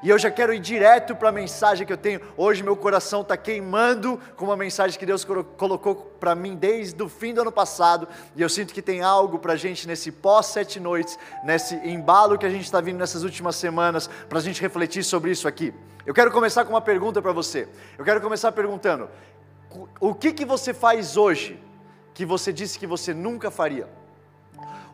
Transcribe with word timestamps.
E 0.00 0.08
eu 0.08 0.16
já 0.16 0.30
quero 0.30 0.54
ir 0.54 0.60
direto 0.60 1.16
para 1.16 1.30
a 1.30 1.32
mensagem 1.32 1.84
que 1.84 1.92
eu 1.92 1.96
tenho. 1.96 2.20
Hoje 2.36 2.62
meu 2.62 2.76
coração 2.76 3.22
está 3.22 3.36
queimando 3.36 4.16
com 4.36 4.44
uma 4.44 4.56
mensagem 4.56 4.96
que 4.96 5.04
Deus 5.04 5.24
colocou 5.24 5.96
para 6.20 6.36
mim 6.36 6.54
desde 6.54 7.02
o 7.02 7.08
fim 7.08 7.34
do 7.34 7.40
ano 7.40 7.50
passado. 7.50 8.06
E 8.36 8.42
eu 8.42 8.48
sinto 8.48 8.72
que 8.72 8.80
tem 8.80 9.02
algo 9.02 9.40
para 9.40 9.54
a 9.54 9.56
gente 9.56 9.88
nesse 9.88 10.12
pós-sete 10.12 10.78
noites, 10.78 11.18
nesse 11.42 11.74
embalo 11.84 12.38
que 12.38 12.46
a 12.46 12.48
gente 12.48 12.62
está 12.62 12.80
vindo 12.80 12.98
nessas 12.98 13.24
últimas 13.24 13.56
semanas, 13.56 14.08
para 14.28 14.38
a 14.38 14.40
gente 14.40 14.62
refletir 14.62 15.02
sobre 15.02 15.32
isso 15.32 15.48
aqui. 15.48 15.74
Eu 16.06 16.14
quero 16.14 16.30
começar 16.30 16.64
com 16.64 16.70
uma 16.70 16.80
pergunta 16.80 17.20
para 17.20 17.32
você. 17.32 17.66
Eu 17.98 18.04
quero 18.04 18.20
começar 18.20 18.52
perguntando: 18.52 19.10
o 19.98 20.14
que, 20.14 20.32
que 20.32 20.44
você 20.44 20.72
faz 20.72 21.16
hoje 21.16 21.60
que 22.14 22.24
você 22.24 22.52
disse 22.52 22.78
que 22.78 22.86
você 22.86 23.12
nunca 23.12 23.50
faria? 23.50 23.88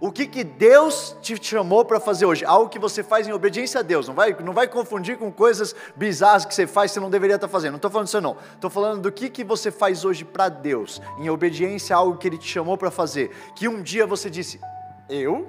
O 0.03 0.11
que, 0.11 0.27
que 0.27 0.43
Deus 0.43 1.17
te 1.23 1.39
chamou 1.41 1.85
para 1.85 2.01
fazer 2.01 2.27
hoje, 2.27 2.45
algo 2.45 2.69
que 2.69 2.77
você 2.77 3.05
faz 3.05 3.29
em 3.29 3.33
obediência 3.33 3.79
a 3.79 3.83
Deus, 3.85 4.09
não 4.09 4.15
vai, 4.17 4.37
não 4.43 4.53
vai 4.53 4.67
confundir 4.67 5.17
com 5.17 5.31
coisas 5.31 5.77
bizarras 5.95 6.45
que 6.45 6.53
você 6.53 6.67
faz 6.67 6.91
que 6.91 6.95
você 6.95 7.01
não 7.01 7.09
deveria 7.09 7.37
estar 7.37 7.47
tá 7.47 7.53
fazendo, 7.53 7.71
não 7.71 7.77
estou 7.77 7.89
falando 7.89 8.07
disso 8.07 8.21
não, 8.21 8.37
estou 8.53 8.69
falando 8.69 9.01
do 9.01 9.13
que, 9.13 9.31
que 9.31 9.45
você 9.45 9.71
faz 9.71 10.05
hoje 10.05 10.25
para 10.25 10.49
Deus, 10.49 11.01
em 11.19 11.31
obediência 11.31 11.95
a 11.95 12.01
algo 12.01 12.19
que 12.19 12.27
Ele 12.27 12.37
te 12.37 12.49
chamou 12.49 12.77
para 12.77 12.91
fazer, 12.91 13.31
que 13.55 13.69
um 13.69 13.81
dia 13.81 14.05
você 14.05 14.29
disse, 14.29 14.61
eu 15.09 15.47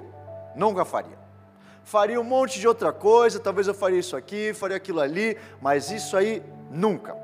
nunca 0.54 0.84
faria, 0.84 1.18
faria 1.82 2.20
um 2.20 2.24
monte 2.24 2.60
de 2.60 2.68
outra 2.68 2.92
coisa, 2.92 3.40
talvez 3.40 3.66
eu 3.66 3.74
faria 3.74 3.98
isso 3.98 4.16
aqui, 4.16 4.54
faria 4.54 4.76
aquilo 4.76 5.00
ali, 5.00 5.36
mas 5.60 5.90
isso 5.90 6.16
aí 6.16 6.40
nunca. 6.70 7.23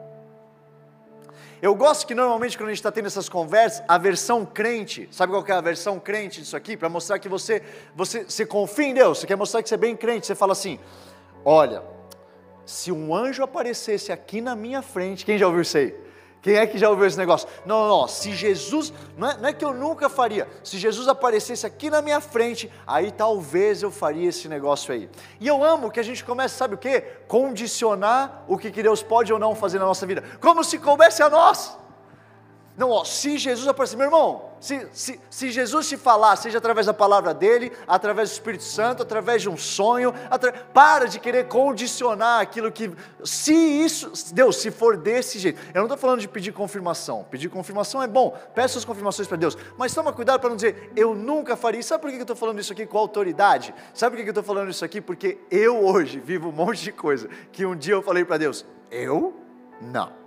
Eu 1.62 1.74
gosto 1.74 2.06
que 2.06 2.14
normalmente 2.14 2.56
quando 2.56 2.68
a 2.68 2.72
gente 2.72 2.78
está 2.78 2.90
tendo 2.90 3.06
essas 3.06 3.28
conversas, 3.28 3.82
a 3.86 3.98
versão 3.98 4.46
crente, 4.46 5.06
sabe 5.10 5.32
qual 5.32 5.44
é 5.46 5.52
a 5.52 5.60
versão 5.60 6.00
crente 6.00 6.40
disso 6.40 6.56
aqui? 6.56 6.74
Para 6.74 6.88
mostrar 6.88 7.18
que 7.18 7.28
você, 7.28 7.62
você, 7.94 8.24
você 8.24 8.46
confia 8.46 8.86
em 8.86 8.94
Deus, 8.94 9.18
você 9.18 9.26
quer 9.26 9.36
mostrar 9.36 9.62
que 9.62 9.68
você 9.68 9.74
é 9.74 9.78
bem 9.78 9.94
crente, 9.94 10.26
você 10.26 10.34
fala 10.34 10.52
assim: 10.52 10.80
olha, 11.44 11.82
se 12.64 12.90
um 12.90 13.14
anjo 13.14 13.42
aparecesse 13.42 14.10
aqui 14.10 14.40
na 14.40 14.56
minha 14.56 14.80
frente, 14.80 15.24
quem 15.24 15.36
já 15.36 15.46
ouviu 15.46 15.62
isso 15.62 15.76
aí? 15.76 15.94
Quem 16.42 16.56
é 16.56 16.66
que 16.66 16.78
já 16.78 16.88
ouviu 16.88 17.06
esse 17.06 17.18
negócio? 17.18 17.48
Não, 17.66 17.80
não, 17.80 18.00
não. 18.00 18.08
Se 18.08 18.32
Jesus, 18.32 18.92
não 19.16 19.30
é, 19.30 19.36
não 19.36 19.48
é, 19.48 19.52
que 19.52 19.64
eu 19.64 19.74
nunca 19.74 20.08
faria, 20.08 20.48
se 20.64 20.78
Jesus 20.78 21.06
aparecesse 21.06 21.66
aqui 21.66 21.90
na 21.90 22.00
minha 22.00 22.20
frente, 22.20 22.70
aí 22.86 23.10
talvez 23.10 23.82
eu 23.82 23.90
faria 23.90 24.28
esse 24.28 24.48
negócio 24.48 24.92
aí. 24.92 25.08
E 25.38 25.46
eu 25.46 25.62
amo 25.62 25.90
que 25.90 26.00
a 26.00 26.02
gente 26.02 26.24
comece, 26.24 26.56
sabe 26.56 26.74
o 26.74 26.78
que? 26.78 27.00
Condicionar 27.28 28.44
o 28.48 28.56
que 28.56 28.70
Deus 28.70 29.02
pode 29.02 29.32
ou 29.32 29.38
não 29.38 29.54
fazer 29.54 29.78
na 29.78 29.84
nossa 29.84 30.06
vida, 30.06 30.24
como 30.40 30.64
se 30.64 30.78
coubesse 30.78 31.22
a 31.22 31.28
nós. 31.28 31.79
Não, 32.80 32.88
ó, 32.88 33.04
se 33.04 33.36
Jesus 33.36 33.68
aparecer, 33.68 33.94
meu 33.94 34.06
irmão, 34.06 34.52
se, 34.58 34.88
se, 34.90 35.20
se, 35.28 35.50
Jesus 35.50 35.86
te 35.86 35.98
falar, 35.98 36.34
seja 36.36 36.56
através 36.56 36.86
da 36.86 36.94
palavra 36.94 37.34
dele, 37.34 37.70
através 37.86 38.30
do 38.30 38.32
Espírito 38.32 38.64
Santo, 38.64 39.02
através 39.02 39.42
de 39.42 39.50
um 39.50 39.56
sonho, 39.58 40.14
atra... 40.30 40.50
para 40.72 41.06
de 41.06 41.20
querer 41.20 41.46
condicionar 41.46 42.40
aquilo 42.40 42.72
que. 42.72 42.90
Se 43.22 43.52
isso, 43.52 44.10
Deus, 44.32 44.56
se 44.56 44.70
for 44.70 44.96
desse 44.96 45.38
jeito. 45.38 45.60
Eu 45.74 45.80
não 45.80 45.82
estou 45.82 45.98
falando 45.98 46.20
de 46.20 46.28
pedir 46.28 46.52
confirmação. 46.52 47.22
Pedir 47.30 47.50
confirmação 47.50 48.02
é 48.02 48.06
bom, 48.06 48.34
peça 48.54 48.78
as 48.78 48.84
confirmações 48.86 49.28
para 49.28 49.36
Deus, 49.36 49.58
mas 49.76 49.92
toma 49.92 50.10
cuidado 50.10 50.40
para 50.40 50.48
não 50.48 50.56
dizer, 50.56 50.90
eu 50.96 51.14
nunca 51.14 51.56
faria. 51.56 51.82
Sabe 51.82 52.00
por 52.00 52.10
que 52.10 52.16
eu 52.16 52.22
estou 52.22 52.34
falando 52.34 52.60
isso 52.60 52.72
aqui 52.72 52.86
com 52.86 52.96
autoridade? 52.96 53.74
Sabe 53.92 54.16
por 54.16 54.22
que 54.22 54.30
eu 54.30 54.32
estou 54.32 54.42
falando 54.42 54.70
isso 54.70 54.86
aqui? 54.86 55.02
Porque 55.02 55.36
eu 55.50 55.84
hoje 55.84 56.18
vivo 56.18 56.48
um 56.48 56.52
monte 56.52 56.82
de 56.82 56.92
coisa 56.92 57.28
que 57.52 57.66
um 57.66 57.76
dia 57.76 57.92
eu 57.92 58.00
falei 58.00 58.24
para 58.24 58.38
Deus, 58.38 58.64
eu 58.90 59.34
não. 59.82 60.19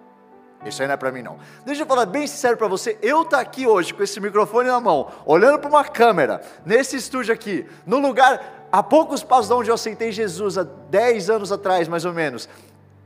Isso 0.66 0.82
aí 0.82 0.88
não 0.88 0.94
é 0.94 0.98
para 0.98 1.12
mim 1.12 1.22
não. 1.22 1.38
Deixa 1.66 1.82
eu 1.82 1.86
falar 1.86 2.06
bem 2.06 2.26
sincero 2.26 2.58
para 2.58 2.68
você, 2.68 2.98
eu 3.02 3.26
tá 3.26 3.40
aqui 3.40 3.68
hoje 3.68 3.94
com 3.94 4.02
esse 4.02 4.20
microfone 4.20 4.70
na 4.70 4.80
mão, 4.80 5.12
olhando 5.26 5.60
para 5.60 5.70
uma 5.70 5.84
câmera, 5.84 6.42
nesse 6.66 6.96
estúdio 6.96 7.34
aqui, 7.34 7.66
no 7.86 8.00
lugar 8.00 8.68
a 8.72 8.82
poucos 8.82 9.24
passos 9.24 9.48
de 9.48 9.54
onde 9.54 9.70
eu 9.70 9.76
aceitei 9.76 10.12
Jesus 10.12 10.58
há 10.58 10.64
10 10.64 11.30
anos 11.30 11.52
atrás, 11.52 11.88
mais 11.88 12.06
ou 12.06 12.14
menos. 12.14 12.50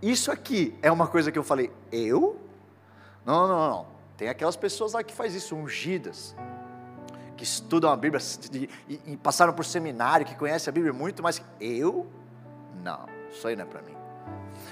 Isso 0.02 0.32
aqui 0.32 0.78
é 0.82 0.92
uma 0.92 1.08
coisa 1.08 1.32
que 1.32 1.40
eu 1.40 1.44
falei, 1.44 1.72
eu? 1.92 2.40
Não, 3.26 3.48
não, 3.48 3.70
não. 3.70 3.86
Tem 4.16 4.30
aquelas 4.30 4.56
pessoas 4.56 4.94
lá 4.94 5.04
que 5.04 5.14
faz 5.14 5.36
isso, 5.36 5.56
ungidas, 5.56 6.36
que 7.36 7.44
estudam 7.44 7.92
a 7.92 7.98
Bíblia 7.98 8.22
e, 8.54 8.70
e 9.06 9.18
passaram 9.18 9.54
por 9.54 9.66
seminário, 9.66 10.26
que 10.26 10.36
conhecem 10.36 10.72
a 10.72 10.74
Bíblia 10.74 10.94
muito, 10.94 11.22
mas 11.22 11.42
eu? 11.60 12.08
Não, 12.84 13.06
isso 13.32 13.48
aí 13.48 13.56
não 13.56 13.64
é 13.64 13.68
para 13.68 13.82
mim. 13.82 13.96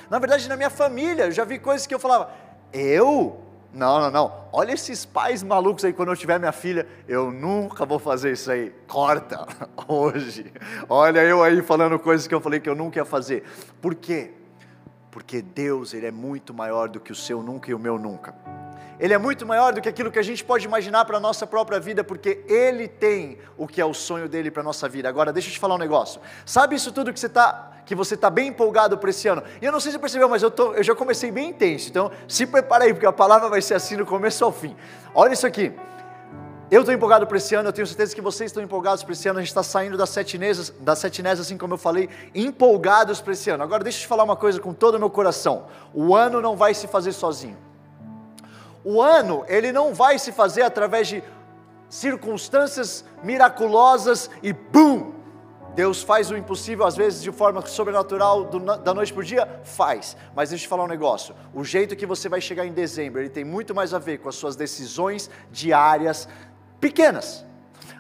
Na 0.10 0.20
verdade, 0.20 0.48
na 0.48 0.56
minha 0.56 0.70
família, 0.70 1.26
eu 1.26 1.32
já 1.32 1.44
vi 1.44 1.60
coisas 1.60 1.86
que 1.86 1.94
eu 1.94 2.00
falava, 2.00 2.32
eu? 2.76 3.42
Não, 3.74 4.00
não, 4.00 4.12
não. 4.12 4.46
Olha 4.54 4.72
esses 4.72 5.06
pais 5.06 5.44
malucos 5.44 5.84
aí, 5.84 5.92
quando 5.92 6.10
eu 6.10 6.16
tiver 6.16 6.40
minha 6.40 6.52
filha, 6.52 6.88
eu 7.08 7.30
nunca 7.32 7.86
vou 7.86 8.00
fazer 8.00 8.32
isso 8.32 8.50
aí. 8.50 8.74
Corta, 8.88 9.46
hoje. 9.88 10.52
Olha 10.88 11.20
eu 11.24 11.44
aí 11.44 11.62
falando 11.62 12.00
coisas 12.00 12.26
que 12.26 12.34
eu 12.34 12.40
falei 12.40 12.60
que 12.60 12.70
eu 12.70 12.76
nunca 12.76 13.00
ia 13.00 13.06
fazer. 13.06 13.44
Por 13.82 13.96
quê? 13.96 14.32
Porque 15.12 15.42
Deus, 15.42 15.94
Ele 15.94 16.06
é 16.06 16.12
muito 16.12 16.54
maior 16.54 16.88
do 16.88 17.00
que 17.00 17.12
o 17.12 17.16
seu 17.16 17.42
nunca 17.42 17.70
e 17.70 17.74
o 17.74 17.80
meu 17.80 18.00
nunca. 18.00 18.34
Ele 18.98 19.14
é 19.14 19.18
muito 19.18 19.46
maior 19.46 19.74
do 19.74 19.82
que 19.82 19.90
aquilo 19.90 20.10
que 20.10 20.20
a 20.20 20.24
gente 20.24 20.44
pode 20.44 20.66
imaginar 20.66 21.04
para 21.04 21.18
a 21.18 21.20
nossa 21.20 21.46
própria 21.46 21.80
vida, 21.80 22.02
porque 22.02 22.46
Ele 22.48 22.88
tem 22.88 23.38
o 23.58 23.68
que 23.68 23.82
é 23.82 23.86
o 23.86 23.94
sonho 23.94 24.30
dele 24.30 24.50
para 24.50 24.62
a 24.62 24.64
nossa 24.64 24.88
vida. 24.88 25.10
Agora, 25.10 25.34
deixa 25.34 25.50
eu 25.50 25.54
te 25.54 25.60
falar 25.60 25.76
um 25.76 25.80
negócio. 25.80 26.22
Sabe 26.46 26.76
isso 26.76 26.94
tudo 26.94 27.12
que 27.12 27.20
você 27.20 27.26
está 27.26 27.75
que 27.86 27.94
você 27.94 28.16
está 28.16 28.30
bem 28.30 28.48
empolgado 28.48 28.98
para 28.98 29.10
esse 29.10 29.28
ano. 29.28 29.44
E 29.62 29.66
eu 29.66 29.72
não 29.72 29.80
sei 29.80 29.92
se 29.92 29.98
você 29.98 30.02
percebeu, 30.02 30.28
mas 30.28 30.42
eu, 30.42 30.50
tô, 30.50 30.74
eu 30.74 30.84
já 30.84 30.96
comecei 30.96 31.32
bem 31.32 31.50
intenso. 31.50 31.90
Então, 31.90 32.12
se 32.28 32.46
prepara 32.46 32.86
aí, 32.86 32.94
porque 32.94 33.06
a 33.06 33.14
palavra 33.14 33.48
vai 33.48 33.62
ser 33.62 33.76
assim 33.76 33.96
do 33.96 34.06
começo 34.06 34.44
ao 34.44 34.52
fim. 34.52 34.76
Olha 35.14 35.34
isso 35.34 35.46
aqui. 35.46 35.72
Eu 36.72 36.82
estou 36.82 36.94
empolgado 36.94 37.28
para 37.28 37.38
esse 37.38 37.54
ano, 37.54 37.70
eu 37.70 37.74
tenho 37.74 37.86
certeza 37.86 38.16
que 38.16 38.22
vocês 38.22 38.50
estão 38.50 38.64
empolgados 38.64 39.04
para 39.04 39.14
esse 39.14 39.28
ano. 39.28 39.38
A 39.38 39.42
gente 39.42 39.50
está 39.50 39.62
saindo 39.62 39.96
das 39.98 40.10
sete 40.10 40.36
nesas, 40.36 40.74
das 40.80 40.98
sete 40.98 41.22
nesas, 41.22 41.46
assim 41.46 41.60
como 41.60 41.76
eu 41.76 41.78
falei, 41.78 42.10
empolgados 42.34 43.22
para 43.22 43.34
esse 43.34 43.52
ano. 43.52 43.62
Agora, 43.62 43.84
deixa 43.84 44.00
eu 44.00 44.02
te 44.02 44.08
falar 44.08 44.24
uma 44.24 44.36
coisa 44.36 44.60
com 44.60 44.74
todo 44.74 44.96
o 44.96 45.00
meu 45.00 45.10
coração: 45.10 45.68
o 45.94 46.16
ano 46.16 46.42
não 46.42 46.56
vai 46.58 46.74
se 46.74 46.88
fazer 46.88 47.12
sozinho. 47.12 47.58
O 48.84 49.00
ano, 49.00 49.46
ele 49.48 49.72
não 49.72 49.94
vai 49.94 50.18
se 50.18 50.32
fazer 50.32 50.64
através 50.64 51.08
de 51.08 51.24
circunstâncias 51.88 53.06
miraculosas 53.24 54.30
e 54.42 54.52
BUM! 54.52 55.15
Deus 55.76 56.02
faz 56.02 56.32
o 56.32 56.38
impossível 56.38 56.86
às 56.86 56.96
vezes 56.96 57.22
de 57.22 57.32
forma 57.32 57.66
sobrenatural 57.66 58.46
do, 58.46 58.60
da 58.78 58.94
noite 58.94 59.12
para 59.12 59.20
o 59.20 59.24
dia? 59.24 59.62
Faz. 59.66 60.16
Mas 60.34 60.50
deixa 60.50 60.64
eu 60.64 60.68
te 60.68 60.70
falar 60.70 60.86
um 60.86 60.88
negócio. 60.88 61.36
O 61.54 61.66
jeito 61.66 61.96
que 61.96 62.06
você 62.06 62.30
vai 62.30 62.40
chegar 62.40 62.66
em 62.66 62.72
dezembro, 62.72 63.20
ele 63.20 63.30
tem 63.30 63.44
muito 63.44 63.76
mais 63.76 63.94
a 63.94 64.00
ver 64.00 64.20
com 64.20 64.30
as 64.30 64.36
suas 64.36 64.56
decisões 64.56 65.30
diárias 65.52 66.30
pequenas. 66.80 67.46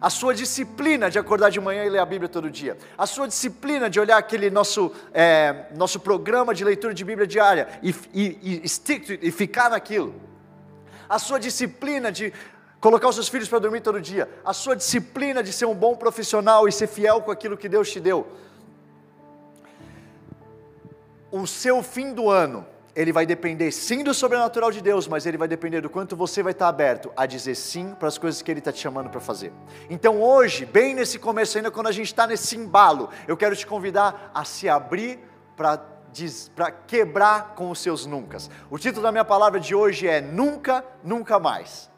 A 0.01 0.09
sua 0.09 0.33
disciplina 0.33 1.09
de 1.09 1.19
acordar 1.19 1.49
de 1.49 1.59
manhã 1.59 1.83
e 1.83 1.89
ler 1.89 1.99
a 1.99 2.05
Bíblia 2.05 2.29
todo 2.29 2.49
dia. 2.49 2.77
A 2.97 3.05
sua 3.05 3.27
disciplina 3.27 3.89
de 3.89 3.99
olhar 3.99 4.17
aquele 4.17 4.49
nosso, 4.49 4.91
é, 5.13 5.65
nosso 5.75 5.99
programa 5.99 6.53
de 6.53 6.63
leitura 6.63 6.93
de 6.93 7.03
Bíblia 7.03 7.27
diária 7.27 7.67
e, 7.83 7.93
e, 8.13 8.61
e, 8.63 8.69
stick 8.69 9.19
e 9.21 9.31
ficar 9.31 9.69
naquilo. 9.69 10.15
A 11.09 11.19
sua 11.19 11.39
disciplina 11.39 12.11
de 12.11 12.33
colocar 12.85 13.07
os 13.07 13.15
seus 13.15 13.27
filhos 13.27 13.49
para 13.49 13.57
dormir 13.57 13.81
todo 13.81 13.99
dia, 13.99 14.29
a 14.45 14.53
sua 14.53 14.75
disciplina 14.75 15.41
de 15.41 15.51
ser 15.51 15.65
um 15.65 15.73
bom 15.73 15.95
profissional 15.95 16.67
e 16.67 16.71
ser 16.71 16.85
fiel 16.85 17.19
com 17.19 17.31
aquilo 17.31 17.57
que 17.57 17.67
Deus 17.67 17.91
te 17.91 17.99
deu. 17.99 18.27
O 21.31 21.47
seu 21.47 21.81
fim 21.81 22.13
do 22.13 22.29
ano, 22.29 22.63
ele 22.95 23.11
vai 23.11 23.25
depender 23.25 23.71
sim 23.71 24.03
do 24.03 24.13
sobrenatural 24.13 24.71
de 24.71 24.81
Deus, 24.81 25.07
mas 25.07 25.25
ele 25.25 25.35
vai 25.35 25.47
depender 25.47 25.81
do 25.81 25.89
quanto 25.89 26.15
você 26.15 26.43
vai 26.43 26.51
estar 26.51 26.67
aberto 26.67 27.11
a 27.17 27.25
dizer 27.25 27.55
sim 27.55 27.95
para 27.95 28.07
as 28.07 28.19
coisas 28.19 28.43
que 28.43 28.51
Ele 28.51 28.59
está 28.59 28.71
te 28.71 28.81
chamando 28.81 29.09
para 29.09 29.19
fazer. 29.19 29.51
Então 29.89 30.21
hoje, 30.21 30.63
bem 30.63 30.93
nesse 30.93 31.17
começo, 31.17 31.57
ainda 31.57 31.71
quando 31.71 31.87
a 31.87 31.91
gente 31.91 32.05
está 32.05 32.27
nesse 32.27 32.55
embalo, 32.55 33.09
eu 33.27 33.35
quero 33.35 33.55
te 33.55 33.65
convidar 33.65 34.29
a 34.31 34.45
se 34.45 34.69
abrir 34.69 35.19
para 35.57 35.95
para 36.55 36.71
quebrar 36.71 37.55
com 37.55 37.69
os 37.69 37.79
seus 37.79 38.05
nunca. 38.05 38.37
O 38.69 38.77
título 38.77 39.03
da 39.03 39.11
minha 39.11 39.25
palavra 39.25 39.59
de 39.59 39.75
hoje 39.75 40.07
é 40.07 40.21
Nunca, 40.21 40.81
Nunca 41.03 41.37
Mais. 41.37 41.93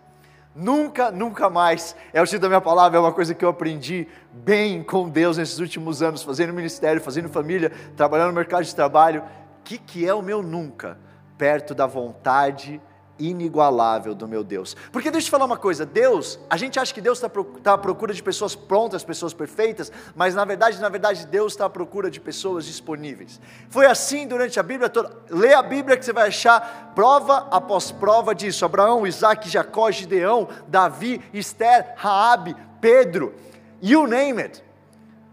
Nunca, 0.59 1.12
nunca 1.12 1.51
mais. 1.51 1.95
É 2.12 2.19
o 2.19 2.25
título 2.25 2.41
da 2.41 2.47
minha 2.50 2.62
palavra, 2.62 2.97
é 2.97 3.00
uma 3.00 3.13
coisa 3.13 3.35
que 3.35 3.45
eu 3.45 3.50
aprendi 3.50 4.07
bem 4.34 4.81
com 4.81 5.07
Deus 5.07 5.38
nesses 5.38 5.59
últimos 5.59 6.01
anos, 6.01 6.23
fazendo 6.23 6.51
ministério, 6.51 7.00
fazendo 7.00 7.29
família, 7.29 7.72
trabalhando 7.95 8.29
no 8.29 8.34
mercado 8.34 8.63
de 8.63 8.73
trabalho. 8.73 9.22
O 9.22 9.63
que, 9.63 9.78
que 9.78 10.08
é 10.08 10.11
o 10.16 10.22
meu 10.23 10.41
nunca? 10.41 10.97
Perto 11.37 11.76
da 11.76 11.85
vontade 11.85 12.82
inigualável 13.19 14.14
do 14.14 14.28
meu 14.28 14.43
Deus. 14.43 14.75
Porque 14.91 15.09
deixa 15.11 15.25
eu 15.25 15.28
te 15.28 15.31
falar 15.31 15.46
uma 15.46 15.58
coisa, 15.58 15.85
Deus, 15.85 16.40
a 16.49 16.58
gente 16.58 16.79
acha 16.79 16.93
que 16.93 17.02
Deus 17.02 17.22
está 17.22 17.29
tá 17.61 17.73
à 17.73 17.78
procura 17.78 18.14
de 18.14 18.22
pessoas 18.22 18.55
prontas, 18.55 19.03
pessoas 19.03 19.34
perfeitas, 19.34 19.91
mas 20.16 20.35
na 20.35 20.46
verdade, 20.46 20.79
na 20.79 20.90
verdade, 20.90 21.25
Deus 21.28 21.53
está 21.53 21.66
à 21.66 21.69
procura 21.69 22.09
de 22.09 22.19
pessoas 22.19 22.66
disponíveis. 22.66 23.40
Foi 23.69 23.85
assim 23.85 24.28
durante 24.28 24.59
a 24.59 24.64
Bíblia 24.64 24.90
toda. 24.90 25.16
Lê 25.29 25.53
a 25.53 25.61
Bíblia 25.61 25.97
que 25.97 26.05
você 26.05 26.14
vai 26.14 26.28
achar 26.28 26.91
prova 26.93 27.47
após 27.52 27.91
prova 27.91 28.34
disso. 28.34 28.66
Abraão, 28.66 29.05
Isaac, 29.05 29.49
Jacó, 29.49 29.90
Gideão, 29.91 30.47
Davi, 30.67 31.22
Esther, 31.34 31.93
Raabe, 31.96 32.55
Pedro, 32.79 33.34
you 33.81 34.08
name 34.08 34.41
it. 34.41 34.63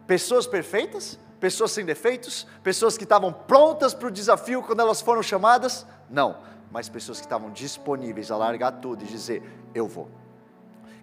Pessoas 0.06 0.46
perfeitas, 0.46 1.18
pessoas 1.40 1.72
sem 1.72 1.84
defeitos, 1.84 2.46
pessoas 2.62 2.96
que 2.96 3.04
estavam 3.04 3.32
prontas 3.32 3.94
para 3.94 4.08
o 4.08 4.10
desafio 4.10 4.62
quando 4.62 4.80
elas 4.80 5.00
foram 5.00 5.22
chamadas? 5.22 5.86
Não 6.10 6.53
mas 6.74 6.88
pessoas 6.88 7.20
que 7.20 7.26
estavam 7.26 7.52
disponíveis 7.52 8.32
a 8.32 8.36
largar 8.36 8.72
tudo 8.72 9.04
e 9.04 9.06
dizer: 9.06 9.40
Eu 9.72 9.86
vou. 9.86 10.10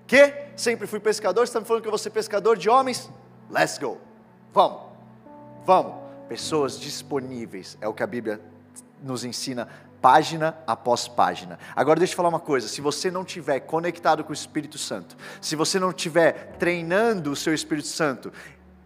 Que? 0.06 0.50
Sempre 0.54 0.86
fui 0.86 1.00
pescador, 1.00 1.48
você 1.48 1.52
está 1.52 1.62
me 1.62 1.66
falando 1.66 1.82
que 1.82 1.88
eu 1.88 1.92
vou 1.92 1.98
ser 1.98 2.10
pescador 2.10 2.58
de 2.58 2.70
homens? 2.70 3.10
Let's 3.50 3.78
go. 3.78 3.98
Vamos, 4.54 4.82
vamos. 5.66 5.94
pessoas 6.28 6.78
disponíveis, 6.78 7.78
é 7.80 7.88
o 7.88 7.94
que 7.94 8.04
a 8.04 8.08
Bíblia 8.08 8.42
nos 9.02 9.24
ensina 9.24 9.70
página 10.02 10.58
após 10.68 11.08
página. 11.08 11.58
Agora 11.74 12.00
deixa 12.00 12.14
eu 12.14 12.18
falar 12.18 12.28
uma 12.28 12.40
coisa, 12.40 12.68
se 12.68 12.82
você 12.82 13.10
não 13.10 13.24
tiver 13.24 13.62
conectado 13.62 14.26
com 14.26 14.32
o 14.32 14.34
Espírito 14.34 14.78
Santo, 14.78 15.16
se 15.40 15.56
você 15.56 15.80
não 15.80 15.94
tiver 15.94 16.58
treinando 16.60 17.32
o 17.32 17.36
seu 17.36 17.54
Espírito 17.54 17.88
Santo, 17.88 18.34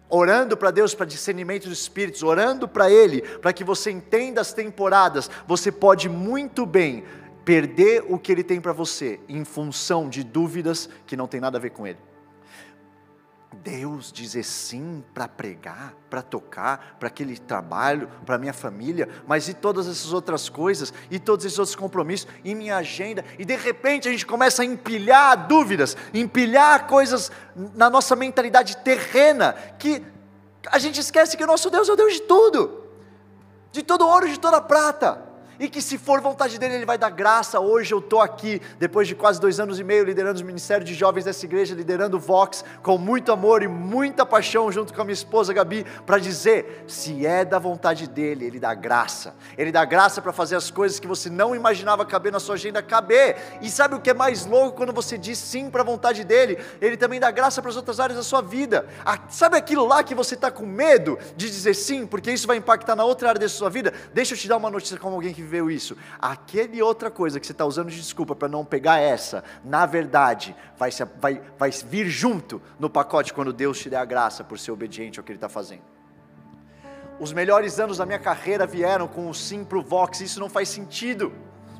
orando 0.09 0.55
para 0.55 0.71
Deus 0.71 0.93
para 0.93 1.05
discernimento 1.05 1.67
dos 1.67 1.79
espíritos, 1.79 2.23
orando 2.23 2.67
para 2.67 2.89
ele, 2.89 3.21
para 3.21 3.53
que 3.53 3.63
você 3.63 3.91
entenda 3.91 4.41
as 4.41 4.53
temporadas, 4.53 5.29
você 5.47 5.71
pode 5.71 6.09
muito 6.09 6.65
bem 6.65 7.03
perder 7.43 8.03
o 8.09 8.17
que 8.17 8.31
ele 8.31 8.43
tem 8.43 8.59
para 8.59 8.73
você 8.73 9.19
em 9.29 9.45
função 9.45 10.09
de 10.09 10.23
dúvidas 10.23 10.89
que 11.05 11.15
não 11.15 11.27
tem 11.27 11.39
nada 11.39 11.57
a 11.57 11.61
ver 11.61 11.69
com 11.69 11.85
ele. 11.85 11.99
Deus 13.63 14.11
dizer 14.11 14.43
sim 14.43 15.03
para 15.13 15.27
pregar, 15.27 15.93
para 16.09 16.21
tocar, 16.21 16.95
para 16.99 17.07
aquele 17.07 17.37
trabalho, 17.37 18.07
para 18.25 18.37
minha 18.37 18.53
família, 18.53 19.09
mas 19.27 19.47
e 19.47 19.53
todas 19.53 19.87
essas 19.87 20.13
outras 20.13 20.49
coisas, 20.49 20.93
e 21.09 21.17
todos 21.17 21.45
esses 21.45 21.57
outros 21.57 21.75
compromissos, 21.75 22.27
e 22.43 22.53
minha 22.53 22.77
agenda, 22.77 23.25
e 23.39 23.45
de 23.45 23.55
repente 23.55 24.07
a 24.07 24.11
gente 24.11 24.25
começa 24.25 24.61
a 24.61 24.65
empilhar 24.65 25.47
dúvidas, 25.47 25.97
empilhar 26.13 26.87
coisas 26.87 27.31
na 27.73 27.89
nossa 27.89 28.15
mentalidade 28.15 28.77
terrena, 28.77 29.53
que 29.79 30.03
a 30.67 30.77
gente 30.79 30.99
esquece 30.99 31.35
que 31.35 31.43
o 31.43 31.47
nosso 31.47 31.69
Deus 31.69 31.89
é 31.89 31.93
o 31.93 31.95
Deus 31.95 32.13
de 32.13 32.21
tudo, 32.21 32.83
de 33.71 33.81
todo 33.81 34.07
ouro, 34.07 34.29
de 34.29 34.39
toda 34.39 34.61
prata 34.61 35.24
e 35.59 35.69
que 35.69 35.81
se 35.81 35.97
for 35.97 36.21
vontade 36.21 36.57
dele, 36.57 36.75
ele 36.75 36.85
vai 36.85 36.97
dar 36.97 37.09
graça. 37.09 37.59
Hoje 37.59 37.93
eu 37.93 37.99
estou 37.99 38.21
aqui, 38.21 38.61
depois 38.79 39.07
de 39.07 39.15
quase 39.15 39.39
dois 39.39 39.59
anos 39.59 39.79
e 39.79 39.83
meio, 39.83 40.03
liderando 40.03 40.41
o 40.41 40.45
Ministério 40.45 40.85
de 40.85 40.93
Jovens 40.93 41.25
dessa 41.25 41.45
igreja, 41.45 41.75
liderando 41.75 42.17
o 42.17 42.19
Vox, 42.19 42.63
com 42.81 42.97
muito 42.97 43.31
amor 43.31 43.63
e 43.63 43.67
muita 43.67 44.25
paixão, 44.25 44.71
junto 44.71 44.93
com 44.93 45.01
a 45.01 45.05
minha 45.05 45.13
esposa 45.13 45.53
Gabi, 45.53 45.85
para 46.05 46.17
dizer: 46.17 46.83
se 46.87 47.25
é 47.25 47.45
da 47.45 47.59
vontade 47.59 48.07
dele, 48.07 48.45
ele 48.45 48.59
dá 48.59 48.73
graça. 48.73 49.35
Ele 49.57 49.71
dá 49.71 49.85
graça 49.85 50.21
para 50.21 50.33
fazer 50.33 50.55
as 50.55 50.69
coisas 50.69 50.99
que 50.99 51.07
você 51.07 51.29
não 51.29 51.55
imaginava 51.55 52.05
caber 52.05 52.31
na 52.31 52.39
sua 52.39 52.55
agenda, 52.55 52.81
caber. 52.81 53.37
E 53.61 53.69
sabe 53.69 53.95
o 53.95 54.01
que 54.01 54.09
é 54.09 54.13
mais 54.13 54.45
louco 54.45 54.77
quando 54.77 54.93
você 54.93 55.17
diz 55.17 55.37
sim 55.37 55.69
para 55.69 55.81
a 55.81 55.85
vontade 55.85 56.23
dele? 56.23 56.57
Ele 56.81 56.97
também 56.97 57.19
dá 57.19 57.31
graça 57.31 57.61
para 57.61 57.69
as 57.69 57.77
outras 57.77 57.99
áreas 57.99 58.17
da 58.17 58.23
sua 58.23 58.41
vida. 58.41 58.87
Sabe 59.29 59.57
aquilo 59.57 59.85
lá 59.85 60.03
que 60.03 60.15
você 60.15 60.35
está 60.35 60.51
com 60.51 60.65
medo 60.65 61.17
de 61.35 61.49
dizer 61.49 61.75
sim, 61.75 62.05
porque 62.05 62.31
isso 62.31 62.47
vai 62.47 62.57
impactar 62.57 62.95
na 62.95 63.05
outra 63.05 63.29
área 63.29 63.39
da 63.39 63.49
sua 63.49 63.69
vida? 63.69 63.93
Deixa 64.13 64.33
eu 64.33 64.37
te 64.37 64.47
dar 64.47 64.57
uma 64.57 64.69
notícia 64.69 64.97
como 64.97 65.15
alguém 65.15 65.33
que 65.33 65.44
viveu 65.45 65.69
isso. 65.69 65.95
Aquele 66.19 66.81
outra 66.81 67.09
coisa 67.11 67.39
que 67.39 67.45
você 67.45 67.51
está 67.51 67.65
usando 67.65 67.89
de 67.89 67.95
desculpa 67.95 68.35
para 68.35 68.47
não 68.47 68.65
pegar 68.65 68.99
essa, 68.99 69.43
na 69.63 69.85
verdade, 69.85 70.55
vai, 70.77 70.91
se, 70.91 71.05
vai, 71.21 71.41
vai 71.57 71.69
vir 71.71 72.07
junto 72.09 72.61
no 72.79 72.89
pacote 72.89 73.33
quando 73.33 73.53
Deus 73.53 73.79
te 73.79 73.89
der 73.89 73.97
a 73.97 74.05
graça 74.05 74.43
por 74.43 74.59
ser 74.59 74.71
obediente 74.71 75.19
ao 75.19 75.23
que 75.23 75.31
Ele 75.31 75.37
está 75.37 75.47
fazendo. 75.47 75.83
Os 77.19 77.31
melhores 77.31 77.79
anos 77.79 77.97
da 77.97 78.05
minha 78.05 78.19
carreira 78.19 78.67
vieram 78.67 79.07
com 79.07 79.29
o 79.29 79.33
sim 79.33 79.63
para 79.63 79.77
o 79.77 79.81
Vox, 79.81 80.19
isso 80.19 80.39
não 80.39 80.49
faz 80.49 80.67
sentido. 80.67 81.31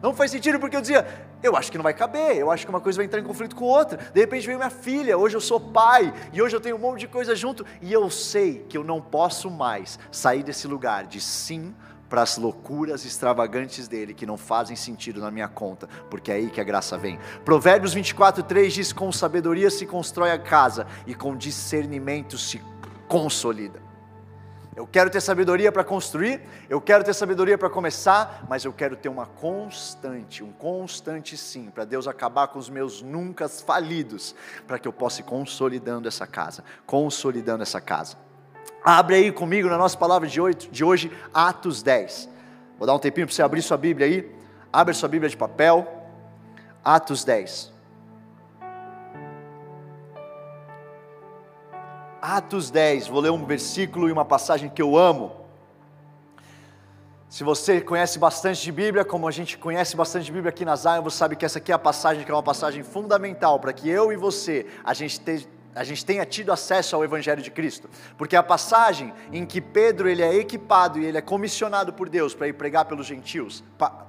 Não 0.01 0.13
faz 0.13 0.31
sentido 0.31 0.59
porque 0.59 0.75
eu 0.75 0.81
dizia, 0.81 1.05
eu 1.41 1.55
acho 1.55 1.71
que 1.71 1.77
não 1.77 1.83
vai 1.83 1.93
caber, 1.93 2.37
eu 2.37 2.51
acho 2.51 2.65
que 2.65 2.69
uma 2.69 2.79
coisa 2.79 2.97
vai 2.97 3.05
entrar 3.05 3.19
em 3.19 3.23
conflito 3.23 3.55
com 3.55 3.65
outra. 3.65 3.97
De 4.13 4.19
repente 4.19 4.45
veio 4.45 4.57
minha 4.57 4.69
filha, 4.69 5.17
hoje 5.17 5.35
eu 5.35 5.41
sou 5.41 5.59
pai, 5.59 6.13
e 6.31 6.41
hoje 6.41 6.55
eu 6.55 6.61
tenho 6.61 6.75
um 6.75 6.79
monte 6.79 6.99
de 6.99 7.07
coisa 7.07 7.35
junto, 7.35 7.65
e 7.81 7.91
eu 7.91 8.09
sei 8.09 8.65
que 8.69 8.77
eu 8.77 8.83
não 8.83 9.01
posso 9.01 9.49
mais 9.49 9.97
sair 10.11 10.43
desse 10.43 10.67
lugar 10.67 11.05
de 11.05 11.19
sim 11.19 11.73
para 12.15 12.21
as 12.21 12.37
loucuras 12.37 13.03
extravagantes 13.03 13.89
dele 13.89 14.13
que 14.13 14.25
não 14.25 14.37
fazem 14.37 14.73
sentido 14.73 15.19
na 15.19 15.29
minha 15.29 15.49
conta, 15.49 15.85
porque 16.09 16.31
é 16.31 16.35
aí 16.35 16.49
que 16.49 16.61
a 16.61 16.63
graça 16.63 16.97
vem. 16.97 17.19
Provérbios 17.43 17.93
24, 17.93 18.41
3 18.41 18.73
diz: 18.73 18.93
Com 18.93 19.11
sabedoria 19.11 19.69
se 19.69 19.85
constrói 19.85 20.31
a 20.31 20.39
casa, 20.39 20.87
e 21.05 21.13
com 21.13 21.35
discernimento 21.35 22.37
se 22.37 22.61
consolida. 23.09 23.81
Eu 24.77 24.87
quero 24.87 25.09
ter 25.09 25.19
sabedoria 25.19 25.73
para 25.73 25.83
construir, 25.83 26.39
eu 26.69 26.79
quero 26.79 27.03
ter 27.03 27.13
sabedoria 27.13 27.57
para 27.57 27.69
começar, 27.69 28.45
mas 28.47 28.63
eu 28.63 28.71
quero 28.71 28.95
ter 28.95 29.09
uma 29.09 29.25
constante, 29.25 30.41
um 30.41 30.53
constante 30.53 31.35
sim, 31.35 31.69
para 31.69 31.83
Deus 31.83 32.07
acabar 32.07 32.47
com 32.47 32.57
os 32.59 32.69
meus 32.69 33.01
nunca 33.01 33.49
falidos, 33.49 34.33
para 34.65 34.79
que 34.79 34.87
eu 34.87 34.93
possa 34.93 35.19
ir 35.19 35.25
consolidando 35.25 36.07
essa 36.07 36.25
casa, 36.25 36.63
consolidando 36.85 37.61
essa 37.61 37.81
casa. 37.81 38.24
Abre 38.83 39.15
aí 39.15 39.31
comigo 39.31 39.67
na 39.67 39.77
nossa 39.77 39.97
palavra 39.97 40.27
de 40.27 40.39
hoje, 40.39 40.69
de 40.71 40.83
hoje 40.83 41.11
Atos 41.33 41.81
10. 41.81 42.29
Vou 42.77 42.85
dar 42.85 42.93
um 42.93 42.99
tempinho 42.99 43.25
para 43.25 43.35
você 43.35 43.41
abrir 43.41 43.61
sua 43.61 43.77
Bíblia 43.77 44.07
aí. 44.07 44.31
Abre 44.71 44.93
sua 44.93 45.09
Bíblia 45.09 45.29
de 45.29 45.37
papel. 45.37 45.87
Atos 46.83 47.23
10. 47.23 47.73
Atos 52.21 52.71
10, 52.71 53.07
vou 53.07 53.21
ler 53.21 53.29
um 53.31 53.45
versículo 53.45 54.09
e 54.09 54.11
uma 54.11 54.25
passagem 54.25 54.67
que 54.67 54.81
eu 54.81 54.97
amo. 54.97 55.45
Se 57.29 57.43
você 57.43 57.81
conhece 57.81 58.17
bastante 58.17 58.63
de 58.63 58.71
Bíblia, 58.71 59.05
como 59.05 59.27
a 59.27 59.31
gente 59.31 59.57
conhece 59.57 59.95
bastante 59.95 60.25
de 60.25 60.31
Bíblia 60.31 60.49
aqui 60.49 60.65
na 60.65 60.75
Zion, 60.75 61.03
você 61.03 61.17
sabe 61.17 61.35
que 61.35 61.45
essa 61.45 61.59
aqui 61.59 61.71
é 61.71 61.75
a 61.75 61.79
passagem 61.79 62.23
que 62.23 62.31
é 62.31 62.33
uma 62.33 62.41
passagem 62.41 62.81
fundamental 62.81 63.59
para 63.59 63.73
que 63.73 63.89
eu 63.89 64.11
e 64.11 64.15
você, 64.15 64.65
a 64.83 64.93
gente 64.93 65.19
a 65.75 65.83
gente 65.83 66.05
tenha 66.05 66.25
tido 66.25 66.53
acesso 66.53 66.95
ao 66.95 67.03
Evangelho 67.03 67.41
de 67.41 67.51
Cristo, 67.51 67.89
porque 68.17 68.35
a 68.35 68.41
passagem 68.41 69.13
em 69.31 69.45
que 69.45 69.59
Pedro 69.59 70.07
ele 70.07 70.21
é 70.21 70.33
equipado 70.33 70.97
e 70.99 71.05
ele 71.05 71.17
é 71.17 71.21
comissionado 71.21 71.91
por 71.91 72.07
Deus 72.07 72.33
para 72.33 72.47
ir 72.47 72.53
pregar 72.53 72.85
pelos 72.85 73.05
gentios, 73.05 73.61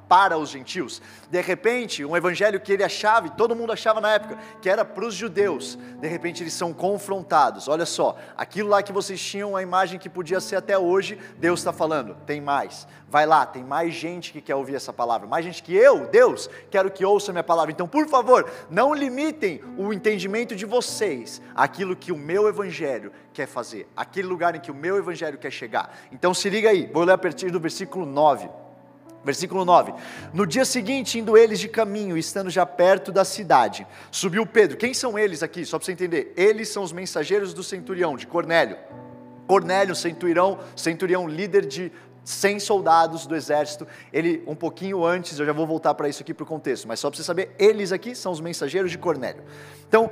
para 0.08 0.38
os 0.38 0.50
gentios, 0.50 1.02
de 1.30 1.40
repente 1.40 2.04
um 2.04 2.16
Evangelho 2.16 2.60
que 2.60 2.72
ele 2.72 2.84
achava, 2.84 3.26
e 3.26 3.30
todo 3.30 3.56
mundo 3.56 3.72
achava 3.72 4.00
na 4.00 4.12
época, 4.12 4.38
que 4.60 4.68
era 4.68 4.84
para 4.84 5.04
os 5.04 5.14
judeus, 5.14 5.76
de 6.00 6.08
repente 6.08 6.42
eles 6.42 6.52
são 6.52 6.72
confrontados. 6.72 7.68
Olha 7.68 7.86
só, 7.86 8.16
aquilo 8.36 8.68
lá 8.68 8.82
que 8.82 8.92
vocês 8.92 9.20
tinham 9.20 9.56
a 9.56 9.62
imagem 9.62 9.98
que 9.98 10.08
podia 10.08 10.40
ser 10.40 10.56
até 10.56 10.78
hoje, 10.78 11.18
Deus 11.38 11.60
está 11.60 11.72
falando, 11.72 12.16
tem 12.26 12.40
mais. 12.40 12.86
Vai 13.08 13.24
lá, 13.24 13.46
tem 13.46 13.62
mais 13.62 13.94
gente 13.94 14.32
que 14.32 14.40
quer 14.40 14.56
ouvir 14.56 14.74
essa 14.74 14.92
palavra, 14.92 15.28
mais 15.28 15.44
gente 15.44 15.62
que 15.62 15.74
eu, 15.74 16.06
Deus, 16.08 16.50
quero 16.70 16.90
que 16.90 17.04
ouça 17.04 17.30
a 17.30 17.34
minha 17.34 17.44
palavra. 17.44 17.70
Então, 17.70 17.86
por 17.86 18.08
favor, 18.08 18.50
não 18.68 18.92
limitem 18.92 19.62
o 19.78 19.92
entendimento 19.92 20.56
de 20.56 20.66
vocês 20.66 21.40
àquilo 21.54 21.94
que 21.94 22.10
o 22.10 22.16
meu 22.16 22.48
evangelho 22.48 23.12
quer 23.32 23.46
fazer, 23.46 23.88
aquele 23.96 24.26
lugar 24.26 24.56
em 24.56 24.60
que 24.60 24.70
o 24.70 24.74
meu 24.74 24.96
evangelho 24.96 25.38
quer 25.38 25.52
chegar. 25.52 25.96
Então, 26.10 26.34
se 26.34 26.50
liga 26.50 26.70
aí, 26.70 26.90
vou 26.92 27.04
ler 27.04 27.12
a 27.12 27.18
partir 27.18 27.50
do 27.50 27.60
versículo 27.60 28.04
9. 28.04 28.65
Versículo 29.26 29.64
9: 29.64 29.92
No 30.32 30.46
dia 30.46 30.64
seguinte, 30.64 31.18
indo 31.18 31.36
eles 31.36 31.58
de 31.58 31.68
caminho, 31.68 32.16
estando 32.16 32.48
já 32.48 32.64
perto 32.64 33.10
da 33.10 33.24
cidade, 33.24 33.84
subiu 34.08 34.46
Pedro. 34.46 34.76
Quem 34.76 34.94
são 34.94 35.18
eles 35.18 35.42
aqui? 35.42 35.66
Só 35.66 35.78
para 35.78 35.84
você 35.84 35.90
entender. 35.90 36.32
Eles 36.36 36.68
são 36.68 36.84
os 36.84 36.92
mensageiros 36.92 37.52
do 37.52 37.64
centurião, 37.64 38.16
de 38.16 38.24
Cornélio. 38.24 38.78
Cornélio, 39.48 39.96
centurião, 39.96 40.60
centurião 40.76 41.26
líder 41.26 41.66
de 41.66 41.90
100 42.24 42.60
soldados 42.60 43.26
do 43.26 43.34
exército. 43.34 43.84
Ele, 44.12 44.44
um 44.46 44.54
pouquinho 44.54 45.04
antes, 45.04 45.36
eu 45.40 45.44
já 45.44 45.52
vou 45.52 45.66
voltar 45.66 45.94
para 45.94 46.08
isso 46.08 46.22
aqui 46.22 46.32
para 46.32 46.44
o 46.44 46.46
contexto, 46.46 46.86
mas 46.86 47.00
só 47.00 47.10
para 47.10 47.16
você 47.16 47.24
saber, 47.24 47.52
eles 47.58 47.90
aqui 47.90 48.14
são 48.14 48.30
os 48.30 48.40
mensageiros 48.40 48.92
de 48.92 48.98
Cornélio. 48.98 49.42
Então, 49.88 50.08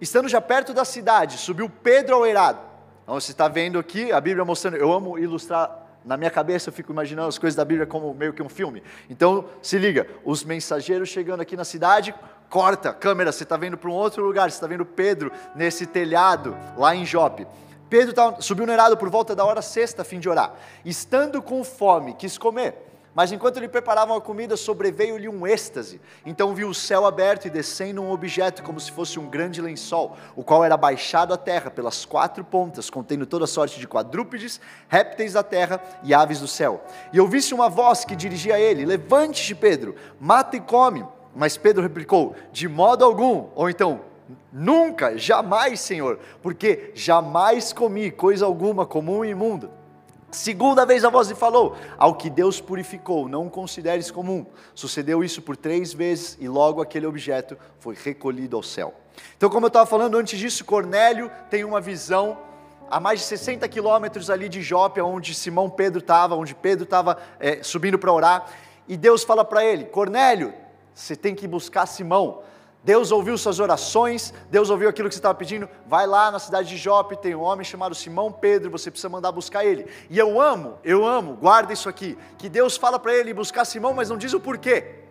estando 0.00 0.28
já 0.28 0.40
perto 0.40 0.72
da 0.72 0.84
cidade, 0.84 1.38
subiu 1.38 1.68
Pedro 1.68 2.14
ao 2.14 2.24
eirado. 2.24 2.60
Então, 3.02 3.18
você 3.18 3.32
está 3.32 3.48
vendo 3.48 3.80
aqui 3.80 4.12
a 4.12 4.20
Bíblia 4.20 4.44
mostrando, 4.44 4.76
eu 4.76 4.92
amo 4.92 5.18
ilustrar 5.18 5.83
na 6.04 6.16
minha 6.16 6.30
cabeça 6.30 6.68
eu 6.68 6.72
fico 6.72 6.92
imaginando 6.92 7.28
as 7.28 7.38
coisas 7.38 7.56
da 7.56 7.64
Bíblia 7.64 7.86
como 7.86 8.12
meio 8.14 8.32
que 8.32 8.42
um 8.42 8.48
filme. 8.48 8.82
Então, 9.08 9.46
se 9.62 9.78
liga, 9.78 10.06
os 10.24 10.44
mensageiros 10.44 11.08
chegando 11.08 11.40
aqui 11.40 11.56
na 11.56 11.64
cidade, 11.64 12.14
corta, 12.50 12.92
câmera, 12.92 13.32
você 13.32 13.42
está 13.42 13.56
vendo 13.56 13.76
para 13.76 13.88
um 13.88 13.94
outro 13.94 14.22
lugar, 14.22 14.50
você 14.50 14.56
está 14.56 14.66
vendo 14.66 14.84
Pedro 14.84 15.32
nesse 15.54 15.86
telhado 15.86 16.56
lá 16.76 16.94
em 16.94 17.06
Jope. 17.06 17.46
Pedro 17.88 18.14
subiu 18.40 18.66
no 18.66 18.72
erado 18.72 18.96
por 18.96 19.08
volta 19.08 19.34
da 19.34 19.44
hora 19.44 19.62
sexta 19.62 20.02
a 20.02 20.04
fim 20.04 20.18
de 20.18 20.28
orar. 20.28 20.54
Estando 20.84 21.40
com 21.40 21.62
fome, 21.62 22.14
quis 22.14 22.36
comer. 22.36 22.74
Mas 23.14 23.30
enquanto 23.30 23.60
lhe 23.60 23.68
preparavam 23.68 24.16
a 24.16 24.20
comida, 24.20 24.56
sobreveio-lhe 24.56 25.28
um 25.28 25.46
êxtase. 25.46 26.00
Então 26.26 26.54
viu 26.54 26.68
o 26.68 26.74
céu 26.74 27.06
aberto 27.06 27.46
e 27.46 27.50
descendo 27.50 28.02
um 28.02 28.10
objeto 28.10 28.62
como 28.62 28.80
se 28.80 28.90
fosse 28.90 29.18
um 29.18 29.30
grande 29.30 29.62
lençol, 29.62 30.16
o 30.34 30.42
qual 30.42 30.64
era 30.64 30.76
baixado 30.76 31.32
à 31.32 31.36
terra 31.36 31.70
pelas 31.70 32.04
quatro 32.04 32.42
pontas, 32.42 32.90
contendo 32.90 33.24
toda 33.24 33.46
sorte 33.46 33.78
de 33.78 33.86
quadrúpedes, 33.86 34.60
répteis 34.88 35.34
da 35.34 35.42
terra 35.42 35.80
e 36.02 36.12
aves 36.12 36.40
do 36.40 36.48
céu. 36.48 36.82
E 37.12 37.20
ouvisse 37.20 37.54
uma 37.54 37.68
voz 37.68 38.04
que 38.04 38.16
dirigia 38.16 38.56
a 38.56 38.60
ele: 38.60 38.84
Levante-te, 38.84 39.54
Pedro, 39.54 39.94
mata 40.18 40.56
e 40.56 40.60
come. 40.60 41.06
Mas 41.36 41.56
Pedro 41.56 41.82
replicou: 41.82 42.34
De 42.50 42.66
modo 42.66 43.04
algum. 43.04 43.48
Ou 43.54 43.70
então, 43.70 44.00
Nunca, 44.52 45.18
jamais, 45.18 45.80
Senhor, 45.80 46.18
porque 46.40 46.92
jamais 46.94 47.72
comi 47.72 48.10
coisa 48.10 48.46
alguma 48.46 48.86
comum 48.86 49.24
e 49.24 49.30
imunda. 49.30 49.70
Segunda 50.34 50.84
vez 50.84 51.04
a 51.04 51.10
voz 51.10 51.28
lhe 51.28 51.34
falou: 51.34 51.76
Ao 51.96 52.14
que 52.14 52.28
Deus 52.28 52.60
purificou, 52.60 53.28
não 53.28 53.48
consideres 53.48 54.10
comum. 54.10 54.44
Sucedeu 54.74 55.22
isso 55.22 55.40
por 55.40 55.56
três 55.56 55.94
vezes 55.94 56.36
e 56.40 56.48
logo 56.48 56.82
aquele 56.82 57.06
objeto 57.06 57.56
foi 57.78 57.94
recolhido 57.94 58.56
ao 58.56 58.62
céu. 58.62 58.92
Então, 59.36 59.48
como 59.48 59.66
eu 59.66 59.68
estava 59.68 59.86
falando 59.86 60.18
antes 60.18 60.36
disso, 60.36 60.64
Cornélio 60.64 61.30
tem 61.48 61.62
uma 61.62 61.80
visão 61.80 62.36
a 62.90 62.98
mais 62.98 63.20
de 63.20 63.26
60 63.26 63.68
quilômetros 63.68 64.28
ali 64.28 64.48
de 64.48 64.60
Jope, 64.60 65.00
onde 65.00 65.34
Simão 65.34 65.70
Pedro 65.70 66.00
estava, 66.00 66.34
onde 66.34 66.52
Pedro 66.52 66.82
estava 66.82 67.16
é, 67.38 67.62
subindo 67.62 67.96
para 67.96 68.12
orar, 68.12 68.46
e 68.88 68.96
Deus 68.96 69.22
fala 69.22 69.44
para 69.44 69.64
ele: 69.64 69.84
Cornélio, 69.84 70.52
você 70.92 71.14
tem 71.14 71.32
que 71.32 71.46
buscar 71.46 71.86
Simão 71.86 72.42
Deus 72.84 73.10
ouviu 73.10 73.38
suas 73.38 73.58
orações, 73.60 74.32
Deus 74.50 74.68
ouviu 74.68 74.90
aquilo 74.90 75.08
que 75.08 75.14
você 75.14 75.18
estava 75.18 75.34
pedindo. 75.34 75.68
Vai 75.86 76.06
lá 76.06 76.30
na 76.30 76.38
cidade 76.38 76.68
de 76.68 76.76
Jope, 76.76 77.16
tem 77.16 77.34
um 77.34 77.40
homem 77.40 77.64
chamado 77.64 77.94
Simão 77.94 78.30
Pedro, 78.30 78.70
você 78.70 78.90
precisa 78.90 79.08
mandar 79.08 79.32
buscar 79.32 79.64
ele. 79.64 79.86
E 80.10 80.18
eu 80.18 80.38
amo, 80.38 80.78
eu 80.84 81.04
amo, 81.04 81.34
guarda 81.34 81.72
isso 81.72 81.88
aqui, 81.88 82.18
que 82.36 82.48
Deus 82.48 82.76
fala 82.76 82.98
para 82.98 83.14
ele 83.14 83.32
buscar 83.32 83.64
Simão, 83.64 83.94
mas 83.94 84.10
não 84.10 84.18
diz 84.18 84.34
o 84.34 84.40
porquê. 84.40 85.02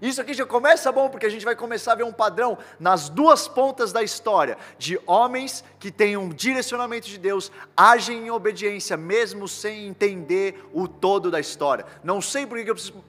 Isso 0.00 0.20
aqui 0.20 0.32
já 0.32 0.46
começa 0.46 0.92
bom, 0.92 1.08
porque 1.08 1.26
a 1.26 1.28
gente 1.28 1.44
vai 1.44 1.56
começar 1.56 1.92
a 1.92 1.96
ver 1.96 2.04
um 2.04 2.12
padrão 2.12 2.56
nas 2.78 3.08
duas 3.08 3.48
pontas 3.48 3.92
da 3.92 4.00
história, 4.00 4.56
de 4.78 4.98
homens 5.04 5.64
que 5.80 5.90
têm 5.90 6.16
um 6.16 6.28
direcionamento 6.28 7.08
de 7.08 7.18
Deus, 7.18 7.50
agem 7.76 8.26
em 8.26 8.30
obediência, 8.30 8.96
mesmo 8.96 9.48
sem 9.48 9.88
entender 9.88 10.64
o 10.72 10.86
todo 10.86 11.32
da 11.32 11.40
história. 11.40 11.84
Não 12.04 12.20
sei 12.20 12.46
por 12.46 12.62
que 12.62 12.70
eu 12.70 12.74
preciso 12.74 13.04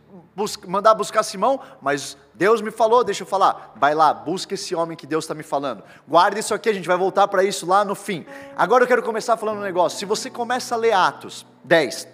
mandar 0.68 0.94
buscar 0.94 1.24
Simão, 1.24 1.60
mas 1.82 2.18
Deus 2.34 2.62
me 2.62 2.72
falou, 2.72 3.04
deixa 3.04 3.24
eu 3.24 3.28
falar. 3.28 3.74
Vai 3.76 3.94
lá, 3.94 4.14
busca 4.14 4.54
esse 4.54 4.74
homem 4.76 4.96
que 4.98 5.08
Deus 5.08 5.24
está 5.24 5.34
me 5.34 5.44
falando. 5.44 5.84
Guarda 6.08 6.40
isso 6.40 6.54
aqui, 6.54 6.70
a 6.70 6.74
gente 6.74 6.88
vai 6.88 6.98
voltar 6.98 7.28
para 7.28 7.44
isso 7.44 7.66
lá 7.66 7.84
no 7.84 7.96
fim. 7.96 8.26
Agora 8.56 8.84
eu 8.84 8.88
quero 8.88 9.04
começar 9.04 9.38
falando 9.38 9.60
um 9.60 9.64
negócio. 9.64 9.98
Se 10.00 10.06
você 10.06 10.30
começa 10.30 10.76
a 10.76 10.78
ler 10.78 10.94
Atos 10.94 11.46
10, 11.64 12.08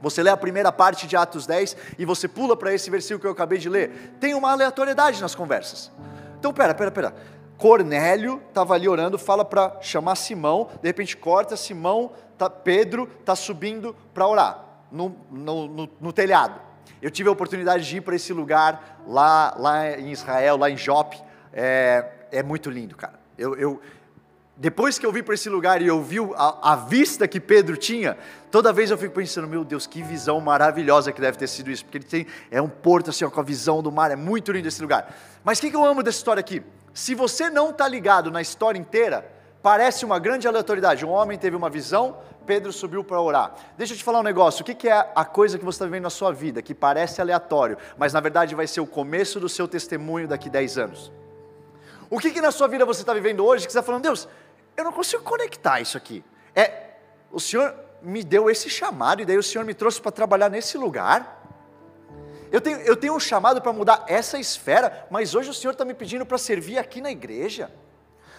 você 0.00 0.22
lê 0.22 0.30
a 0.30 0.36
primeira 0.36 0.72
parte 0.72 1.06
de 1.06 1.16
Atos 1.16 1.46
10 1.46 1.76
e 1.98 2.04
você 2.04 2.26
pula 2.26 2.56
para 2.56 2.74
esse 2.74 2.90
versículo 2.90 3.20
que 3.20 3.26
eu 3.26 3.32
acabei 3.32 3.58
de 3.58 3.68
ler. 3.68 4.16
Tem 4.18 4.34
uma 4.34 4.50
aleatoriedade 4.50 5.20
nas 5.20 5.34
conversas. 5.34 5.90
Então, 6.38 6.52
pera, 6.52 6.74
pera, 6.74 6.90
pera. 6.90 7.14
Cornélio 7.56 8.42
estava 8.48 8.74
ali 8.74 8.88
orando, 8.88 9.16
fala 9.16 9.44
para 9.44 9.80
chamar 9.80 10.16
Simão, 10.16 10.68
de 10.82 10.88
repente 10.88 11.16
corta, 11.16 11.56
Simão, 11.56 12.10
tá, 12.36 12.50
Pedro 12.50 13.08
está 13.20 13.36
subindo 13.36 13.94
para 14.12 14.26
orar 14.26 14.64
no, 14.90 15.14
no, 15.30 15.68
no, 15.68 15.88
no, 16.00 16.12
telhado. 16.12 16.60
Eu 17.02 17.10
tive 17.10 17.28
a 17.28 17.32
oportunidade 17.32 17.84
de 17.84 17.96
ir 17.96 18.00
para 18.00 18.14
esse 18.14 18.32
lugar 18.32 19.02
lá, 19.08 19.54
lá 19.58 19.90
em 19.98 20.12
Israel, 20.12 20.56
lá 20.56 20.70
em 20.70 20.76
Jope. 20.76 21.20
É, 21.52 22.04
é 22.30 22.42
muito 22.44 22.70
lindo, 22.70 22.96
cara. 22.96 23.20
Eu, 23.36 23.56
eu, 23.56 23.80
depois 24.56 25.00
que 25.00 25.04
eu 25.04 25.10
vim 25.10 25.22
para 25.22 25.34
esse 25.34 25.48
lugar 25.48 25.82
e 25.82 25.88
eu 25.88 26.00
vi 26.00 26.18
a, 26.36 26.72
a, 26.72 26.76
vista 26.76 27.26
que 27.26 27.40
Pedro 27.40 27.76
tinha, 27.76 28.16
toda 28.52 28.72
vez 28.72 28.92
eu 28.92 28.96
fico 28.96 29.12
pensando, 29.14 29.48
meu 29.48 29.64
Deus, 29.64 29.84
que 29.84 30.00
visão 30.00 30.40
maravilhosa 30.40 31.10
que 31.10 31.20
deve 31.20 31.36
ter 31.36 31.48
sido 31.48 31.72
isso, 31.72 31.84
porque 31.84 31.98
ele 31.98 32.04
tem, 32.04 32.26
é 32.52 32.62
um 32.62 32.68
porto 32.68 33.10
assim, 33.10 33.24
ó, 33.24 33.30
com 33.30 33.40
a 33.40 33.42
visão 33.42 33.82
do 33.82 33.90
mar, 33.90 34.12
é 34.12 34.16
muito 34.16 34.52
lindo 34.52 34.68
esse 34.68 34.80
lugar. 34.80 35.12
Mas 35.42 35.58
o 35.58 35.62
que, 35.62 35.70
que 35.70 35.76
eu 35.76 35.84
amo 35.84 36.04
dessa 36.04 36.18
história 36.18 36.38
aqui? 36.38 36.62
Se 36.94 37.16
você 37.16 37.50
não 37.50 37.70
está 37.70 37.88
ligado 37.88 38.30
na 38.30 38.40
história 38.40 38.78
inteira, 38.78 39.28
parece 39.62 40.04
uma 40.04 40.18
grande 40.18 40.48
aleatoriedade. 40.48 41.06
Um 41.06 41.10
homem 41.10 41.38
teve 41.38 41.54
uma 41.54 41.70
visão, 41.70 42.18
Pedro 42.44 42.72
subiu 42.72 43.04
para 43.04 43.20
orar. 43.20 43.54
Deixa 43.78 43.92
eu 43.92 43.96
te 43.96 44.04
falar 44.04 44.20
um 44.20 44.24
negócio: 44.24 44.62
o 44.62 44.64
que, 44.64 44.74
que 44.74 44.88
é 44.88 45.12
a 45.14 45.24
coisa 45.24 45.58
que 45.58 45.64
você 45.64 45.76
está 45.76 45.84
vivendo 45.84 46.04
na 46.04 46.10
sua 46.10 46.32
vida, 46.32 46.60
que 46.60 46.74
parece 46.74 47.20
aleatório, 47.20 47.78
mas 47.96 48.12
na 48.12 48.20
verdade 48.20 48.54
vai 48.54 48.66
ser 48.66 48.80
o 48.80 48.86
começo 48.86 49.38
do 49.38 49.48
seu 49.48 49.68
testemunho 49.68 50.26
daqui 50.26 50.50
10 50.50 50.78
anos? 50.78 51.12
O 52.10 52.18
que, 52.18 52.30
que 52.30 52.42
na 52.42 52.50
sua 52.50 52.68
vida 52.68 52.84
você 52.84 53.00
está 53.00 53.14
vivendo 53.14 53.44
hoje 53.44 53.66
que 53.66 53.72
você 53.72 53.78
está 53.78 53.86
falando, 53.86 54.02
Deus, 54.02 54.28
eu 54.76 54.84
não 54.84 54.92
consigo 54.92 55.22
conectar 55.22 55.80
isso 55.80 55.96
aqui. 55.96 56.22
É, 56.54 56.90
o 57.30 57.40
Senhor 57.40 57.74
me 58.02 58.22
deu 58.22 58.50
esse 58.50 58.68
chamado 58.68 59.22
e 59.22 59.24
daí 59.24 59.38
o 59.38 59.42
Senhor 59.42 59.64
me 59.64 59.72
trouxe 59.72 60.00
para 60.00 60.12
trabalhar 60.12 60.50
nesse 60.50 60.76
lugar. 60.76 61.40
Eu 62.50 62.60
tenho, 62.60 62.78
eu 62.80 62.96
tenho 62.96 63.14
um 63.14 63.20
chamado 63.20 63.62
para 63.62 63.72
mudar 63.72 64.04
essa 64.06 64.38
esfera, 64.38 65.06
mas 65.10 65.34
hoje 65.34 65.48
o 65.48 65.54
Senhor 65.54 65.72
está 65.72 65.86
me 65.86 65.94
pedindo 65.94 66.26
para 66.26 66.36
servir 66.36 66.76
aqui 66.76 67.00
na 67.00 67.10
igreja. 67.10 67.70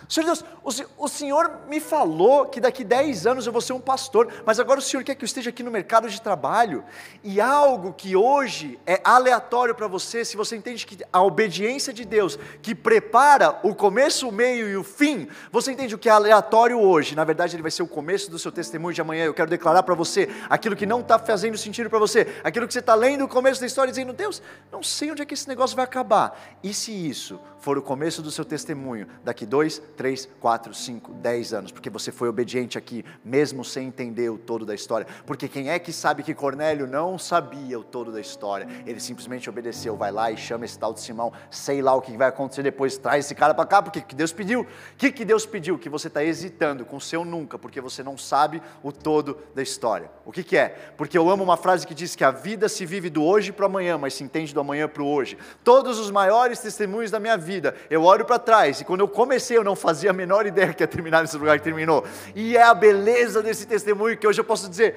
Senhor 0.07 0.25
Deus, 0.25 0.45
o, 0.63 1.05
o, 1.05 1.07
Senhor 1.07 1.59
me 1.67 1.79
falou 1.79 2.45
que 2.45 2.59
daqui 2.59 2.83
10 2.83 3.25
anos 3.27 3.47
eu 3.47 3.51
vou 3.51 3.61
ser 3.61 3.73
um 3.73 3.79
pastor, 3.79 4.31
mas 4.45 4.59
agora 4.59 4.79
o 4.79 4.83
Senhor 4.83 5.03
quer 5.03 5.15
que 5.15 5.23
eu 5.23 5.25
esteja 5.25 5.49
aqui 5.49 5.63
no 5.63 5.71
mercado 5.71 6.09
de 6.09 6.21
trabalho, 6.21 6.83
e 7.23 7.39
algo 7.39 7.93
que 7.93 8.15
hoje 8.15 8.79
é 8.85 9.01
aleatório 9.03 9.73
para 9.73 9.87
você, 9.87 10.25
se 10.25 10.37
você 10.37 10.55
entende 10.55 10.85
que 10.85 10.97
a 11.11 11.21
obediência 11.21 11.93
de 11.93 12.05
Deus, 12.05 12.37
que 12.61 12.75
prepara 12.75 13.59
o 13.63 13.73
começo, 13.73 14.27
o 14.27 14.31
meio 14.31 14.67
e 14.67 14.77
o 14.77 14.83
fim, 14.83 15.27
você 15.51 15.71
entende 15.71 15.95
o 15.95 15.97
que 15.97 16.09
é 16.09 16.11
aleatório 16.11 16.79
hoje, 16.79 17.15
na 17.15 17.23
verdade 17.23 17.55
ele 17.55 17.61
vai 17.61 17.71
ser 17.71 17.83
o 17.83 17.87
começo 17.87 18.29
do 18.29 18.39
seu 18.39 18.51
testemunho 18.51 18.93
de 18.93 19.01
amanhã. 19.01 19.25
Eu 19.25 19.33
quero 19.33 19.49
declarar 19.49 19.83
para 19.83 19.95
você 19.95 20.29
aquilo 20.49 20.75
que 20.75 20.85
não 20.85 21.01
está 21.01 21.17
fazendo 21.17 21.57
sentido 21.57 21.89
para 21.89 21.99
você, 21.99 22.27
aquilo 22.43 22.67
que 22.67 22.73
você 22.73 22.79
está 22.79 22.95
lendo 22.95 23.25
o 23.25 23.27
começo 23.27 23.59
da 23.59 23.67
história, 23.67 23.91
dizendo, 23.91 24.13
Deus, 24.13 24.41
não 24.71 24.83
sei 24.83 25.11
onde 25.11 25.21
é 25.21 25.25
que 25.25 25.33
esse 25.33 25.47
negócio 25.47 25.75
vai 25.75 25.85
acabar. 25.85 26.57
E 26.61 26.73
se 26.73 26.91
isso 26.91 27.39
for 27.59 27.77
o 27.77 27.81
começo 27.81 28.21
do 28.21 28.29
seu 28.29 28.43
testemunho, 28.43 29.07
daqui 29.23 29.45
dois, 29.45 29.81
três, 29.95 30.27
quatro, 30.39 30.73
cinco, 30.73 31.13
dez 31.13 31.53
anos, 31.53 31.71
porque 31.71 31.89
você 31.89 32.11
foi 32.11 32.27
obediente 32.27 32.77
aqui, 32.77 33.05
mesmo 33.23 33.63
sem 33.63 33.87
entender 33.87 34.29
o 34.29 34.37
todo 34.37 34.65
da 34.65 34.75
história. 34.75 35.07
Porque 35.25 35.47
quem 35.47 35.69
é 35.69 35.79
que 35.79 35.93
sabe 35.93 36.21
que 36.21 36.33
Cornélio 36.33 36.85
não 36.85 37.17
sabia 37.17 37.79
o 37.79 37.83
todo 37.83 38.11
da 38.11 38.19
história? 38.19 38.67
Ele 38.85 38.99
simplesmente 38.99 39.49
obedeceu, 39.49 39.95
vai 39.95 40.11
lá 40.11 40.31
e 40.31 40.37
chama 40.37 40.65
esse 40.65 40.77
tal 40.77 40.93
de 40.93 40.99
Simão, 40.99 41.31
sei 41.49 41.81
lá 41.81 41.93
o 41.93 42.01
que 42.01 42.15
vai 42.17 42.27
acontecer 42.27 42.63
depois, 42.63 42.97
traz 42.97 43.25
esse 43.25 43.33
cara 43.33 43.53
para 43.53 43.65
cá, 43.65 43.81
porque 43.81 44.01
que 44.01 44.15
Deus 44.15 44.33
pediu? 44.33 44.61
O 44.61 44.67
que, 44.97 45.11
que 45.11 45.23
Deus 45.23 45.45
pediu? 45.45 45.77
Que 45.77 45.89
você 45.89 46.07
está 46.07 46.23
hesitando 46.23 46.85
com 46.85 46.97
o 46.97 47.01
seu 47.01 47.23
nunca, 47.23 47.57
porque 47.57 47.79
você 47.79 48.03
não 48.03 48.17
sabe 48.17 48.61
o 48.81 48.91
todo 48.91 49.37
da 49.55 49.61
história. 49.61 50.11
O 50.25 50.31
que, 50.31 50.43
que 50.43 50.57
é? 50.57 50.69
Porque 50.97 51.17
eu 51.17 51.29
amo 51.29 51.43
uma 51.43 51.57
frase 51.57 51.87
que 51.87 51.93
diz 51.93 52.15
que 52.15 52.23
a 52.23 52.31
vida 52.31 52.67
se 52.67 52.85
vive 52.85 53.09
do 53.09 53.23
hoje 53.23 53.51
para 53.51 53.65
amanhã, 53.65 53.97
mas 53.97 54.13
se 54.13 54.23
entende 54.23 54.53
do 54.53 54.59
amanhã 54.59 54.87
para 54.87 55.01
o 55.01 55.07
hoje. 55.07 55.37
Todos 55.63 55.97
os 55.97 56.11
maiores 56.11 56.59
testemunhos 56.59 57.09
da 57.09 57.19
minha 57.19 57.37
vida 57.37 57.53
vida, 57.63 57.75
eu 57.89 58.03
olho 58.03 58.25
para 58.25 58.39
trás 58.39 58.81
e 58.81 58.85
quando 58.85 59.01
eu 59.01 59.07
comecei 59.07 59.57
eu 59.57 59.63
não 59.63 59.75
fazia 59.83 60.11
a 60.11 60.13
menor 60.13 60.45
ideia 60.45 60.73
que 60.73 60.81
ia 60.81 60.87
terminar 60.87 61.21
nesse 61.21 61.35
lugar 61.37 61.57
que 61.57 61.63
terminou. 61.63 62.05
E 62.33 62.55
é 62.55 62.63
a 62.63 62.73
beleza 62.73 63.43
desse 63.43 63.67
testemunho 63.67 64.17
que 64.17 64.25
hoje 64.25 64.39
eu 64.39 64.45
posso 64.45 64.69
dizer, 64.69 64.95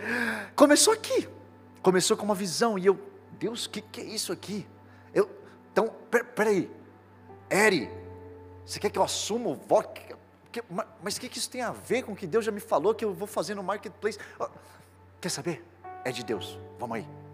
começou 0.55 0.95
aqui, 0.95 1.28
começou 1.83 2.16
com 2.16 2.25
uma 2.25 2.37
visão 2.37 2.78
e 2.78 2.87
eu, 2.87 2.97
Deus, 3.33 3.66
o 3.66 3.71
que, 3.71 3.81
que 3.81 4.00
é 4.00 4.05
isso 4.05 4.33
aqui? 4.33 4.64
Eu, 5.12 5.28
então, 5.73 5.93
per, 6.09 6.25
peraí, 6.26 6.71
Eri, 7.50 7.90
você 8.64 8.78
quer 8.78 8.90
que 8.90 8.99
eu 8.99 9.02
assuma 9.02 9.49
o 9.50 9.55
voto? 9.55 10.00
Mas 11.02 11.16
o 11.16 11.21
que, 11.21 11.28
que 11.28 11.38
isso 11.38 11.50
tem 11.50 11.62
a 11.62 11.73
ver 11.73 12.05
com 12.05 12.12
o 12.12 12.16
que 12.16 12.26
Deus 12.26 12.45
já 12.45 12.52
me 12.52 12.61
falou 12.61 12.95
que 12.95 13.05
eu 13.05 13.12
vou 13.12 13.26
fazer 13.26 13.55
no 13.57 13.62
marketplace? 13.62 14.19
Quer 15.21 15.28
saber? 15.28 15.64
É 16.05 16.12
de 16.12 16.25
Deus, 16.25 16.59
vamos 16.78 16.97
aí. 16.97 17.25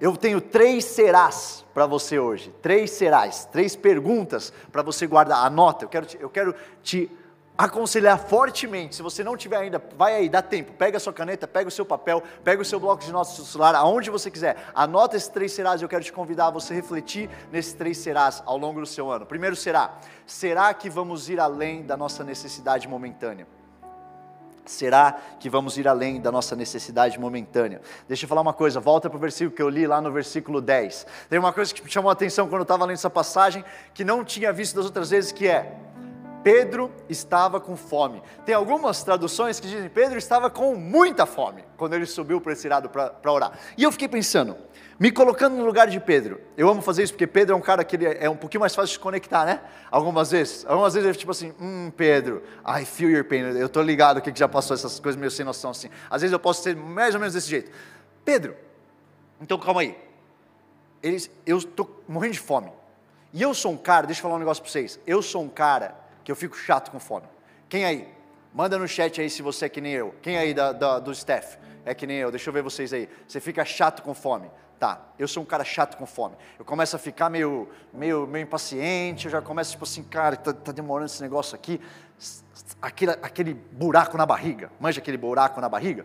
Eu 0.00 0.16
tenho 0.16 0.40
três 0.40 0.84
serás 0.84 1.64
para 1.72 1.86
você 1.86 2.18
hoje. 2.18 2.54
Três 2.60 2.90
serás, 2.90 3.46
três 3.46 3.74
perguntas 3.74 4.52
para 4.70 4.82
você 4.82 5.06
guardar. 5.06 5.44
Anota, 5.44 5.84
eu 5.84 5.88
quero 5.88 6.06
te, 6.06 6.18
eu 6.20 6.28
quero 6.28 6.54
te 6.82 7.10
aconselhar 7.56 8.18
fortemente. 8.18 8.96
Se 8.96 9.02
você 9.02 9.24
não 9.24 9.36
tiver 9.36 9.56
ainda, 9.56 9.82
vai 9.96 10.14
aí, 10.14 10.28
dá 10.28 10.42
tempo. 10.42 10.72
Pega 10.74 10.98
a 10.98 11.00
sua 11.00 11.12
caneta, 11.12 11.48
pega 11.48 11.68
o 11.68 11.70
seu 11.72 11.86
papel, 11.86 12.22
pega 12.44 12.60
o 12.60 12.64
seu 12.64 12.78
bloco 12.78 13.02
de 13.02 13.10
notas 13.10 13.36
do 13.38 13.44
celular, 13.46 13.74
aonde 13.74 14.10
você 14.10 14.30
quiser. 14.30 14.70
Anota 14.74 15.16
esses 15.16 15.28
três 15.28 15.52
serás. 15.52 15.80
Eu 15.80 15.88
quero 15.88 16.04
te 16.04 16.12
convidar 16.12 16.48
a 16.48 16.50
você 16.50 16.74
refletir 16.74 17.30
nesses 17.50 17.72
três 17.72 17.96
serás 17.96 18.42
ao 18.44 18.58
longo 18.58 18.80
do 18.80 18.86
seu 18.86 19.10
ano. 19.10 19.24
Primeiro 19.24 19.56
será: 19.56 19.98
será 20.26 20.74
que 20.74 20.90
vamos 20.90 21.30
ir 21.30 21.40
além 21.40 21.82
da 21.82 21.96
nossa 21.96 22.22
necessidade 22.22 22.86
momentânea? 22.86 23.55
Será 24.66 25.16
que 25.38 25.48
vamos 25.48 25.78
ir 25.78 25.86
além 25.86 26.20
da 26.20 26.30
nossa 26.32 26.56
necessidade 26.56 27.18
momentânea? 27.18 27.80
Deixa 28.08 28.24
eu 28.24 28.28
falar 28.28 28.40
uma 28.40 28.52
coisa, 28.52 28.80
volta 28.80 29.08
para 29.08 29.16
o 29.16 29.20
versículo 29.20 29.54
que 29.54 29.62
eu 29.62 29.68
li 29.68 29.86
lá 29.86 30.00
no 30.00 30.12
versículo 30.12 30.60
10. 30.60 31.06
Tem 31.28 31.38
uma 31.38 31.52
coisa 31.52 31.72
que 31.72 31.82
me 31.82 31.90
chamou 31.90 32.10
a 32.10 32.12
atenção 32.12 32.46
quando 32.48 32.60
eu 32.60 32.62
estava 32.62 32.84
lendo 32.84 32.94
essa 32.94 33.10
passagem, 33.10 33.64
que 33.94 34.04
não 34.04 34.24
tinha 34.24 34.52
visto 34.52 34.76
das 34.76 34.84
outras 34.84 35.10
vezes, 35.10 35.32
que 35.32 35.46
é 35.46 35.76
Pedro 36.46 36.92
estava 37.08 37.58
com 37.58 37.76
fome. 37.76 38.22
Tem 38.44 38.54
algumas 38.54 39.02
traduções 39.02 39.58
que 39.58 39.66
dizem 39.66 39.88
Pedro 39.88 40.16
estava 40.16 40.48
com 40.48 40.76
muita 40.76 41.26
fome 41.26 41.64
quando 41.76 41.94
ele 41.94 42.06
subiu 42.06 42.40
para 42.40 42.52
esse 42.52 42.68
lado 42.68 42.88
para 42.88 43.32
orar. 43.32 43.58
E 43.76 43.82
eu 43.82 43.90
fiquei 43.90 44.06
pensando, 44.06 44.56
me 44.98 45.10
colocando 45.10 45.56
no 45.56 45.64
lugar 45.64 45.88
de 45.88 46.00
Pedro. 46.00 46.40
Eu 46.56 46.68
amo 46.68 46.80
fazer 46.80 47.02
isso 47.02 47.12
porque 47.12 47.26
Pedro 47.26 47.54
é 47.54 47.56
um 47.56 47.60
cara 47.60 47.84
que 47.84 47.96
ele 47.96 48.06
é 48.06 48.30
um 48.30 48.36
pouquinho 48.36 48.60
mais 48.60 48.74
fácil 48.74 48.92
de 48.94 48.98
conectar, 48.98 49.44
né? 49.44 49.60
Algumas 49.90 50.30
vezes. 50.30 50.64
Algumas 50.66 50.94
vezes 50.94 51.08
ele 51.08 51.18
tipo 51.18 51.30
assim, 51.30 51.52
hum, 51.60 51.92
Pedro, 51.94 52.42
I 52.66 52.84
feel 52.84 53.10
your 53.10 53.24
pain. 53.24 53.40
Eu 53.40 53.68
tô 53.68 53.82
ligado 53.82 54.20
que 54.22 54.32
já 54.34 54.48
passou 54.48 54.74
essas 54.74 54.98
coisas 54.98 55.18
meio 55.18 55.30
sem 55.30 55.44
noção 55.44 55.70
assim. 55.70 55.90
Às 56.08 56.22
vezes 56.22 56.32
eu 56.32 56.38
posso 56.38 56.62
ser 56.62 56.74
mais 56.74 57.14
ou 57.14 57.20
menos 57.20 57.34
desse 57.34 57.48
jeito. 57.48 57.70
Pedro, 58.24 58.56
então 59.40 59.58
calma 59.58 59.82
aí. 59.82 59.96
Eles, 61.02 61.30
eu 61.44 61.62
tô 61.62 61.88
morrendo 62.08 62.32
de 62.32 62.40
fome. 62.40 62.72
E 63.32 63.42
eu 63.42 63.52
sou 63.52 63.72
um 63.72 63.76
cara, 63.76 64.06
deixa 64.06 64.20
eu 64.20 64.22
falar 64.22 64.36
um 64.36 64.38
negócio 64.38 64.62
para 64.62 64.72
vocês. 64.72 64.98
Eu 65.06 65.20
sou 65.20 65.42
um 65.42 65.48
cara 65.48 65.94
que 66.24 66.32
eu 66.32 66.36
fico 66.36 66.56
chato 66.56 66.90
com 66.90 66.98
fome. 66.98 67.26
Quem 67.68 67.84
aí? 67.84 68.08
Manda 68.54 68.78
no 68.78 68.88
chat 68.88 69.20
aí 69.20 69.28
se 69.28 69.42
você 69.42 69.66
é 69.66 69.68
que 69.68 69.80
nem 69.82 69.92
eu. 69.92 70.14
Quem 70.22 70.38
aí 70.38 70.54
da, 70.54 70.72
da, 70.72 70.98
do 70.98 71.12
staff 71.12 71.58
é 71.84 71.94
que 71.94 72.06
nem 72.06 72.16
eu? 72.16 72.30
Deixa 72.30 72.48
eu 72.48 72.54
ver 72.54 72.62
vocês 72.62 72.92
aí. 72.92 73.08
Você 73.28 73.38
fica 73.38 73.62
chato 73.64 74.02
com 74.02 74.14
fome. 74.14 74.50
Tá, 74.78 75.00
eu 75.18 75.26
sou 75.26 75.42
um 75.42 75.46
cara 75.46 75.64
chato 75.64 75.96
com 75.96 76.04
fome. 76.04 76.36
Eu 76.58 76.64
começo 76.64 76.94
a 76.94 76.98
ficar 76.98 77.30
meio, 77.30 77.68
meio, 77.94 78.26
meio 78.26 78.42
impaciente, 78.42 79.24
eu 79.24 79.30
já 79.30 79.40
começo 79.40 79.70
tipo 79.70 79.84
assim, 79.84 80.02
cara, 80.02 80.36
tá, 80.36 80.52
tá 80.52 80.70
demorando 80.70 81.06
esse 81.06 81.22
negócio 81.22 81.54
aqui. 81.54 81.80
Aquele, 82.80 83.12
aquele 83.22 83.54
buraco 83.54 84.18
na 84.18 84.26
barriga, 84.26 84.70
manja 84.78 85.00
aquele 85.00 85.16
buraco 85.16 85.60
na 85.62 85.68
barriga? 85.68 86.04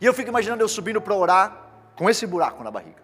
E 0.00 0.06
eu 0.06 0.14
fico 0.14 0.30
imaginando 0.30 0.62
eu 0.62 0.68
subindo 0.68 1.00
para 1.00 1.14
orar 1.14 1.66
com 1.94 2.08
esse 2.08 2.26
buraco 2.26 2.64
na 2.64 2.70
barriga. 2.70 3.02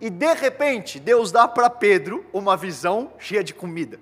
E 0.00 0.08
de 0.08 0.34
repente, 0.34 1.00
Deus 1.00 1.32
dá 1.32 1.48
para 1.48 1.68
Pedro 1.68 2.24
uma 2.32 2.56
visão 2.56 3.12
cheia 3.18 3.42
de 3.42 3.52
comida. 3.52 3.98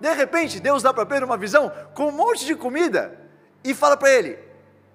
De 0.00 0.12
repente, 0.14 0.60
Deus 0.60 0.82
dá 0.82 0.94
para 0.94 1.04
Pedro 1.04 1.26
uma 1.26 1.36
visão 1.36 1.70
com 1.94 2.06
um 2.06 2.12
monte 2.12 2.46
de 2.46 2.54
comida 2.54 3.18
e 3.62 3.74
fala 3.74 3.96
para 3.96 4.10
ele: 4.10 4.38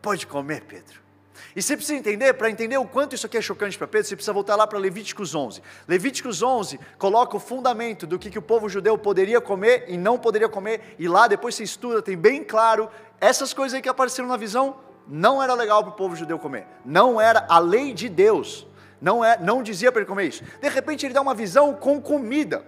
Pode 0.02 0.26
comer, 0.26 0.64
Pedro 0.64 1.09
E 1.56 1.62
você 1.62 1.76
precisa 1.76 1.98
entender, 1.98 2.34
para 2.34 2.50
entender 2.50 2.78
o 2.78 2.86
quanto 2.86 3.16
isso 3.16 3.26
aqui 3.26 3.38
é 3.38 3.42
chocante 3.42 3.78
para 3.78 3.88
Pedro, 3.88 4.08
você 4.08 4.16
precisa 4.16 4.34
voltar 4.34 4.56
lá 4.56 4.66
para 4.66 4.78
Levíticos 4.78 5.34
11. 5.34 5.62
Levíticos 5.88 6.42
11 6.42 6.80
coloca 6.98 7.38
o 7.38 7.40
fundamento 7.40 8.08
do 8.08 8.20
que, 8.20 8.30
que 8.30 8.40
o 8.40 8.42
povo 8.42 8.70
judeu 8.70 8.98
poderia 8.98 9.42
comer 9.42 9.86
e 9.88 9.98
não 9.98 10.18
poderia 10.18 10.50
comer, 10.50 10.96
e 11.00 11.08
lá 11.08 11.28
depois 11.28 11.56
você 11.56 11.64
estuda, 11.64 12.02
tem 12.02 12.18
bem 12.18 12.44
claro, 12.44 12.90
essas 13.20 13.54
coisas 13.54 13.76
aí 13.76 13.82
que 13.82 13.90
apareceram 13.90 14.28
na 14.28 14.38
visão, 14.38 14.78
não 15.08 15.42
era 15.42 15.54
legal 15.54 15.84
para 15.84 15.92
o 15.92 15.96
povo 15.96 16.16
judeu 16.16 16.38
comer, 16.38 16.68
não 16.86 17.20
era 17.20 17.46
a 17.50 17.60
lei 17.60 17.94
de 17.94 18.08
Deus, 18.08 18.68
não, 19.02 19.24
é, 19.24 19.38
não 19.40 19.64
dizia 19.64 19.92
para 19.92 20.02
ele 20.02 20.08
comer 20.08 20.26
isso. 20.26 20.44
De 20.62 20.70
repente 20.70 21.06
ele 21.06 21.14
dá 21.14 21.22
uma 21.22 21.34
visão 21.34 21.74
com 21.74 22.02
comida. 22.02 22.64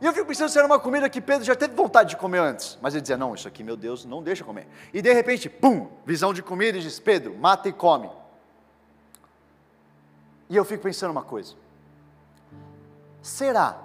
E 0.00 0.06
eu 0.06 0.12
fico 0.14 0.26
pensando 0.26 0.48
se 0.48 0.56
era 0.56 0.66
uma 0.66 0.78
comida 0.78 1.10
que 1.10 1.20
Pedro 1.20 1.44
já 1.44 1.54
teve 1.54 1.74
vontade 1.74 2.10
de 2.10 2.16
comer 2.16 2.38
antes. 2.38 2.78
Mas 2.80 2.94
ele 2.94 3.02
dizia: 3.02 3.18
Não, 3.18 3.34
isso 3.34 3.46
aqui, 3.46 3.62
meu 3.62 3.76
Deus, 3.76 4.04
não 4.04 4.22
deixa 4.22 4.42
comer. 4.42 4.66
E 4.94 5.02
de 5.02 5.12
repente, 5.12 5.48
pum, 5.48 5.88
visão 6.06 6.32
de 6.32 6.42
comida 6.42 6.78
e 6.78 6.80
diz: 6.80 6.98
Pedro, 6.98 7.36
mata 7.36 7.68
e 7.68 7.72
come. 7.72 8.08
E 10.48 10.56
eu 10.56 10.64
fico 10.64 10.82
pensando 10.82 11.10
uma 11.10 11.22
coisa: 11.22 11.54
será 13.20 13.78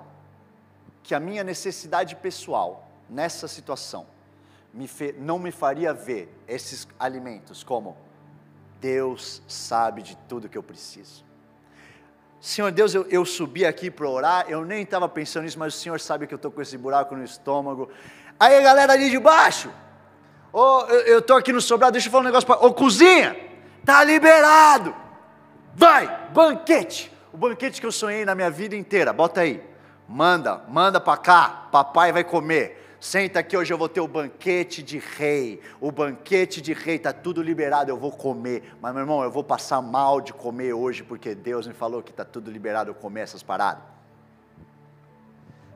que 1.04 1.14
a 1.14 1.20
minha 1.20 1.44
necessidade 1.44 2.16
pessoal 2.16 2.88
nessa 3.10 3.48
situação 3.48 4.08
me 4.74 4.88
fe, 4.88 5.14
não 5.20 5.38
me 5.38 5.52
faria 5.52 5.94
ver 5.94 6.34
esses 6.48 6.88
alimentos 6.98 7.62
como 7.62 7.98
Deus 8.80 9.42
sabe 9.50 10.02
de 10.02 10.16
tudo 10.30 10.48
que 10.48 10.58
eu 10.58 10.64
preciso? 10.64 11.25
Senhor 12.46 12.72
Deus, 12.72 12.94
eu, 12.94 13.08
eu 13.10 13.26
subi 13.26 13.66
aqui 13.66 13.90
para 13.90 14.08
orar, 14.08 14.46
eu 14.48 14.64
nem 14.64 14.84
estava 14.84 15.10
pensando 15.10 15.46
nisso, 15.46 15.58
mas 15.58 15.74
o 15.74 15.78
Senhor 15.80 16.00
sabe 16.00 16.28
que 16.28 16.34
eu 16.34 16.36
estou 16.36 16.52
com 16.52 16.62
esse 16.62 16.78
buraco 16.78 17.16
no 17.16 17.24
estômago. 17.24 17.90
Aí, 18.40 18.62
galera 18.62 18.94
ali 18.94 19.10
de 19.10 19.18
baixo, 19.18 19.72
oh, 20.54 20.82
eu 21.08 21.18
estou 21.18 21.36
aqui 21.38 21.52
no 21.52 21.60
sobrado, 21.60 21.94
deixa 21.94 22.08
eu 22.08 22.12
falar 22.12 22.22
um 22.22 22.26
negócio 22.28 22.46
para. 22.46 22.60
Ô, 22.60 22.68
oh, 22.68 22.74
cozinha, 22.76 23.36
tá 23.84 24.04
liberado. 24.04 24.96
Vai, 25.74 26.30
banquete. 26.34 27.12
O 27.34 27.38
banquete 27.38 27.82
que 27.82 27.88
eu 27.88 27.92
sonhei 27.92 28.24
na 28.26 28.36
minha 28.36 28.52
vida 28.52 28.76
inteira, 28.76 29.12
bota 29.12 29.42
aí. 29.42 29.60
Manda, 30.08 30.62
manda 30.68 31.02
para 31.02 31.18
cá, 31.18 31.68
papai 31.72 32.12
vai 32.12 32.24
comer. 32.24 32.85
Senta 33.00 33.40
aqui, 33.40 33.56
hoje 33.56 33.74
eu 33.74 33.78
vou 33.78 33.90
ter 33.90 34.02
o 34.02 34.08
banquete 34.08 34.82
de 34.82 34.98
rei. 34.98 35.62
O 35.80 35.92
banquete 35.92 36.62
de 36.62 36.74
rei, 36.74 36.96
está 36.96 37.14
tudo 37.14 37.42
liberado, 37.42 37.92
eu 37.92 37.98
vou 37.98 38.12
comer. 38.12 38.76
Mas, 38.82 38.94
meu 38.94 39.02
irmão, 39.02 39.24
eu 39.24 39.32
vou 39.32 39.44
passar 39.44 39.82
mal 39.82 40.22
de 40.22 40.34
comer 40.34 40.74
hoje, 40.74 41.04
porque 41.04 41.36
Deus 41.36 41.68
me 41.68 41.74
falou 41.74 42.02
que 42.02 42.12
está 42.12 42.26
tudo 42.26 42.52
liberado 42.52 42.90
eu 42.90 42.96
comer 42.96 43.22
essas 43.22 43.44
paradas. 43.44 43.95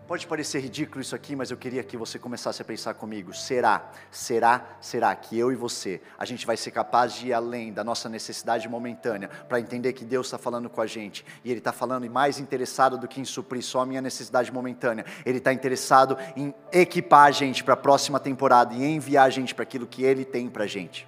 Pode 0.09 0.25
parecer 0.25 0.59
ridículo 0.59 1.01
isso 1.01 1.15
aqui, 1.15 1.35
mas 1.35 1.51
eu 1.51 1.57
queria 1.57 1.83
que 1.83 1.95
você 1.95 2.17
começasse 2.17 2.59
a 2.59 2.65
pensar 2.65 2.95
comigo: 2.95 3.31
será, 3.31 3.91
será, 4.09 4.65
será 4.81 5.15
que 5.15 5.37
eu 5.37 5.51
e 5.51 5.55
você, 5.55 6.01
a 6.17 6.25
gente 6.25 6.47
vai 6.47 6.57
ser 6.57 6.71
capaz 6.71 7.13
de 7.13 7.27
ir 7.27 7.33
além 7.33 7.71
da 7.71 7.83
nossa 7.83 8.09
necessidade 8.09 8.67
momentânea 8.67 9.29
para 9.47 9.59
entender 9.59 9.93
que 9.93 10.03
Deus 10.03 10.25
está 10.25 10.39
falando 10.39 10.67
com 10.67 10.81
a 10.81 10.87
gente? 10.87 11.23
E 11.45 11.51
Ele 11.51 11.59
está 11.59 11.71
falando 11.71 12.07
e 12.07 12.09
mais 12.09 12.39
interessado 12.39 12.97
do 12.97 13.07
que 13.07 13.21
em 13.21 13.23
suprir 13.23 13.61
só 13.61 13.81
a 13.81 13.85
minha 13.85 14.01
necessidade 14.01 14.51
momentânea, 14.51 15.05
Ele 15.23 15.37
está 15.37 15.53
interessado 15.53 16.17
em 16.35 16.55
equipar 16.71 17.27
a 17.27 17.31
gente 17.31 17.63
para 17.63 17.75
a 17.75 17.77
próxima 17.77 18.19
temporada 18.19 18.73
e 18.73 18.83
enviar 18.83 19.27
a 19.27 19.29
gente 19.29 19.53
para 19.53 19.61
aquilo 19.61 19.85
que 19.85 20.01
Ele 20.01 20.25
tem 20.25 20.49
para 20.49 20.63
a 20.63 20.67
gente. 20.67 21.07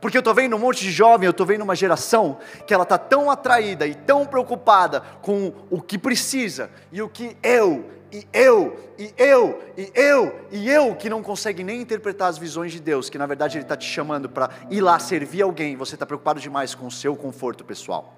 Porque 0.00 0.16
eu 0.16 0.20
estou 0.20 0.34
vendo 0.34 0.56
um 0.56 0.58
monte 0.58 0.80
de 0.80 0.90
jovem, 0.90 1.26
eu 1.26 1.32
estou 1.32 1.44
vendo 1.44 1.60
uma 1.60 1.76
geração 1.76 2.38
que 2.66 2.72
ela 2.72 2.84
está 2.84 2.96
tão 2.96 3.30
atraída 3.30 3.86
e 3.86 3.94
tão 3.94 4.24
preocupada 4.24 5.02
com 5.20 5.52
o 5.68 5.82
que 5.82 5.98
precisa 5.98 6.70
e 6.90 7.02
o 7.02 7.10
que 7.10 7.36
eu 7.42 8.00
e 8.12 8.28
eu, 8.30 8.78
e 8.98 9.14
eu, 9.16 9.62
e 9.74 9.90
eu, 9.94 10.46
e 10.50 10.70
eu, 10.70 10.94
que 10.94 11.08
não 11.08 11.22
consegue 11.22 11.64
nem 11.64 11.80
interpretar 11.80 12.28
as 12.28 12.36
visões 12.36 12.70
de 12.70 12.78
Deus, 12.78 13.08
que 13.08 13.16
na 13.16 13.24
verdade 13.24 13.56
Ele 13.56 13.64
está 13.64 13.74
te 13.74 13.86
chamando 13.86 14.28
para 14.28 14.50
ir 14.70 14.82
lá 14.82 14.98
servir 14.98 15.40
alguém, 15.40 15.76
você 15.76 15.94
está 15.94 16.04
preocupado 16.04 16.38
demais 16.38 16.74
com 16.74 16.86
o 16.86 16.90
seu 16.90 17.16
conforto 17.16 17.64
pessoal. 17.64 18.14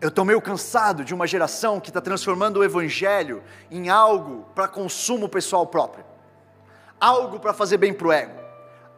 Eu 0.00 0.08
estou 0.08 0.24
meio 0.24 0.40
cansado 0.40 1.04
de 1.04 1.12
uma 1.12 1.26
geração 1.26 1.80
que 1.80 1.90
está 1.90 2.00
transformando 2.00 2.60
o 2.60 2.64
Evangelho 2.64 3.42
em 3.70 3.88
algo 3.88 4.46
para 4.54 4.68
consumo 4.68 5.28
pessoal 5.28 5.66
próprio, 5.66 6.04
algo 7.00 7.40
para 7.40 7.52
fazer 7.52 7.76
bem 7.76 7.92
para 7.92 8.06
o 8.06 8.12
ego 8.12 8.41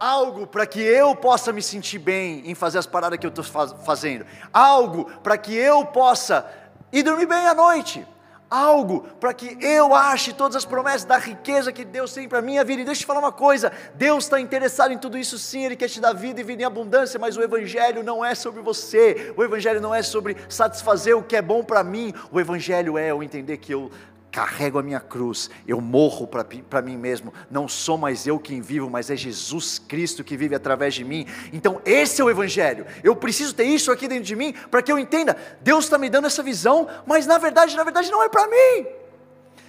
algo 0.05 0.47
para 0.47 0.67
que 0.67 0.83
eu 0.83 1.17
possa 1.17 1.51
me 1.51 1.63
sentir 1.63 1.99
bem 1.99 2.43
em 2.45 2.55
fazer 2.55 2.77
as 2.77 2.85
paradas 2.87 3.19
que 3.19 3.25
eu 3.25 3.31
estou 3.31 3.43
fazendo, 3.43 4.27
algo 4.53 5.07
para 5.23 5.39
que 5.39 5.55
eu 5.55 5.87
possa 5.87 6.47
ir 6.93 7.03
dormir 7.03 7.25
bem 7.25 7.47
à 7.47 7.55
noite, 7.55 8.07
algo 8.51 9.01
para 9.19 9.33
que 9.33 9.57
eu 9.65 9.95
ache 9.95 10.35
todas 10.35 10.57
as 10.57 10.65
promessas 10.67 11.05
da 11.05 11.17
riqueza 11.17 11.73
que 11.73 11.87
Deus 11.87 12.13
tem 12.13 12.29
para 12.29 12.41
a 12.41 12.43
minha 12.43 12.63
vida. 12.63 12.83
E 12.83 12.85
deixa 12.85 13.01
eu 13.01 13.05
te 13.05 13.07
falar 13.07 13.21
uma 13.21 13.33
coisa: 13.33 13.73
Deus 13.95 14.25
está 14.25 14.39
interessado 14.39 14.93
em 14.93 14.99
tudo 14.99 15.17
isso 15.17 15.39
sim, 15.39 15.65
Ele 15.65 15.75
quer 15.75 15.89
te 15.89 16.03
dar 16.03 16.13
vida 16.13 16.39
e 16.39 16.45
vida 16.45 16.61
em 16.61 16.67
abundância, 16.67 17.19
mas 17.19 17.35
o 17.39 17.43
Evangelho 17.43 18.03
não 18.03 18.23
é 18.23 18.35
sobre 18.35 18.61
você, 18.61 19.33
o 19.35 19.43
Evangelho 19.43 19.81
não 19.81 19.95
é 19.95 20.03
sobre 20.03 20.37
satisfazer 20.51 21.17
o 21.17 21.23
que 21.23 21.35
é 21.35 21.41
bom 21.41 21.65
para 21.65 21.83
mim, 21.83 22.13
o 22.31 22.39
Evangelho 22.39 22.99
é 22.99 23.11
eu 23.11 23.23
entender 23.23 23.57
que 23.57 23.73
eu 23.73 23.91
carrego 24.35 24.81
a 24.81 24.83
minha 24.83 24.99
cruz, 24.99 25.49
eu 25.65 25.81
morro 25.81 26.27
para 26.27 26.83
mim 26.83 26.97
mesmo, 26.97 27.33
não 27.49 27.69
sou 27.69 27.97
mais 27.97 28.27
eu 28.27 28.37
quem 28.37 28.61
vivo, 28.61 28.91
mas 28.91 29.09
é 29.09 29.15
Jesus 29.15 29.79
Cristo 29.79 30.25
que 30.25 30.37
vive 30.37 30.57
através 30.57 30.93
de 30.93 31.05
mim. 31.05 31.25
Então, 31.53 31.81
esse 31.85 32.21
é 32.21 32.25
o 32.25 32.29
Evangelho. 32.29 32.85
Eu 33.05 33.15
preciso 33.15 33.55
ter 33.55 33.63
isso 33.63 33.93
aqui 33.93 34.09
dentro 34.09 34.25
de 34.25 34.35
mim 34.35 34.53
para 34.73 34.83
que 34.83 34.91
eu 34.91 34.99
entenda. 34.99 35.37
Deus 35.61 35.85
está 35.85 35.97
me 35.97 36.11
dando 36.11 36.27
essa 36.27 36.43
visão, 36.43 36.89
mas 37.07 37.29
na 37.29 37.39
verdade, 37.39 37.77
na 37.77 37.85
verdade, 37.85 38.11
não 38.11 38.25
é 38.25 38.29
para 38.29 38.49
mim. 38.49 38.87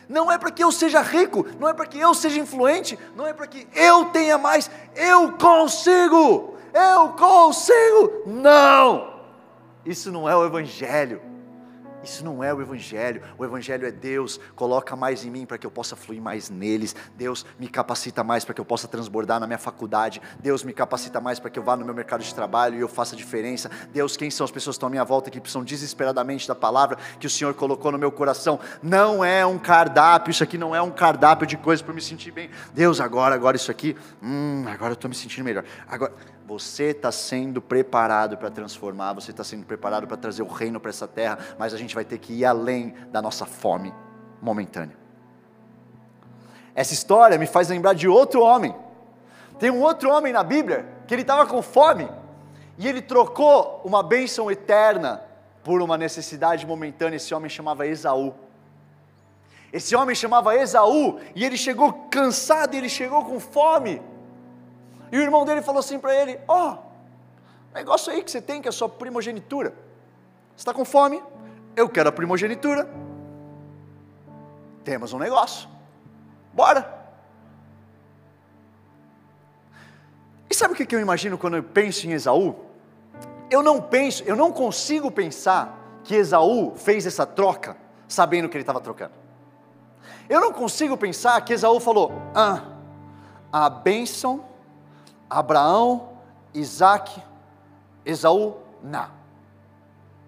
Não 0.09 0.31
é 0.31 0.37
para 0.39 0.49
que 0.49 0.63
eu 0.63 0.71
seja 0.71 0.99
rico, 0.99 1.45
não 1.59 1.69
é 1.69 1.73
para 1.73 1.85
que 1.85 1.99
eu 1.99 2.15
seja 2.15 2.39
influente, 2.39 2.97
não 3.15 3.27
é 3.27 3.33
para 3.33 3.45
que 3.45 3.67
eu 3.75 4.05
tenha 4.05 4.39
mais. 4.39 4.71
Eu 4.95 5.33
consigo, 5.33 6.55
eu 6.73 7.09
consigo. 7.09 8.23
Não, 8.25 9.19
isso 9.85 10.11
não 10.11 10.27
é 10.27 10.35
o 10.35 10.43
Evangelho. 10.43 11.34
Isso 12.05 12.23
não 12.23 12.43
é 12.43 12.53
o 12.53 12.61
Evangelho. 12.61 13.21
O 13.37 13.43
Evangelho 13.43 13.87
é 13.87 13.91
Deus, 13.91 14.39
coloca 14.55 14.95
mais 14.95 15.25
em 15.25 15.29
mim 15.29 15.45
para 15.45 15.57
que 15.57 15.65
eu 15.65 15.71
possa 15.71 15.95
fluir 15.95 16.21
mais 16.21 16.49
neles. 16.49 16.95
Deus 17.17 17.45
me 17.59 17.67
capacita 17.67 18.23
mais 18.23 18.45
para 18.45 18.53
que 18.53 18.61
eu 18.61 18.65
possa 18.65 18.87
transbordar 18.87 19.39
na 19.39 19.47
minha 19.47 19.57
faculdade. 19.57 20.21
Deus 20.39 20.63
me 20.63 20.73
capacita 20.73 21.19
mais 21.19 21.39
para 21.39 21.49
que 21.49 21.57
eu 21.57 21.63
vá 21.63 21.75
no 21.75 21.83
meu 21.83 21.93
mercado 21.93 22.23
de 22.23 22.33
trabalho 22.33 22.77
e 22.77 22.79
eu 22.79 22.87
faça 22.87 23.15
diferença. 23.15 23.69
Deus, 23.91 24.15
quem 24.15 24.29
são 24.29 24.45
as 24.45 24.51
pessoas 24.51 24.75
que 24.75 24.77
estão 24.77 24.87
à 24.87 24.89
minha 24.89 25.03
volta 25.03 25.31
que 25.31 25.41
precisam 25.41 25.63
desesperadamente 25.63 26.47
da 26.47 26.55
palavra 26.55 26.97
que 27.19 27.27
o 27.27 27.29
Senhor 27.29 27.53
colocou 27.53 27.91
no 27.91 27.97
meu 27.97 28.11
coração? 28.11 28.59
Não 28.81 29.25
é 29.25 29.45
um 29.45 29.57
cardápio, 29.57 30.31
isso 30.31 30.43
aqui 30.43 30.57
não 30.57 30.75
é 30.75 30.81
um 30.81 30.91
cardápio 30.91 31.47
de 31.47 31.57
coisas 31.57 31.81
para 31.81 31.93
me 31.93 32.01
sentir 32.01 32.31
bem. 32.31 32.49
Deus, 32.73 33.01
agora, 33.01 33.33
agora 33.33 33.57
isso 33.57 33.71
aqui, 33.71 33.95
hum, 34.21 34.65
agora 34.67 34.91
eu 34.91 34.95
estou 34.95 35.09
me 35.09 35.15
sentindo 35.15 35.43
melhor. 35.43 35.63
Agora 35.87 36.13
você 36.45 36.85
está 36.85 37.11
sendo 37.11 37.61
preparado 37.61 38.37
para 38.37 38.51
transformar, 38.51 39.13
você 39.13 39.31
está 39.31 39.43
sendo 39.43 39.65
preparado 39.65 40.07
para 40.07 40.15
trazer 40.15 40.43
o 40.43 40.47
reino 40.47 40.79
para 40.79 40.89
essa 40.89 41.07
terra, 41.07 41.39
mas 41.57 41.73
a 41.73 41.77
gente 41.77 41.95
vai 41.95 42.05
ter 42.05 42.19
que 42.19 42.33
ir 42.33 42.45
além 42.45 42.93
da 43.11 43.21
nossa 43.21 43.45
fome 43.45 43.93
momentânea. 44.41 44.95
Essa 46.75 46.93
história 46.93 47.37
me 47.37 47.47
faz 47.47 47.69
lembrar 47.69 47.93
de 47.93 48.07
outro 48.07 48.41
homem. 48.41 48.75
Tem 49.57 49.71
um 49.71 49.81
outro 49.81 50.11
homem 50.11 50.31
na 50.31 50.43
Bíblia 50.43 50.85
que 51.07 51.15
ele 51.15 51.21
estava 51.21 51.47
com 51.47 51.61
fome 51.61 52.07
e 52.77 52.87
ele 52.87 53.01
trocou 53.01 53.81
uma 53.83 54.03
bênção 54.03 54.51
eterna 54.51 55.23
por 55.63 55.81
uma 55.81 55.97
necessidade 55.97 56.65
momentânea. 56.65 57.17
Esse 57.17 57.33
homem 57.33 57.49
chamava 57.49 57.87
Esaú. 57.87 58.35
Esse 59.73 59.95
homem 59.95 60.15
chamava 60.15 60.55
Esaú 60.55 61.19
e 61.33 61.43
ele 61.43 61.57
chegou 61.57 61.91
cansado, 62.11 62.75
ele 62.75 62.89
chegou 62.89 63.25
com 63.25 63.39
fome. 63.39 64.01
E 65.11 65.17
o 65.17 65.21
irmão 65.21 65.45
dele 65.45 65.61
falou 65.61 65.79
assim 65.79 65.99
para 65.99 66.13
ele: 66.13 66.39
Ó, 66.47 66.73
oh, 66.73 66.77
negócio 67.73 68.11
aí 68.11 68.23
que 68.23 68.31
você 68.31 68.41
tem, 68.41 68.61
que 68.61 68.67
é 68.67 68.69
a 68.69 68.73
sua 68.73 68.89
primogenitura. 68.89 69.69
Você 70.55 70.61
está 70.61 70.73
com 70.73 70.85
fome? 70.85 71.21
Eu 71.75 71.89
quero 71.89 72.09
a 72.09 72.11
primogenitura. 72.11 72.89
Temos 74.83 75.13
um 75.13 75.19
negócio. 75.19 75.67
Bora. 76.53 77.05
E 80.49 80.55
sabe 80.55 80.73
o 80.73 80.75
que 80.77 80.95
eu 80.95 80.99
imagino 80.99 81.37
quando 81.37 81.57
eu 81.57 81.63
penso 81.63 82.07
em 82.07 82.11
Esaú? 82.11 82.55
Eu 83.49 83.61
não 83.61 83.81
penso, 83.81 84.23
eu 84.23 84.35
não 84.35 84.51
consigo 84.51 85.11
pensar 85.11 85.99
que 86.03 86.15
Esaú 86.15 86.75
fez 86.75 87.05
essa 87.05 87.25
troca 87.25 87.75
sabendo 88.07 88.47
que 88.47 88.55
ele 88.55 88.61
estava 88.61 88.79
trocando. 88.79 89.13
Eu 90.29 90.39
não 90.39 90.53
consigo 90.53 90.95
pensar 90.95 91.39
que 91.41 91.53
Esaú 91.53 91.79
falou: 91.79 92.11
ah, 92.33 92.63
a 93.51 93.69
bênção 93.69 94.45
Abraão, 95.29 96.17
Isaac, 96.53 97.21
Esaú, 98.05 98.57
não. 98.83 99.09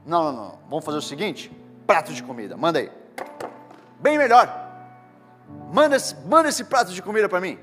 Não, 0.05 0.23
não, 0.23 0.33
não. 0.33 0.59
Vamos 0.69 0.85
fazer 0.85 0.97
o 0.97 1.01
seguinte: 1.01 1.51
prato 1.85 2.13
de 2.13 2.23
comida, 2.23 2.57
manda 2.57 2.79
aí. 2.79 2.91
Bem 3.99 4.17
melhor. 4.17 4.65
Manda, 5.73 5.97
manda 6.25 6.49
esse 6.49 6.63
prato 6.63 6.91
de 6.91 7.01
comida 7.01 7.27
para 7.29 7.41
mim. 7.41 7.57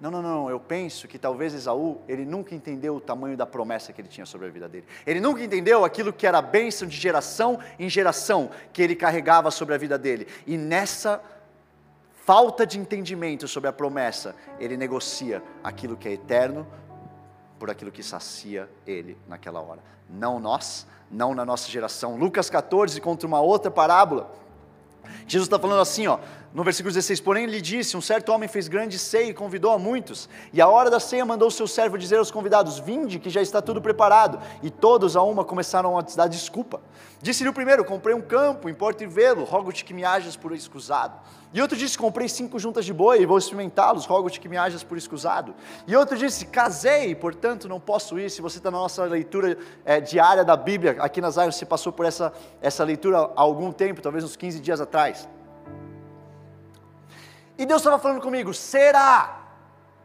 Não, 0.00 0.10
não, 0.10 0.20
não, 0.20 0.50
eu 0.50 0.60
penso 0.60 1.08
que 1.08 1.18
talvez 1.18 1.54
Esaú, 1.54 2.02
ele 2.06 2.26
nunca 2.26 2.54
entendeu 2.54 2.96
o 2.96 3.00
tamanho 3.00 3.36
da 3.36 3.46
promessa 3.46 3.92
que 3.92 4.00
ele 4.00 4.08
tinha 4.08 4.26
sobre 4.26 4.48
a 4.48 4.50
vida 4.50 4.68
dele. 4.68 4.84
Ele 5.06 5.20
nunca 5.20 5.42
entendeu 5.42 5.84
aquilo 5.84 6.12
que 6.12 6.26
era 6.26 6.38
a 6.38 6.42
bênção 6.42 6.86
de 6.86 6.96
geração 6.96 7.58
em 7.78 7.88
geração 7.88 8.50
que 8.72 8.82
ele 8.82 8.94
carregava 8.94 9.50
sobre 9.50 9.74
a 9.74 9.78
vida 9.78 9.96
dele. 9.96 10.26
E 10.46 10.58
nessa 10.58 11.22
falta 12.24 12.66
de 12.66 12.78
entendimento 12.78 13.46
sobre 13.46 13.68
a 13.68 13.72
promessa, 13.72 14.34
ele 14.58 14.76
negocia 14.76 15.42
aquilo 15.62 15.96
que 15.96 16.08
é 16.08 16.12
eterno 16.12 16.66
por 17.58 17.70
aquilo 17.70 17.92
que 17.92 18.02
sacia 18.02 18.68
ele 18.86 19.16
naquela 19.28 19.60
hora. 19.60 19.82
Não 20.08 20.38
nós, 20.38 20.86
não 21.10 21.34
na 21.34 21.44
nossa 21.44 21.70
geração. 21.70 22.16
Lucas 22.16 22.48
14 22.48 23.00
contra 23.00 23.26
uma 23.26 23.40
outra 23.40 23.70
parábola. 23.70 24.32
Jesus 25.26 25.46
está 25.46 25.58
falando 25.58 25.80
assim, 25.80 26.06
ó, 26.06 26.18
no 26.54 26.62
versículo 26.62 26.94
16: 26.94 27.20
Porém, 27.20 27.46
lhe 27.46 27.60
disse: 27.60 27.96
Um 27.96 28.00
certo 28.00 28.30
homem 28.30 28.48
fez 28.48 28.68
grande 28.68 28.96
ceia 28.96 29.30
e 29.30 29.34
convidou 29.34 29.72
a 29.72 29.78
muitos. 29.78 30.28
E 30.52 30.60
a 30.62 30.68
hora 30.68 30.88
da 30.88 31.00
ceia 31.00 31.26
mandou 31.26 31.50
seu 31.50 31.66
servo 31.66 31.98
dizer 31.98 32.18
aos 32.18 32.30
convidados: 32.30 32.78
Vinde, 32.78 33.18
que 33.18 33.28
já 33.28 33.42
está 33.42 33.60
tudo 33.60 33.82
preparado. 33.82 34.38
E 34.62 34.70
todos 34.70 35.16
a 35.16 35.22
uma 35.22 35.44
começaram 35.44 35.98
a 35.98 36.02
dar 36.02 36.28
desculpa. 36.28 36.80
Disse-lhe 37.20 37.48
o 37.48 37.52
primeiro: 37.52 37.84
Comprei 37.84 38.14
um 38.14 38.20
campo, 38.20 38.68
importa 38.68 39.02
e 39.02 39.06
vê-lo, 39.08 39.42
rogo-te 39.42 39.84
que 39.84 39.92
me 39.92 40.04
hajas 40.04 40.36
por 40.36 40.52
escusado. 40.52 41.18
E 41.52 41.60
outro 41.60 41.76
disse: 41.76 41.98
Comprei 41.98 42.28
cinco 42.28 42.56
juntas 42.56 42.84
de 42.84 42.92
boi 42.92 43.20
e 43.20 43.26
vou 43.26 43.36
experimentá-los, 43.36 44.06
rogo-te 44.06 44.38
que 44.38 44.48
me 44.48 44.56
hajas 44.56 44.84
por 44.84 44.96
escusado. 44.96 45.56
E 45.88 45.96
outro 45.96 46.16
disse: 46.16 46.46
Casei, 46.46 47.16
portanto 47.16 47.68
não 47.68 47.80
posso 47.80 48.16
ir. 48.16 48.30
Se 48.30 48.40
você 48.40 48.58
está 48.58 48.70
na 48.70 48.78
nossa 48.78 49.02
leitura 49.02 49.58
é, 49.84 50.00
diária 50.00 50.44
da 50.44 50.56
Bíblia, 50.56 50.98
aqui 51.00 51.20
nas 51.20 51.36
áreas, 51.36 51.56
você 51.56 51.66
passou 51.66 51.92
por 51.92 52.06
essa, 52.06 52.32
essa 52.62 52.84
leitura 52.84 53.18
há 53.18 53.32
algum 53.34 53.72
tempo, 53.72 54.00
talvez 54.00 54.22
uns 54.22 54.36
15 54.36 54.60
dias 54.60 54.80
atrás. 54.80 55.28
E 57.56 57.64
Deus 57.64 57.80
estava 57.80 57.98
falando 57.98 58.20
comigo: 58.20 58.52
será 58.52 59.42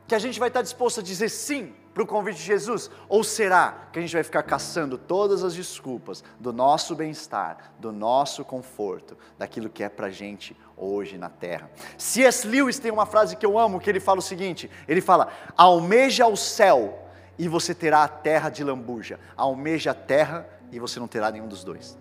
que 0.07 0.15
a 0.15 0.19
gente 0.19 0.39
vai 0.39 0.49
estar 0.49 0.61
disposto 0.61 0.99
a 0.99 1.03
dizer 1.03 1.29
sim 1.29 1.73
para 1.93 2.03
o 2.03 2.07
convite 2.07 2.37
de 2.37 2.43
Jesus? 2.43 2.89
Ou 3.07 3.23
será 3.23 3.87
que 3.91 3.99
a 3.99 4.01
gente 4.01 4.13
vai 4.13 4.23
ficar 4.23 4.43
caçando 4.43 4.97
todas 4.97 5.43
as 5.43 5.53
desculpas 5.53 6.23
do 6.39 6.53
nosso 6.53 6.95
bem-estar, 6.95 7.73
do 7.79 7.91
nosso 7.91 8.45
conforto, 8.45 9.17
daquilo 9.37 9.69
que 9.69 9.83
é 9.83 9.89
para 9.89 10.07
a 10.07 10.11
gente 10.11 10.55
hoje 10.77 11.17
na 11.17 11.29
terra? 11.29 11.69
C.S. 11.97 12.47
Lewis 12.47 12.79
tem 12.79 12.91
uma 12.91 13.05
frase 13.05 13.35
que 13.35 13.45
eu 13.45 13.57
amo, 13.57 13.79
que 13.79 13.89
ele 13.89 13.99
fala 13.99 14.19
o 14.19 14.23
seguinte: 14.23 14.69
ele 14.87 15.01
fala, 15.01 15.29
almeja 15.57 16.27
o 16.27 16.37
céu 16.37 17.07
e 17.37 17.47
você 17.47 17.73
terá 17.73 18.03
a 18.03 18.07
terra 18.07 18.49
de 18.49 18.63
lambuja, 18.63 19.19
almeja 19.35 19.91
a 19.91 19.95
terra 19.95 20.47
e 20.71 20.79
você 20.79 20.99
não 20.99 21.07
terá 21.07 21.31
nenhum 21.31 21.47
dos 21.47 21.63
dois 21.63 21.97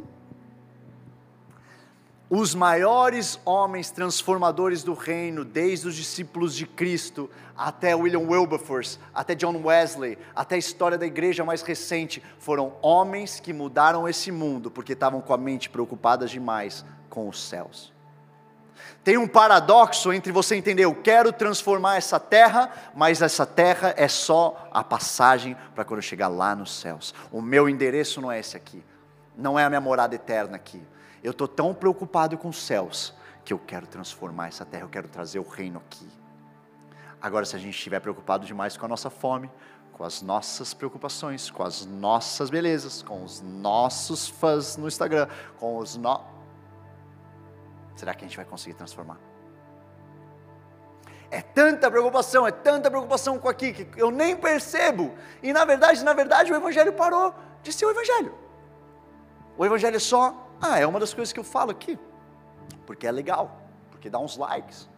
os 2.31 2.55
maiores 2.55 3.41
homens 3.45 3.91
transformadores 3.91 4.83
do 4.83 4.93
reino, 4.93 5.45
desde 5.45 5.89
os 5.89 5.95
discípulos 5.95 6.55
de 6.55 6.67
Cristo 6.67 7.31
até 7.57 7.95
William 7.95 8.21
Wilberforce, 8.21 8.99
até 9.15 9.35
John 9.35 9.61
Wesley, 9.65 10.19
até 10.37 10.57
a 10.57 10.59
história 10.59 10.99
da 10.99 11.07
igreja 11.07 11.45
mais 11.45 11.63
recente, 11.63 12.23
foram 12.39 12.75
homens 12.83 13.41
que 13.41 13.53
mudaram 13.53 14.07
esse 14.07 14.31
mundo 14.31 14.71
porque 14.71 14.93
estavam 14.93 15.21
com 15.21 15.33
a 15.33 15.39
mente 15.39 15.71
preocupada 15.71 16.27
demais 16.27 16.85
com 17.09 17.29
os 17.29 17.43
céus. 17.43 17.93
Tem 19.03 19.17
um 19.17 19.27
paradoxo 19.27 20.13
entre 20.13 20.31
você 20.31 20.55
entender, 20.55 20.85
eu 20.85 20.95
quero 20.95 21.33
transformar 21.33 21.97
essa 21.97 22.21
terra, 22.21 22.71
mas 22.95 23.23
essa 23.23 23.47
terra 23.47 23.95
é 23.97 24.07
só 24.07 24.69
a 24.71 24.85
passagem 24.85 25.57
para 25.75 25.85
quando 25.85 25.99
eu 25.99 26.03
chegar 26.03 26.29
lá 26.29 26.55
nos 26.55 26.79
céus. 26.79 27.15
O 27.33 27.41
meu 27.41 27.71
endereço 27.71 28.21
não 28.21 28.31
é 28.31 28.39
esse 28.39 28.57
aqui, 28.57 28.85
não 29.37 29.59
é 29.59 29.65
a 29.65 29.71
minha 29.71 29.81
morada 29.81 30.15
eterna 30.15 30.57
aqui 30.57 30.83
eu 31.23 31.33
estou 31.33 31.49
tão 31.49 31.75
preocupado 31.75 32.37
com 32.39 32.49
os 32.49 32.63
céus 32.63 33.15
que 33.45 33.53
eu 33.53 33.59
quero 33.59 33.87
transformar 33.87 34.49
essa 34.49 34.65
terra, 34.65 34.85
eu 34.85 34.89
quero 34.89 35.09
trazer 35.09 35.39
o 35.39 35.49
reino 35.49 35.79
aqui. 35.79 36.09
Agora, 37.21 37.45
se 37.45 37.57
a 37.57 37.59
gente 37.59 37.75
estiver 37.75 38.01
preocupado 38.01 38.47
demais 38.47 38.77
com 38.77 38.85
a 38.85 38.89
nossa 38.89 39.11
fome, 39.11 39.51
com 39.93 40.05
as 40.05 40.23
nossas 40.23 40.73
preocupações, 40.73 41.51
com 41.51 41.65
as 41.65 41.85
nossas 41.85 42.51
belezas, 42.51 43.03
com 43.03 43.25
os 43.25 43.41
nossos 43.43 44.29
fãs 44.29 44.77
no 44.77 44.87
Instagram, 44.87 45.27
com 45.59 45.79
os 45.79 45.97
no... 45.97 46.21
Será 47.97 48.15
que 48.15 48.25
a 48.25 48.29
gente 48.29 48.37
vai 48.37 48.47
conseguir 48.47 48.75
transformar? 48.75 49.19
É 51.31 51.43
tanta 51.43 51.91
preocupação, 51.91 52.47
é 52.47 52.53
tanta 52.53 52.89
preocupação 52.89 53.39
com 53.39 53.49
aqui 53.49 53.73
que 53.73 54.01
eu 54.01 54.11
nem 54.11 54.37
percebo. 54.37 55.15
E 55.43 55.53
na 55.53 55.65
verdade, 55.65 56.03
na 56.05 56.13
verdade, 56.13 56.53
o 56.53 56.57
evangelho 56.57 56.93
parou 56.93 57.35
de 57.63 57.73
ser 57.73 57.85
o 57.85 57.91
evangelho. 57.91 58.35
O 59.57 59.67
evangelho 59.67 59.97
é 59.97 60.01
só 60.01 60.48
ah, 60.61 60.79
é 60.79 60.87
uma 60.87 60.99
das 60.99 61.15
coisas 61.15 61.33
que 61.33 61.41
eu 61.41 61.45
falo 61.45 61.71
aqui, 61.71 61.99
porque 62.87 63.07
é 63.07 63.13
legal, 63.13 63.63
porque 63.91 64.11
dá 64.11 64.19
uns 64.19 64.37
likes, 64.37 64.89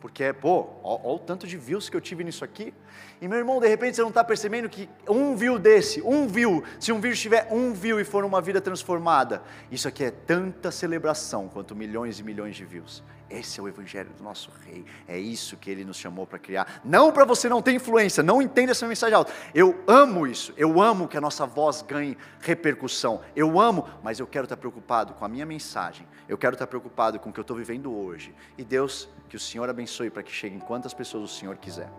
porque, 0.00 0.32
pô, 0.32 0.68
olha 0.82 1.14
o 1.14 1.18
tanto 1.18 1.46
de 1.46 1.56
views 1.56 1.88
que 1.88 1.96
eu 1.96 2.00
tive 2.00 2.22
nisso 2.22 2.44
aqui. 2.44 2.72
E 3.20 3.26
meu 3.26 3.38
irmão, 3.38 3.58
de 3.60 3.66
repente 3.66 3.96
você 3.96 4.02
não 4.02 4.10
está 4.10 4.22
percebendo 4.22 4.68
que 4.68 4.88
um 5.08 5.34
view 5.34 5.58
desse, 5.58 6.02
um 6.02 6.28
view, 6.28 6.62
se 6.78 6.92
um 6.92 7.00
vídeo 7.00 7.16
tiver 7.16 7.48
um 7.50 7.72
view 7.72 7.98
e 7.98 8.04
for 8.04 8.24
uma 8.24 8.40
vida 8.40 8.60
transformada, 8.60 9.42
isso 9.70 9.88
aqui 9.88 10.04
é 10.04 10.10
tanta 10.10 10.70
celebração 10.70 11.48
quanto 11.48 11.74
milhões 11.74 12.20
e 12.20 12.22
milhões 12.22 12.54
de 12.54 12.64
views. 12.64 13.02
Esse 13.28 13.58
é 13.58 13.62
o 13.62 13.66
evangelho 13.66 14.10
do 14.16 14.22
nosso 14.22 14.50
rei. 14.64 14.84
É 15.08 15.18
isso 15.18 15.56
que 15.56 15.68
ele 15.68 15.84
nos 15.84 15.96
chamou 15.96 16.26
para 16.26 16.38
criar. 16.38 16.80
Não 16.84 17.10
para 17.10 17.24
você 17.24 17.48
não 17.48 17.60
ter 17.60 17.72
influência, 17.72 18.22
não 18.22 18.40
entenda 18.40 18.70
essa 18.70 18.86
mensagem 18.86 19.16
alta. 19.16 19.32
Eu 19.52 19.82
amo 19.86 20.26
isso. 20.26 20.54
Eu 20.56 20.80
amo 20.80 21.08
que 21.08 21.16
a 21.16 21.20
nossa 21.20 21.44
voz 21.44 21.82
ganhe 21.82 22.16
repercussão. 22.40 23.20
Eu 23.34 23.58
amo, 23.58 23.88
mas 24.02 24.20
eu 24.20 24.26
quero 24.26 24.44
estar 24.44 24.56
preocupado 24.56 25.14
com 25.14 25.24
a 25.24 25.28
minha 25.28 25.44
mensagem. 25.44 26.06
Eu 26.28 26.38
quero 26.38 26.54
estar 26.54 26.68
preocupado 26.68 27.18
com 27.18 27.30
o 27.30 27.32
que 27.32 27.40
eu 27.40 27.42
estou 27.42 27.56
vivendo 27.56 27.92
hoje. 27.92 28.32
E 28.56 28.64
Deus, 28.64 29.08
que 29.28 29.36
o 29.36 29.40
Senhor 29.40 29.68
abençoe 29.68 30.08
para 30.08 30.22
que 30.22 30.32
cheguem 30.32 30.60
quantas 30.60 30.94
pessoas 30.94 31.24
o 31.24 31.34
Senhor 31.34 31.56
quiser. 31.56 31.90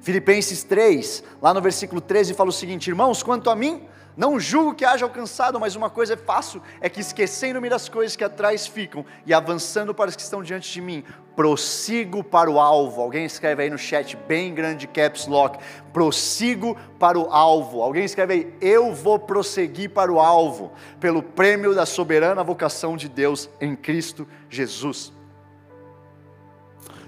Filipenses 0.00 0.64
3, 0.64 1.22
lá 1.40 1.54
no 1.54 1.60
versículo 1.60 2.00
13, 2.00 2.34
fala 2.34 2.50
o 2.50 2.52
seguinte: 2.52 2.88
Irmãos, 2.88 3.22
quanto 3.22 3.50
a 3.50 3.56
mim, 3.56 3.88
não 4.16 4.40
julgo 4.40 4.74
que 4.74 4.84
haja 4.84 5.04
alcançado, 5.04 5.60
mas 5.60 5.76
uma 5.76 5.90
coisa 5.90 6.14
é 6.14 6.16
fácil, 6.16 6.62
é 6.80 6.88
que 6.88 7.00
esquecendo-me 7.00 7.68
das 7.68 7.88
coisas 7.88 8.16
que 8.16 8.24
atrás 8.24 8.66
ficam 8.66 9.04
e 9.26 9.34
avançando 9.34 9.94
para 9.94 10.08
as 10.08 10.16
que 10.16 10.22
estão 10.22 10.42
diante 10.42 10.72
de 10.72 10.80
mim, 10.80 11.04
prossigo 11.36 12.24
para 12.24 12.50
o 12.50 12.58
alvo. 12.58 13.02
Alguém 13.02 13.26
escreve 13.26 13.64
aí 13.64 13.70
no 13.70 13.76
chat, 13.76 14.16
bem 14.16 14.54
grande 14.54 14.86
caps 14.86 15.26
lock, 15.26 15.58
prossigo 15.92 16.76
para 16.98 17.18
o 17.18 17.30
alvo. 17.30 17.82
Alguém 17.82 18.04
escreve 18.04 18.32
aí, 18.32 18.54
eu 18.60 18.94
vou 18.94 19.18
prosseguir 19.18 19.90
para 19.90 20.10
o 20.10 20.18
alvo, 20.18 20.72
pelo 20.98 21.22
prêmio 21.22 21.74
da 21.74 21.84
soberana 21.84 22.42
vocação 22.42 22.96
de 22.96 23.10
Deus 23.10 23.50
em 23.60 23.76
Cristo 23.76 24.26
Jesus. 24.48 25.12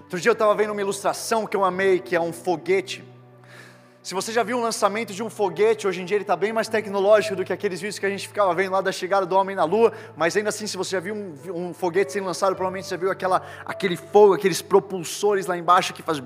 Outro 0.03 0.21
dia 0.21 0.31
eu 0.31 0.35
estava 0.35 0.55
vendo 0.55 0.73
uma 0.73 0.81
ilustração 0.81 1.47
que 1.47 1.57
eu 1.57 1.65
amei, 1.65 1.99
que 1.99 2.15
é 2.15 2.21
um 2.21 2.33
foguete 2.33 3.05
se 4.09 4.15
você 4.15 4.33
já 4.33 4.43
viu 4.43 4.57
um 4.57 4.63
lançamento 4.63 5.13
de 5.13 5.23
um 5.23 5.29
foguete, 5.29 5.87
hoje 5.87 6.01
em 6.01 6.07
dia 6.07 6.17
ele 6.17 6.23
está 6.25 6.35
bem 6.35 6.51
mais 6.51 6.67
tecnológico 6.67 7.37
do 7.37 7.45
que 7.45 7.53
aqueles 7.53 7.79
vídeos 7.79 7.99
que 7.99 8.07
a 8.07 8.09
gente 8.09 8.27
ficava 8.27 8.55
vendo 8.55 8.73
lá 8.73 8.81
da 8.81 8.91
chegada 8.91 9.27
do 9.27 9.37
homem 9.37 9.55
na 9.55 9.65
Lua, 9.65 9.93
mas 10.17 10.35
ainda 10.35 10.49
assim, 10.49 10.67
se 10.67 10.79
você 10.79 10.93
já 10.93 11.01
viu 11.01 11.15
um, 11.15 11.35
um 11.55 11.75
foguete 11.75 12.15
sendo 12.15 12.25
lançado, 12.25 12.57
provavelmente 12.57 12.87
você 12.87 12.97
viu 12.97 13.11
aquela, 13.11 13.43
aquele 13.67 13.99
fogo, 13.99 14.33
aqueles 14.33 14.63
propulsores 14.63 15.45
lá 15.45 15.59
embaixo 15.59 15.93
que 15.93 16.03
faz 16.03 16.23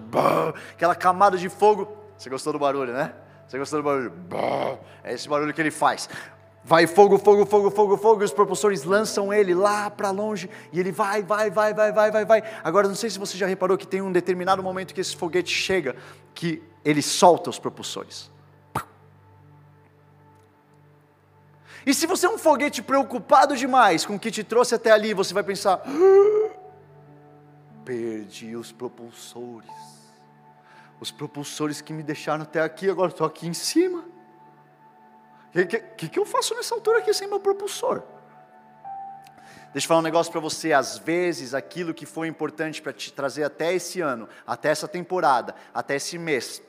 aquela 0.70 0.94
camada 0.94 1.36
de 1.36 1.48
fogo. 1.48 1.92
Você 2.16 2.30
gostou 2.30 2.52
do 2.52 2.58
barulho, 2.60 2.92
né? 2.92 3.14
Você 3.48 3.58
gostou 3.58 3.80
do 3.80 3.84
barulho? 3.84 4.12
É 5.02 5.12
esse 5.12 5.28
barulho 5.28 5.52
que 5.52 5.60
ele 5.60 5.72
faz. 5.72 6.08
Vai 6.62 6.86
fogo, 6.86 7.18
fogo, 7.18 7.44
fogo, 7.44 7.68
fogo, 7.68 7.96
fogo, 7.96 8.22
e 8.22 8.24
os 8.24 8.32
propulsores 8.32 8.84
lançam 8.84 9.34
ele 9.34 9.56
lá 9.56 9.90
para 9.90 10.12
longe, 10.12 10.48
e 10.72 10.78
ele 10.78 10.92
vai, 10.92 11.20
vai, 11.20 11.50
vai, 11.50 11.74
vai, 11.74 11.90
vai, 11.90 12.10
vai, 12.12 12.24
vai. 12.24 12.42
Agora, 12.62 12.86
não 12.86 12.94
sei 12.94 13.10
se 13.10 13.18
você 13.18 13.36
já 13.36 13.48
reparou 13.48 13.76
que 13.76 13.88
tem 13.88 14.00
um 14.00 14.12
determinado 14.12 14.62
momento 14.62 14.94
que 14.94 15.00
esse 15.00 15.16
foguete 15.16 15.52
chega, 15.52 15.96
que 16.32 16.62
ele 16.84 17.02
solta 17.02 17.50
os 17.50 17.58
propulsores. 17.58 18.30
E 21.84 21.92
se 21.92 22.06
você 22.06 22.26
é 22.26 22.28
um 22.28 22.38
foguete 22.38 22.80
preocupado 22.80 23.56
demais 23.56 24.06
com 24.06 24.14
o 24.14 24.18
que 24.18 24.30
te 24.30 24.44
trouxe 24.44 24.74
até 24.74 24.90
ali, 24.90 25.12
você 25.14 25.34
vai 25.34 25.42
pensar: 25.42 25.82
ah, 25.84 26.50
perdi 27.84 28.54
os 28.54 28.70
propulsores. 28.70 29.70
Os 31.00 31.10
propulsores 31.10 31.80
que 31.80 31.92
me 31.92 32.02
deixaram 32.02 32.42
até 32.42 32.62
aqui, 32.62 32.88
agora 32.88 33.10
estou 33.10 33.26
aqui 33.26 33.48
em 33.48 33.54
cima. 33.54 34.04
O 35.48 35.66
que, 35.66 35.80
que, 35.80 36.08
que 36.08 36.18
eu 36.18 36.24
faço 36.24 36.54
nessa 36.54 36.74
altura 36.74 36.98
aqui 36.98 37.12
sem 37.12 37.26
meu 37.26 37.40
propulsor? 37.40 38.02
Deixa 39.72 39.86
eu 39.86 39.88
falar 39.88 40.00
um 40.00 40.04
negócio 40.04 40.30
para 40.30 40.40
você. 40.40 40.72
Às 40.72 40.98
vezes, 40.98 41.54
aquilo 41.54 41.92
que 41.92 42.06
foi 42.06 42.28
importante 42.28 42.80
para 42.80 42.92
te 42.92 43.12
trazer 43.12 43.42
até 43.42 43.74
esse 43.74 44.00
ano, 44.00 44.28
até 44.46 44.68
essa 44.68 44.86
temporada, 44.86 45.54
até 45.74 45.96
esse 45.96 46.16
mês, 46.18 46.62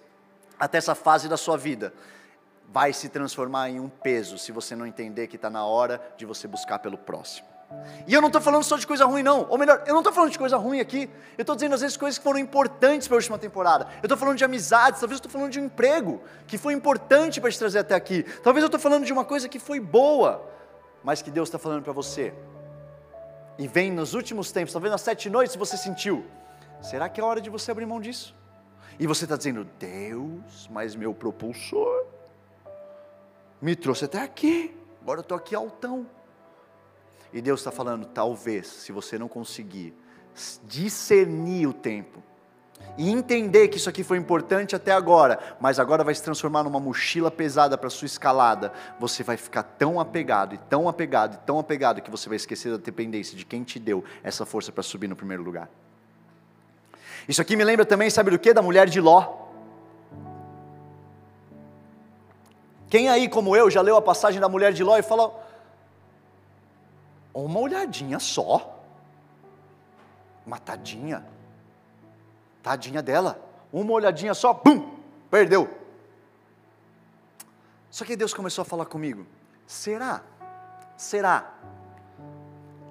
até 0.60 0.78
essa 0.78 0.96
fase 0.96 1.28
da 1.28 1.38
sua 1.38 1.58
vida, 1.58 1.94
vai 2.72 2.94
se 2.94 3.10
transformar 3.10 3.70
em 3.70 3.80
um 3.80 3.90
peso 3.90 4.38
se 4.38 4.52
você 4.52 4.76
não 4.76 4.88
entender 4.88 5.28
que 5.28 5.36
está 5.36 5.50
na 5.50 5.66
hora 5.66 6.02
de 6.18 6.26
você 6.26 6.48
buscar 6.48 6.80
pelo 6.80 6.98
próximo. 6.98 7.54
E 8.08 8.14
eu 8.14 8.22
não 8.22 8.28
estou 8.28 8.42
falando 8.42 8.64
só 8.64 8.78
de 8.78 8.86
coisa 8.86 9.06
ruim, 9.06 9.24
não. 9.24 9.48
Ou 9.50 9.58
melhor, 9.58 9.84
eu 9.86 9.94
não 9.94 10.02
estou 10.02 10.14
falando 10.14 10.32
de 10.32 10.38
coisa 10.38 10.58
ruim 10.58 10.80
aqui. 10.80 11.10
Eu 11.38 11.44
estou 11.44 11.56
dizendo 11.56 11.74
às 11.74 11.82
vezes 11.82 11.98
coisas 11.98 12.18
que 12.18 12.24
foram 12.24 12.40
importantes 12.40 13.08
para 13.08 13.16
a 13.16 13.20
última 13.20 13.38
temporada. 13.38 13.88
Eu 13.96 14.04
estou 14.04 14.18
falando 14.18 14.38
de 14.38 14.46
amizades, 14.46 15.00
talvez 15.00 15.18
eu 15.18 15.26
estou 15.26 15.32
falando 15.32 15.52
de 15.52 15.60
um 15.60 15.66
emprego 15.66 16.22
que 16.46 16.58
foi 16.58 16.74
importante 16.74 17.40
para 17.40 17.50
te 17.50 17.58
trazer 17.58 17.80
até 17.80 17.96
aqui. 17.96 18.24
Talvez 18.44 18.62
eu 18.62 18.68
estou 18.68 18.80
falando 18.80 19.06
de 19.06 19.14
uma 19.14 19.26
coisa 19.26 19.48
que 19.48 19.60
foi 19.60 19.80
boa, 19.80 20.48
mas 21.04 21.22
que 21.22 21.32
Deus 21.32 21.50
está 21.50 21.58
falando 21.58 21.84
para 21.84 21.94
você. 21.94 22.34
E 23.58 23.68
vem 23.68 23.92
nos 23.92 24.14
últimos 24.14 24.52
tempos, 24.52 24.74
talvez 24.74 24.92
nas 24.92 25.02
sete 25.02 25.30
noites 25.30 25.56
você 25.56 25.78
sentiu. 25.78 26.26
Será 26.82 27.08
que 27.08 27.22
é 27.22 27.24
hora 27.24 27.40
de 27.40 27.50
você 27.50 27.72
abrir 27.72 27.86
mão 27.86 28.02
disso? 28.02 28.36
E 29.00 29.08
você 29.08 29.26
está 29.26 29.36
dizendo, 29.36 29.68
Deus, 29.80 30.70
mas 30.72 30.96
meu 30.96 31.14
propulsor 31.14 32.06
me 33.62 33.76
trouxe 33.76 34.06
até 34.06 34.22
aqui. 34.22 34.76
Agora 35.02 35.20
eu 35.20 35.24
estou 35.24 35.38
aqui 35.38 35.56
altão. 35.56 36.06
E 37.32 37.42
Deus 37.42 37.60
está 37.60 37.72
falando: 37.72 38.06
talvez, 38.06 38.68
se 38.68 38.92
você 38.92 39.18
não 39.18 39.28
conseguir 39.28 39.94
discernir 40.64 41.68
o 41.68 41.74
tempo 41.74 42.22
e 42.98 43.10
entender 43.10 43.70
que 43.70 43.78
isso 43.78 43.90
aqui 43.90 44.04
foi 44.04 44.18
importante 44.18 44.76
até 44.76 44.92
agora, 44.92 45.40
mas 45.60 45.80
agora 45.80 46.04
vai 46.04 46.14
se 46.14 46.22
transformar 46.22 46.64
numa 46.64 46.80
mochila 46.80 47.32
pesada 47.32 47.78
para 47.78 47.90
sua 47.90 48.06
escalada, 48.06 48.72
você 49.00 49.24
vai 49.24 49.38
ficar 49.38 49.64
tão 49.64 50.00
apegado 50.00 50.54
e 50.54 50.58
tão 50.58 50.88
apegado 50.88 51.36
e 51.36 51.38
tão 51.46 51.58
apegado 51.58 52.02
que 52.02 52.12
você 52.12 52.30
vai 52.30 52.36
esquecer 52.36 52.72
da 52.72 52.78
dependência 52.78 53.38
de 53.38 53.46
quem 53.46 53.64
te 53.64 53.80
deu 53.80 54.04
essa 54.22 54.46
força 54.46 54.72
para 54.72 54.84
subir 54.84 55.08
no 55.08 55.16
primeiro 55.16 55.42
lugar. 55.42 55.70
Isso 57.28 57.42
aqui 57.42 57.56
me 57.56 57.64
lembra 57.64 57.86
também, 57.86 58.10
sabe 58.10 58.32
do 58.32 58.40
que? 58.40 58.54
Da 58.54 58.62
mulher 58.62 58.90
de 58.90 59.00
Ló. 59.00 59.44
Quem 62.90 63.10
aí, 63.10 63.28
como 63.28 63.56
eu, 63.56 63.72
já 63.72 63.82
leu 63.82 63.96
a 63.96 64.02
passagem 64.02 64.40
da 64.40 64.50
mulher 64.50 64.74
de 64.74 64.84
Ló 64.84 64.98
e 64.98 65.02
falou: 65.02 65.44
uma 67.34 67.60
olhadinha 67.60 68.20
só, 68.20 68.80
uma 70.46 70.60
tadinha, 70.60 71.26
tadinha 72.62 73.02
dela, 73.02 73.40
uma 73.72 73.92
olhadinha 73.94 74.34
só, 74.34 74.54
pum, 74.54 74.96
perdeu. 75.32 75.70
Só 77.90 78.06
que 78.06 78.16
Deus 78.16 78.34
começou 78.34 78.62
a 78.62 78.66
falar 78.66 78.86
comigo: 78.86 79.26
será, 79.66 80.22
será 80.98 81.52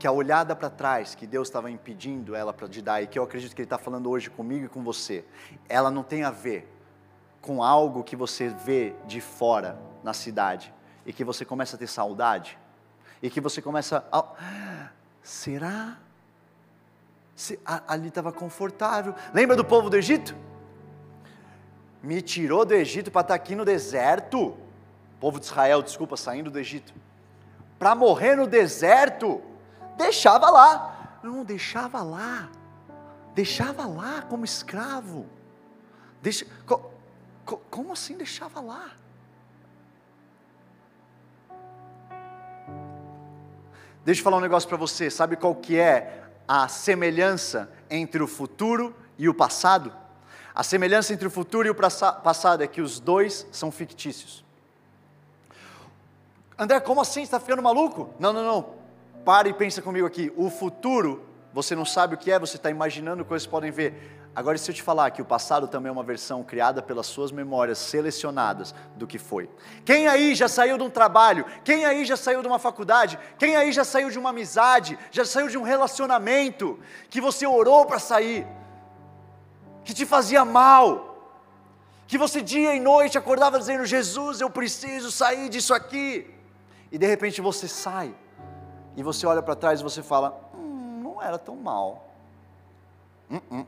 que 0.03 0.07
a 0.09 0.11
olhada 0.11 0.57
para 0.57 0.69
trás 0.69 1.15
que 1.15 1.29
Deus 1.29 1.47
estava 1.47 1.71
impedindo 1.71 2.35
ela 2.35 2.53
para 2.53 2.67
de 2.67 2.83
dar 2.83 3.01
e 3.01 3.07
que 3.07 3.17
eu 3.17 3.23
acredito 3.23 3.55
que 3.55 3.63
Ele 3.63 3.67
está 3.67 3.79
falando 3.79 4.11
hoje 4.11 4.29
comigo 4.29 4.67
e 4.67 4.69
com 4.69 4.83
você, 4.83 5.25
ela 5.69 5.93
não 5.93 6.03
tem 6.03 6.25
a 6.25 6.31
ver 6.33 6.69
com 7.41 7.63
algo 7.63 8.03
que 8.03 8.17
você 8.17 8.49
vê 8.49 8.97
de 9.07 9.21
fora 9.21 9.79
na 10.03 10.13
cidade 10.13 10.75
e 11.07 11.13
que 11.13 11.23
você 11.23 11.45
começa 11.45 11.77
a 11.77 11.79
ter 11.79 11.87
saudade 11.87 12.59
e 13.23 13.31
que 13.31 13.41
você 13.41 13.63
começa 13.63 14.05
a. 14.11 14.25
Será? 15.23 15.97
Se, 17.37 17.61
a, 17.65 17.85
ali 17.87 18.09
estava 18.09 18.33
confortável. 18.33 19.15
Lembra 19.33 19.55
do 19.55 19.65
povo 19.65 19.89
do 19.89 19.97
Egito? 19.97 20.35
Me 22.03 22.21
tirou 22.21 22.65
do 22.65 22.75
Egito 22.75 23.09
para 23.13 23.21
estar 23.21 23.35
tá 23.35 23.37
aqui 23.37 23.55
no 23.55 23.65
deserto. 23.65 24.49
O 24.49 24.57
povo 25.21 25.39
de 25.39 25.47
Israel, 25.47 25.81
desculpa, 25.81 26.17
saindo 26.17 26.51
do 26.51 26.59
Egito. 26.59 26.93
Para 27.79 27.95
morrer 27.95 28.35
no 28.35 28.49
deserto 28.49 29.52
deixava 29.97 30.51
lá. 30.51 31.19
Não, 31.23 31.45
deixava 31.45 32.03
lá. 32.03 32.49
Deixava 33.35 33.87
lá 33.87 34.23
como 34.23 34.45
escravo. 34.45 35.27
Deixa, 36.21 36.47
co, 36.67 36.91
co, 37.45 37.57
como 37.71 37.93
assim 37.93 38.17
deixava 38.17 38.61
lá? 38.61 38.91
Deixa 44.05 44.21
eu 44.21 44.25
falar 44.25 44.37
um 44.37 44.41
negócio 44.41 44.69
para 44.69 44.77
você. 44.77 45.11
Sabe 45.11 45.37
qual 45.37 45.55
que 45.55 45.79
é 45.79 46.25
a 46.47 46.67
semelhança 46.69 47.71
entre 47.89 48.23
o 48.23 48.27
futuro 48.27 48.95
e 49.17 49.29
o 49.29 49.35
passado? 49.35 49.93
A 50.55 50.63
semelhança 50.63 51.15
entre 51.15 51.27
o 51.27 51.31
futuro 51.31 51.67
e 51.67 51.71
o 51.71 51.75
passado 51.75 52.63
é 52.63 52.67
que 52.67 52.81
os 52.81 53.01
dois 53.01 53.47
são 53.51 53.71
fictícios. 53.71 54.45
André, 56.59 56.81
como 56.81 57.01
assim? 57.01 57.21
Você 57.21 57.23
está 57.23 57.41
ficando 57.41 57.63
maluco? 57.63 58.11
Não, 58.19 58.33
não, 58.33 58.45
não. 58.45 58.82
Para 59.25 59.49
e 59.49 59.53
pensa 59.53 59.81
comigo 59.81 60.07
aqui. 60.07 60.33
O 60.37 60.51
futuro, 60.51 61.25
você 61.53 61.77
não 61.77 61.85
sabe 61.85 62.15
o 62.15 62.19
que 62.19 62.31
é, 62.33 62.39
você 62.39 62.57
está 62.57 62.71
imaginando 62.71 63.25
coisas 63.25 63.47
que 63.47 63.51
podem 63.51 63.71
ver. 63.71 64.19
Agora, 64.35 64.57
se 64.57 64.69
eu 64.71 64.75
te 64.75 64.83
falar 64.83 65.11
que 65.11 65.21
o 65.21 65.25
passado 65.25 65.69
também 65.69 65.91
é 65.91 65.93
uma 65.93 66.03
versão 66.03 66.43
criada 66.43 66.83
pelas 66.83 67.07
suas 67.07 67.31
memórias 67.31 67.79
selecionadas 67.79 68.75
do 68.97 69.07
que 69.07 69.19
foi. 69.19 69.49
Quem 69.85 70.09
aí 70.09 70.35
já 70.35 70.49
saiu 70.49 70.79
de 70.79 70.83
um 70.83 70.91
trabalho? 70.91 71.45
Quem 71.63 71.85
aí 71.85 72.05
já 72.05 72.17
saiu 72.17 72.41
de 72.41 72.49
uma 72.49 72.59
faculdade? 72.59 73.19
Quem 73.39 73.55
aí 73.55 73.71
já 73.73 73.85
saiu 73.85 74.11
de 74.11 74.19
uma 74.19 74.31
amizade? 74.31 74.99
Já 75.11 75.25
saiu 75.25 75.49
de 75.49 75.59
um 75.59 75.63
relacionamento 75.63 76.81
que 77.11 77.21
você 77.21 77.47
orou 77.47 77.85
para 77.85 77.99
sair? 77.99 78.47
Que 79.85 79.93
te 79.93 80.07
fazia 80.07 80.45
mal? 80.45 81.11
Que 82.09 82.17
você 82.17 82.41
dia 82.41 82.75
e 82.75 82.81
noite 82.81 83.19
acordava 83.19 83.59
dizendo: 83.59 83.85
Jesus, 83.85 84.41
eu 84.41 84.49
preciso 84.49 85.13
sair 85.13 85.51
disso 85.51 85.75
aqui. 85.75 86.29
E 86.91 86.97
de 86.97 87.07
repente 87.07 87.41
você 87.43 87.69
sai 87.69 88.15
e 88.97 89.03
você 89.03 89.27
olha 89.27 89.43
para 89.43 89.55
trás 89.55 89.81
e 89.81 89.83
você 89.83 90.03
fala: 90.03 90.51
hum, 90.55 91.01
não 91.03 91.23
era 91.23 91.39
tão 91.39 91.57
mal. 91.57 92.09
Hum, 93.31 93.41
hum. 93.51 93.67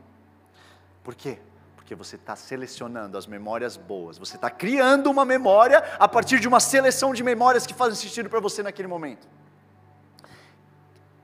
Por 1.03 1.15
quê? 1.15 1.39
Porque 1.77 1.95
você 1.95 2.17
está 2.17 2.35
selecionando 2.35 3.19
as 3.19 3.27
memórias 3.27 3.77
boas, 3.77 4.17
você 4.17 4.37
está 4.37 4.51
criando 4.51 5.11
uma 5.11 5.25
memória 5.25 5.83
a 5.99 6.09
partir 6.09 6.41
de 6.41 6.49
uma 6.49 6.61
seleção 6.61 7.13
de 7.13 7.23
memórias 7.23 7.67
que 7.67 7.75
fazem 7.75 7.97
sentido 7.97 8.31
para 8.31 8.41
você 8.41 8.63
naquele 8.63 8.89
momento. 8.89 9.29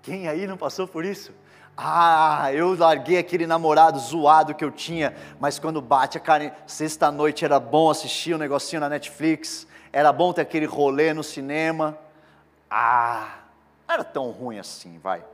Quem 0.03 0.29
aí 0.29 0.47
não 0.47 0.57
passou 0.57 0.87
por 0.87 1.05
isso? 1.05 1.33
Ah, 1.77 2.51
eu 2.53 2.77
larguei 2.77 3.17
aquele 3.19 3.47
namorado 3.47 3.99
zoado 3.99 4.55
que 4.55 4.65
eu 4.65 4.71
tinha, 4.71 5.15
mas 5.39 5.59
quando 5.59 5.81
bate 5.81 6.19
a 6.19 6.21
cara, 6.21 6.55
sexta-noite 6.67 7.45
era 7.45 7.59
bom 7.59 7.89
assistir 7.89 8.35
um 8.35 8.39
negocinho 8.39 8.81
na 8.81 8.89
Netflix, 8.89 9.67
era 9.93 10.13
bom 10.13 10.33
ter 10.33 10.43
aquele 10.43 10.67
rolê 10.67 11.15
no 11.15 11.23
cinema. 11.23 11.99
Ah, 12.71 13.40
não 13.91 13.95
era 13.95 14.05
tão 14.05 14.31
ruim 14.31 14.59
assim, 14.59 15.01
vai. 15.03 15.25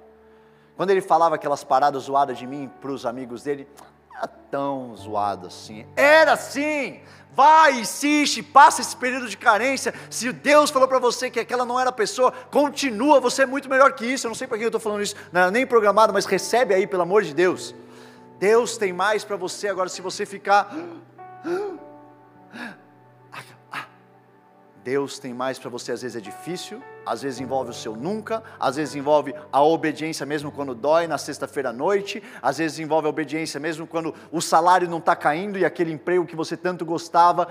Quando 0.77 0.89
ele 0.89 1.03
falava 1.03 1.35
aquelas 1.35 1.63
paradas 1.63 2.05
zoadas 2.05 2.39
de 2.39 2.47
mim 2.47 2.71
para 2.81 2.91
os 2.91 3.05
amigos 3.05 3.43
dele, 3.43 3.69
não 4.11 4.17
era 4.17 4.27
tão 4.27 4.97
zoado 4.97 5.47
assim. 5.47 5.87
Era 5.95 6.37
sim! 6.37 7.01
Vai, 7.33 7.81
insiste, 7.81 8.43
passa 8.43 8.81
esse 8.81 8.97
período 8.97 9.29
de 9.29 9.37
carência. 9.37 9.93
Se 10.09 10.33
Deus 10.33 10.71
falou 10.71 10.89
para 10.89 10.99
você 10.99 11.29
que 11.29 11.39
aquela 11.39 11.67
não 11.67 11.79
era 11.79 11.91
a 11.91 11.93
pessoa, 11.93 12.33
continua, 12.51 13.21
você 13.21 13.43
é 13.43 13.47
muito 13.47 13.69
melhor 13.69 13.93
que 13.93 14.07
isso. 14.07 14.27
Eu 14.27 14.31
não 14.31 14.35
sei 14.35 14.47
para 14.47 14.57
que 14.57 14.65
eu 14.65 14.69
estou 14.69 14.81
falando 14.81 15.03
isso, 15.03 15.15
não 15.31 15.43
era 15.43 15.51
nem 15.51 15.67
programado, 15.67 16.15
mas 16.15 16.25
recebe 16.25 16.73
aí, 16.73 16.87
pelo 16.87 17.03
amor 17.03 17.23
de 17.23 17.35
Deus. 17.35 17.75
Deus 18.39 18.79
tem 18.79 18.91
mais 18.91 19.23
para 19.23 19.37
você 19.37 19.69
agora, 19.69 19.91
se 19.91 20.01
você 20.01 20.25
ficar. 20.25 20.75
Deus 24.87 25.19
tem 25.19 25.35
mais 25.35 25.59
para 25.59 25.69
você, 25.69 25.91
às 25.91 26.03
vezes 26.03 26.17
é 26.17 26.21
difícil, 26.21 26.81
às 27.05 27.21
vezes 27.21 27.41
envolve 27.41 27.71
o 27.71 27.75
seu 27.75 27.97
nunca, 27.97 28.41
às 28.57 28.77
vezes 28.77 28.95
envolve 28.95 29.35
a 29.51 29.61
obediência 29.61 30.25
mesmo 30.25 30.53
quando 30.53 30.77
dói 30.77 31.09
na 31.09 31.19
sexta-feira 31.19 31.71
à 31.71 31.73
noite, 31.73 32.23
às 32.41 32.59
vezes 32.59 32.79
envolve 32.79 33.09
a 33.09 33.11
obediência 33.11 33.59
mesmo 33.59 33.85
quando 33.85 34.15
o 34.31 34.41
salário 34.41 34.89
não 34.89 34.99
está 34.99 35.17
caindo 35.17 35.59
e 35.59 35.65
aquele 35.65 35.91
emprego 35.91 36.25
que 36.25 36.37
você 36.37 36.57
tanto 36.57 36.85
gostava 36.85 37.49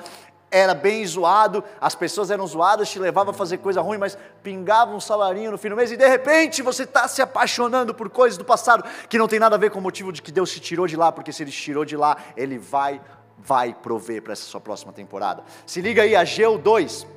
era 0.50 0.74
bem 0.74 1.06
zoado, 1.06 1.62
as 1.82 1.94
pessoas 1.94 2.32
eram 2.32 2.48
zoadas, 2.48 2.90
te 2.90 3.00
levavam 3.00 3.32
a 3.32 3.38
fazer 3.38 3.58
coisa 3.58 3.82
ruim, 3.82 3.98
mas 3.98 4.18
pingava 4.42 4.96
um 4.96 5.02
salarinho 5.02 5.52
no 5.52 5.58
fim 5.58 5.68
do 5.68 5.76
mês 5.76 5.92
e 5.92 5.98
de 5.98 6.08
repente 6.08 6.62
você 6.62 6.84
está 6.84 7.06
se 7.06 7.22
apaixonando 7.22 7.94
por 7.94 8.10
coisas 8.10 8.38
do 8.38 8.46
passado 8.46 8.86
que 9.10 9.18
não 9.18 9.28
tem 9.28 9.40
nada 9.40 9.58
a 9.58 9.60
ver 9.60 9.72
com 9.72 9.80
o 9.80 9.82
motivo 9.82 10.14
de 10.14 10.22
que 10.22 10.32
Deus 10.32 10.54
te 10.54 10.62
tirou 10.62 10.88
de 10.88 10.96
lá, 10.96 11.12
porque 11.12 11.34
se 11.34 11.44
Ele 11.44 11.52
te 11.52 11.62
tirou 11.62 11.84
de 11.84 11.98
lá, 11.98 12.16
Ele 12.38 12.58
vai, 12.58 13.02
vai 13.38 13.74
prover 13.74 14.22
para 14.22 14.32
essa 14.32 14.46
sua 14.46 14.62
próxima 14.62 14.94
temporada. 14.94 15.44
Se 15.66 15.82
liga 15.82 16.04
aí, 16.04 16.16
Ageu 16.16 16.58
2. 16.58 17.15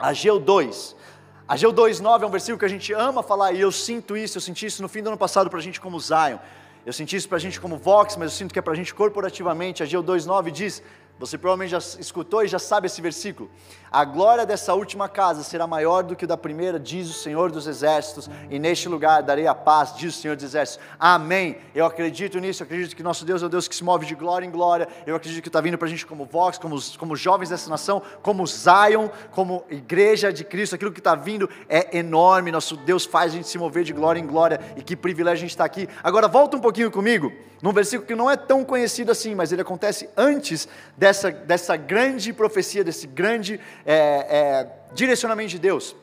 Ageu 0.00 0.40
2. 0.40 0.96
Ageu 1.46 1.72
2,9 1.72 2.22
é 2.22 2.26
um 2.26 2.30
versículo 2.30 2.58
que 2.58 2.64
a 2.64 2.68
gente 2.68 2.92
ama 2.92 3.22
falar, 3.22 3.52
e 3.52 3.60
eu 3.60 3.70
sinto 3.70 4.16
isso, 4.16 4.38
eu 4.38 4.40
senti 4.40 4.66
isso 4.66 4.80
no 4.82 4.88
fim 4.88 5.02
do 5.02 5.08
ano 5.08 5.18
passado 5.18 5.50
para 5.50 5.58
a 5.58 5.62
gente 5.62 5.80
como 5.80 5.98
Zion. 6.00 6.38
Eu 6.86 6.92
senti 6.92 7.16
isso 7.16 7.28
para 7.28 7.36
a 7.36 7.40
gente 7.40 7.60
como 7.60 7.76
Vox, 7.76 8.16
mas 8.16 8.32
eu 8.32 8.38
sinto 8.38 8.52
que 8.52 8.58
é 8.58 8.62
para 8.62 8.72
a 8.72 8.76
gente 8.76 8.94
corporativamente. 8.94 9.82
Ageu 9.82 10.02
2,9 10.02 10.50
diz: 10.50 10.82
você 11.20 11.36
provavelmente 11.36 11.72
já 11.72 11.78
escutou 12.00 12.42
e 12.42 12.48
já 12.48 12.58
sabe 12.58 12.86
esse 12.86 13.02
versículo. 13.02 13.50
A 13.92 14.06
glória 14.06 14.46
dessa 14.46 14.72
última 14.72 15.06
casa 15.06 15.42
será 15.42 15.66
maior 15.66 16.02
do 16.02 16.16
que 16.16 16.26
da 16.26 16.36
primeira, 16.36 16.80
diz 16.80 17.10
o 17.10 17.12
Senhor 17.12 17.50
dos 17.50 17.66
Exércitos, 17.66 18.30
e 18.48 18.58
neste 18.58 18.88
lugar 18.88 19.22
darei 19.22 19.46
a 19.46 19.54
paz, 19.54 19.94
diz 19.94 20.16
o 20.16 20.18
Senhor 20.18 20.34
dos 20.34 20.44
Exércitos. 20.46 20.82
Amém. 20.98 21.58
Eu 21.74 21.84
acredito 21.84 22.38
nisso, 22.38 22.62
eu 22.62 22.64
acredito 22.64 22.96
que 22.96 23.02
nosso 23.02 23.26
Deus 23.26 23.42
é 23.42 23.46
o 23.46 23.48
Deus 23.50 23.68
que 23.68 23.76
se 23.76 23.84
move 23.84 24.06
de 24.06 24.14
glória 24.14 24.46
em 24.46 24.50
glória. 24.50 24.88
Eu 25.04 25.14
acredito 25.14 25.42
que 25.42 25.48
está 25.48 25.60
vindo 25.60 25.76
para 25.76 25.88
a 25.88 25.90
gente 25.90 26.06
como 26.06 26.24
Vox, 26.24 26.56
como, 26.56 26.76
como 26.96 27.14
jovens 27.14 27.50
dessa 27.50 27.68
nação, 27.68 28.00
como 28.22 28.46
Zion, 28.46 29.08
como 29.32 29.62
igreja 29.68 30.32
de 30.32 30.42
Cristo. 30.42 30.74
Aquilo 30.74 30.92
que 30.92 31.00
está 31.00 31.14
vindo 31.14 31.50
é 31.68 31.98
enorme. 31.98 32.50
Nosso 32.50 32.78
Deus 32.78 33.04
faz 33.04 33.32
a 33.32 33.36
gente 33.36 33.48
se 33.48 33.58
mover 33.58 33.84
de 33.84 33.92
glória 33.92 34.18
em 34.18 34.26
glória, 34.26 34.58
e 34.74 34.82
que 34.82 34.96
privilégio 34.96 35.38
a 35.38 35.40
gente 35.40 35.50
estar 35.50 35.64
tá 35.64 35.66
aqui. 35.66 35.86
Agora 36.02 36.28
volta 36.28 36.56
um 36.56 36.60
pouquinho 36.60 36.90
comigo, 36.90 37.30
num 37.60 37.72
versículo 37.72 38.06
que 38.06 38.14
não 38.14 38.30
é 38.30 38.36
tão 38.36 38.64
conhecido 38.64 39.12
assim, 39.12 39.34
mas 39.34 39.52
ele 39.52 39.60
acontece 39.60 40.08
antes 40.16 40.66
dessa 40.96 41.09
dessa, 41.10 41.30
dessa 41.30 41.76
grande 41.76 42.32
profecia, 42.32 42.84
desse 42.84 43.06
grande 43.06 43.60
é, 43.84 43.94
é, 43.94 44.94
direcionamento 44.94 45.50
de 45.50 45.58
Deus. 45.58 45.96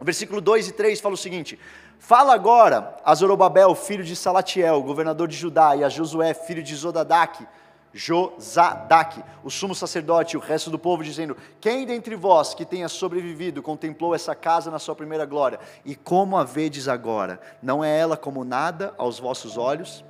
O 0.00 0.04
versículo 0.04 0.40
2 0.40 0.68
e 0.68 0.72
3 0.72 1.00
fala 1.00 1.14
o 1.14 1.18
seguinte: 1.18 1.58
Fala 1.98 2.34
agora 2.34 2.96
a 3.04 3.14
Zorobabel, 3.14 3.74
filho 3.74 4.02
de 4.02 4.16
Salatiel, 4.16 4.82
governador 4.82 5.28
de 5.28 5.36
Judá, 5.36 5.76
e 5.76 5.84
a 5.84 5.88
Josué, 5.88 6.32
filho 6.32 6.62
de 6.62 6.74
Zodadac, 6.74 7.46
Josadac, 7.92 9.22
o 9.44 9.50
sumo 9.50 9.74
sacerdote 9.74 10.34
e 10.34 10.38
o 10.38 10.40
resto 10.40 10.70
do 10.70 10.78
povo, 10.78 11.04
dizendo: 11.04 11.36
Quem 11.60 11.84
dentre 11.84 12.16
vós 12.16 12.54
que 12.54 12.64
tenha 12.64 12.88
sobrevivido 12.88 13.62
contemplou 13.62 14.14
essa 14.14 14.34
casa 14.34 14.70
na 14.70 14.78
sua 14.78 14.94
primeira 14.94 15.26
glória? 15.26 15.60
E 15.84 15.94
como 15.94 16.38
a 16.38 16.44
vedes 16.44 16.88
agora? 16.88 17.38
Não 17.62 17.84
é 17.84 17.98
ela 17.98 18.16
como 18.16 18.44
nada 18.44 18.94
aos 18.96 19.18
vossos 19.18 19.58
olhos? 19.58 20.04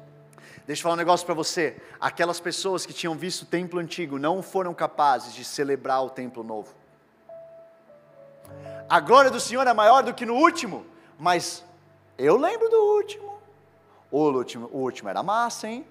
Deixa 0.68 0.80
eu 0.80 0.82
falar 0.82 0.96
um 0.96 0.98
negócio 0.98 1.24
para 1.24 1.34
você. 1.34 1.78
Aquelas 1.98 2.38
pessoas 2.38 2.84
que 2.84 2.92
tinham 2.92 3.14
visto 3.14 3.40
o 3.40 3.46
templo 3.46 3.80
antigo 3.80 4.18
não 4.18 4.42
foram 4.42 4.74
capazes 4.74 5.32
de 5.34 5.42
celebrar 5.42 6.04
o 6.04 6.10
templo 6.10 6.44
novo. 6.44 6.74
A 8.86 9.00
glória 9.00 9.30
do 9.30 9.40
Senhor 9.40 9.66
é 9.66 9.72
maior 9.72 10.02
do 10.02 10.12
que 10.12 10.26
no 10.26 10.34
último, 10.34 10.84
mas 11.18 11.64
eu 12.18 12.36
lembro 12.36 12.68
do 12.68 12.76
último. 12.76 13.38
O 14.10 14.18
último, 14.18 14.68
o 14.70 14.80
último 14.80 15.08
era 15.08 15.22
massa, 15.22 15.66
hein? 15.68 15.86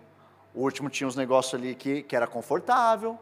O 0.54 0.62
último 0.62 0.92
tinha 0.92 1.08
uns 1.08 1.16
negócios 1.16 1.60
ali 1.60 1.74
que, 1.74 2.04
que 2.04 2.16
era 2.16 2.28
confortável. 2.28 3.18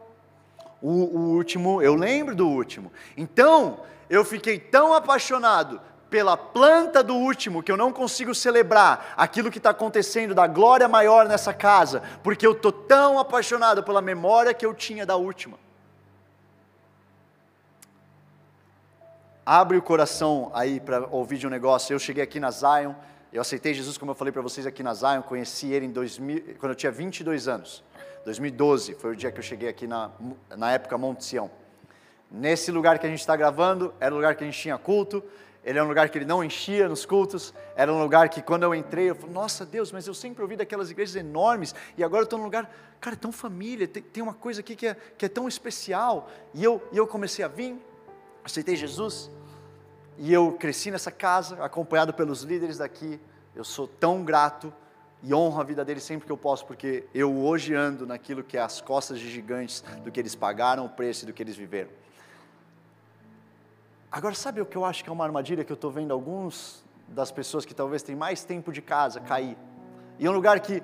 O, 0.82 0.90
o 0.90 1.20
último, 1.36 1.80
eu 1.80 1.94
lembro 1.94 2.34
do 2.34 2.46
último. 2.46 2.92
Então, 3.16 3.80
eu 4.10 4.26
fiquei 4.26 4.58
tão 4.58 4.92
apaixonado 4.92 5.80
pela 6.08 6.36
planta 6.36 7.02
do 7.02 7.14
último 7.14 7.62
que 7.62 7.70
eu 7.70 7.76
não 7.76 7.92
consigo 7.92 8.34
celebrar 8.34 9.14
aquilo 9.16 9.50
que 9.50 9.58
está 9.58 9.70
acontecendo 9.70 10.34
da 10.34 10.46
glória 10.46 10.88
maior 10.88 11.26
nessa 11.26 11.52
casa, 11.52 12.02
porque 12.22 12.46
eu 12.46 12.52
estou 12.52 12.72
tão 12.72 13.18
apaixonado 13.18 13.82
pela 13.82 14.00
memória 14.00 14.54
que 14.54 14.64
eu 14.64 14.72
tinha 14.72 15.04
da 15.04 15.16
última. 15.16 15.58
Abre 19.44 19.76
o 19.76 19.82
coração 19.82 20.50
aí 20.54 20.80
para 20.80 21.06
ouvir 21.06 21.38
de 21.38 21.46
um 21.46 21.50
negócio. 21.50 21.94
Eu 21.94 21.98
cheguei 21.98 22.22
aqui 22.22 22.40
na 22.40 22.50
Zion, 22.50 22.94
eu 23.32 23.40
aceitei 23.40 23.74
Jesus, 23.74 23.96
como 23.98 24.10
eu 24.10 24.14
falei 24.14 24.32
para 24.32 24.42
vocês 24.42 24.66
aqui 24.66 24.82
na 24.82 24.94
Zion, 24.94 25.22
conheci 25.22 25.72
ele 25.72 25.86
em 25.86 25.90
2000, 25.90 26.56
quando 26.58 26.72
eu 26.72 26.76
tinha 26.76 26.90
22 26.90 27.46
anos. 27.46 27.84
2012 28.24 28.94
foi 28.94 29.12
o 29.12 29.16
dia 29.16 29.30
que 29.30 29.38
eu 29.38 29.42
cheguei 29.42 29.68
aqui 29.68 29.86
na, 29.86 30.10
na 30.56 30.72
época 30.72 30.98
Monte 30.98 31.24
Sião. 31.24 31.48
Nesse 32.28 32.72
lugar 32.72 32.98
que 32.98 33.06
a 33.06 33.08
gente 33.08 33.20
está 33.20 33.36
gravando, 33.36 33.94
era 34.00 34.12
o 34.12 34.16
lugar 34.16 34.34
que 34.34 34.42
a 34.42 34.46
gente 34.46 34.60
tinha 34.60 34.76
culto, 34.76 35.22
ele 35.66 35.78
era 35.78 35.84
um 35.84 35.88
lugar 35.88 36.08
que 36.08 36.16
ele 36.16 36.24
não 36.24 36.42
enchia 36.44 36.88
nos 36.88 37.04
cultos, 37.04 37.52
era 37.74 37.92
um 37.92 38.00
lugar 38.00 38.28
que 38.28 38.40
quando 38.40 38.62
eu 38.62 38.72
entrei, 38.72 39.10
eu 39.10 39.16
falei, 39.16 39.34
nossa 39.34 39.66
Deus, 39.66 39.90
mas 39.90 40.06
eu 40.06 40.14
sempre 40.14 40.40
ouvi 40.40 40.56
daquelas 40.56 40.90
igrejas 40.90 41.16
enormes, 41.16 41.74
e 41.98 42.04
agora 42.04 42.22
eu 42.22 42.24
estou 42.24 42.38
num 42.38 42.44
lugar, 42.44 42.70
cara, 43.00 43.16
é 43.16 43.18
tão 43.18 43.32
família, 43.32 43.88
tem, 43.88 44.00
tem 44.00 44.22
uma 44.22 44.32
coisa 44.32 44.60
aqui 44.60 44.76
que 44.76 44.86
é, 44.86 44.96
que 45.18 45.26
é 45.26 45.28
tão 45.28 45.48
especial, 45.48 46.30
e 46.54 46.62
eu, 46.62 46.80
e 46.92 46.96
eu 46.96 47.06
comecei 47.06 47.44
a 47.44 47.48
vir, 47.48 47.76
aceitei 48.44 48.76
Jesus, 48.76 49.28
e 50.18 50.32
eu 50.32 50.52
cresci 50.52 50.90
nessa 50.90 51.10
casa, 51.10 51.62
acompanhado 51.62 52.14
pelos 52.14 52.42
líderes 52.42 52.78
daqui. 52.78 53.20
Eu 53.54 53.64
sou 53.64 53.86
tão 53.86 54.24
grato 54.24 54.72
e 55.22 55.34
honro 55.34 55.60
a 55.60 55.64
vida 55.64 55.84
deles 55.84 56.02
sempre 56.02 56.26
que 56.26 56.32
eu 56.32 56.36
posso, 56.36 56.64
porque 56.64 57.04
eu 57.12 57.36
hoje 57.36 57.74
ando 57.74 58.06
naquilo 58.06 58.42
que 58.42 58.56
é 58.56 58.60
as 58.60 58.80
costas 58.80 59.18
de 59.18 59.28
gigantes 59.30 59.82
do 60.04 60.10
que 60.10 60.20
eles 60.20 60.34
pagaram 60.34 60.86
o 60.86 60.88
preço 60.88 61.24
e 61.24 61.26
do 61.26 61.32
que 61.32 61.42
eles 61.42 61.56
viveram. 61.56 61.90
Agora, 64.10 64.34
sabe 64.34 64.60
o 64.60 64.66
que 64.66 64.76
eu 64.76 64.84
acho 64.84 65.02
que 65.02 65.10
é 65.10 65.12
uma 65.12 65.24
armadilha 65.24 65.64
que 65.64 65.72
eu 65.72 65.74
estou 65.74 65.90
vendo 65.90 66.12
alguns 66.12 66.84
das 67.08 67.30
pessoas 67.30 67.64
que 67.64 67.74
talvez 67.74 68.02
têm 68.02 68.16
mais 68.16 68.44
tempo 68.44 68.72
de 68.72 68.80
casa 68.80 69.20
cair? 69.20 69.56
E 70.18 70.26
é 70.26 70.30
um 70.30 70.32
lugar 70.32 70.60
que 70.60 70.82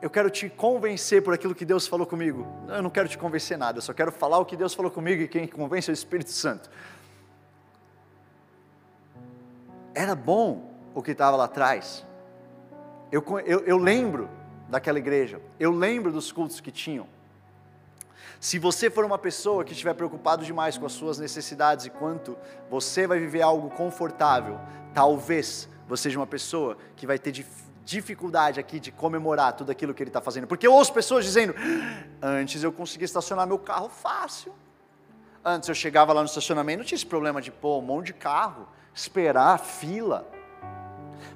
eu 0.00 0.08
quero 0.08 0.30
te 0.30 0.48
convencer 0.48 1.22
por 1.22 1.34
aquilo 1.34 1.54
que 1.54 1.64
Deus 1.64 1.86
falou 1.86 2.06
comigo. 2.06 2.46
Eu 2.68 2.82
não 2.82 2.90
quero 2.90 3.08
te 3.08 3.18
convencer 3.18 3.58
nada, 3.58 3.78
eu 3.78 3.82
só 3.82 3.92
quero 3.92 4.12
falar 4.12 4.38
o 4.38 4.44
que 4.44 4.56
Deus 4.56 4.74
falou 4.74 4.90
comigo 4.90 5.22
e 5.22 5.28
quem 5.28 5.46
convence 5.46 5.90
é 5.90 5.92
o 5.92 5.94
Espírito 5.94 6.30
Santo. 6.30 6.70
era 9.94 10.14
bom 10.14 10.72
o 10.94 11.02
que 11.02 11.12
estava 11.12 11.36
lá 11.36 11.44
atrás. 11.44 12.06
Eu, 13.10 13.24
eu, 13.44 13.60
eu 13.60 13.76
lembro 13.76 14.28
daquela 14.68 14.98
igreja, 14.98 15.40
eu 15.58 15.70
lembro 15.72 16.12
dos 16.12 16.30
cultos 16.30 16.60
que 16.60 16.70
tinham. 16.70 17.06
Se 18.40 18.58
você 18.58 18.88
for 18.88 19.04
uma 19.04 19.18
pessoa 19.18 19.62
que 19.62 19.72
estiver 19.72 19.92
preocupado 19.92 20.46
demais 20.46 20.78
com 20.78 20.86
as 20.86 20.92
suas 20.92 21.18
necessidades 21.18 21.84
e 21.84 21.90
quanto 21.90 22.38
você 22.70 23.06
vai 23.06 23.18
viver 23.18 23.42
algo 23.42 23.68
confortável, 23.68 24.58
talvez 24.94 25.68
você 25.86 26.04
seja 26.04 26.18
uma 26.18 26.26
pessoa 26.26 26.78
que 26.96 27.06
vai 27.06 27.18
ter 27.18 27.44
dificuldade 27.84 28.58
aqui 28.58 28.80
de 28.80 28.90
comemorar 28.90 29.52
tudo 29.52 29.70
aquilo 29.70 29.92
que 29.92 30.02
ele 30.02 30.08
está 30.08 30.22
fazendo. 30.22 30.46
Porque 30.46 30.66
eu 30.66 30.72
ouço 30.72 30.90
pessoas 30.90 31.22
dizendo: 31.22 31.54
antes 32.22 32.62
eu 32.62 32.72
conseguia 32.72 33.04
estacionar 33.04 33.46
meu 33.46 33.58
carro 33.58 33.90
fácil. 33.90 34.54
Antes 35.44 35.68
eu 35.68 35.74
chegava 35.74 36.12
lá 36.14 36.20
no 36.22 36.26
estacionamento, 36.26 36.78
não 36.78 36.84
tinha 36.84 36.96
esse 36.96 37.06
problema 37.06 37.42
de 37.42 37.50
pôr 37.50 37.78
um 37.78 37.82
monte 37.82 38.06
de 38.06 38.14
carro 38.14 38.66
esperar 38.94 39.58
fila. 39.58 40.26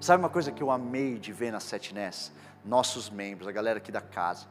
Sabe 0.00 0.22
uma 0.22 0.30
coisa 0.30 0.50
que 0.50 0.62
eu 0.62 0.70
amei 0.70 1.18
de 1.18 1.34
ver 1.34 1.52
na 1.52 1.60
Setness? 1.60 2.32
Nossos 2.64 3.10
membros, 3.10 3.46
a 3.46 3.52
galera 3.52 3.76
aqui 3.76 3.92
da 3.92 4.00
casa, 4.00 4.46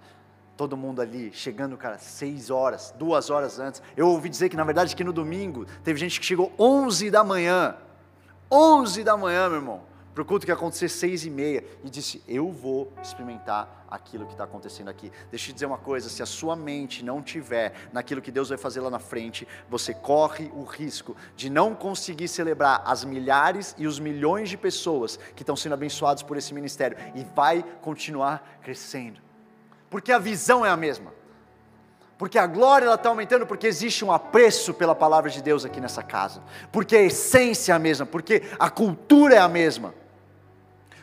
todo 0.55 0.77
mundo 0.77 1.01
ali, 1.01 1.31
chegando, 1.33 1.75
cara, 1.77 1.97
seis 1.97 2.49
horas, 2.49 2.93
duas 2.97 3.29
horas 3.29 3.59
antes. 3.59 3.81
Eu 3.97 4.07
ouvi 4.07 4.29
dizer 4.29 4.49
que, 4.49 4.55
na 4.55 4.63
verdade, 4.63 4.95
que 4.95 5.03
no 5.03 5.13
domingo, 5.13 5.65
teve 5.83 5.99
gente 5.99 6.19
que 6.19 6.25
chegou 6.25 6.51
onze 6.57 7.09
da 7.09 7.23
manhã. 7.23 7.75
Onze 8.51 9.03
da 9.03 9.17
manhã, 9.17 9.49
meu 9.49 9.57
irmão 9.57 9.93
para 10.13 10.21
o 10.21 10.25
culto 10.25 10.45
que 10.45 10.51
ia 10.51 10.55
acontecer 10.55 10.89
seis 10.89 11.25
e 11.25 11.29
meia, 11.29 11.63
e 11.83 11.89
disse, 11.89 12.23
eu 12.27 12.51
vou 12.51 12.93
experimentar 13.01 13.85
aquilo 13.89 14.25
que 14.25 14.33
está 14.33 14.43
acontecendo 14.43 14.89
aqui. 14.89 15.11
Deixa 15.31 15.45
eu 15.45 15.47
te 15.47 15.53
dizer 15.53 15.65
uma 15.65 15.77
coisa, 15.77 16.07
se 16.07 16.21
a 16.21 16.25
sua 16.25 16.55
mente 16.55 17.03
não 17.03 17.21
tiver 17.21 17.73
naquilo 17.91 18.21
que 18.21 18.31
Deus 18.31 18.49
vai 18.49 18.57
fazer 18.57 18.79
lá 18.79 18.89
na 18.89 18.99
frente, 18.99 19.47
você 19.69 19.93
corre 19.93 20.51
o 20.53 20.63
risco 20.63 21.15
de 21.35 21.49
não 21.49 21.73
conseguir 21.73 22.27
celebrar 22.27 22.83
as 22.85 23.03
milhares 23.03 23.73
e 23.77 23.87
os 23.87 23.99
milhões 23.99 24.49
de 24.49 24.57
pessoas 24.57 25.17
que 25.35 25.41
estão 25.41 25.55
sendo 25.55 25.73
abençoados 25.73 26.21
por 26.21 26.37
esse 26.37 26.53
ministério, 26.53 26.97
e 27.15 27.23
vai 27.23 27.63
continuar 27.81 28.59
crescendo, 28.61 29.19
porque 29.93 30.11
a 30.11 30.17
visão 30.17 30.65
é 30.65 30.71
a 30.71 30.75
mesma, 30.75 31.13
porque 32.17 32.39
a 32.39 32.47
glória 32.47 32.91
está 32.91 33.09
aumentando, 33.09 33.45
porque 33.45 33.67
existe 33.67 34.03
um 34.03 34.11
apreço 34.11 34.73
pela 34.73 34.95
palavra 34.95 35.29
de 35.29 35.39
Deus 35.39 35.63
aqui 35.63 35.79
nessa 35.79 36.01
casa, 36.01 36.41
porque 36.71 36.95
a 36.95 37.03
essência 37.03 37.73
é 37.73 37.75
a 37.75 37.79
mesma, 37.79 38.03
porque 38.03 38.41
a 38.57 38.71
cultura 38.71 39.35
é 39.35 39.37
a 39.37 39.47
mesma 39.47 39.93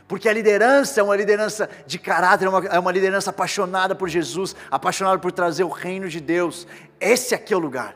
porque 0.09 0.29
a 0.29 0.33
liderança 0.33 0.98
é 0.98 1.05
uma 1.05 1.14
liderança 1.14 1.70
de 1.87 1.96
caráter, 1.96 2.46
é 2.46 2.48
uma, 2.48 2.66
é 2.66 2.79
uma 2.81 2.90
liderança 2.90 3.31
apaixonada 3.31 3.94
por 3.94 4.09
Jesus, 4.09 4.57
apaixonada 4.68 5.20
por 5.20 5.31
trazer 5.31 5.62
o 5.62 5.68
reino 5.68 6.09
de 6.09 6.18
Deus. 6.18 6.66
Esse 6.98 7.33
aqui 7.33 7.55
é 7.55 7.57
o 7.57 7.61
lugar. 7.61 7.94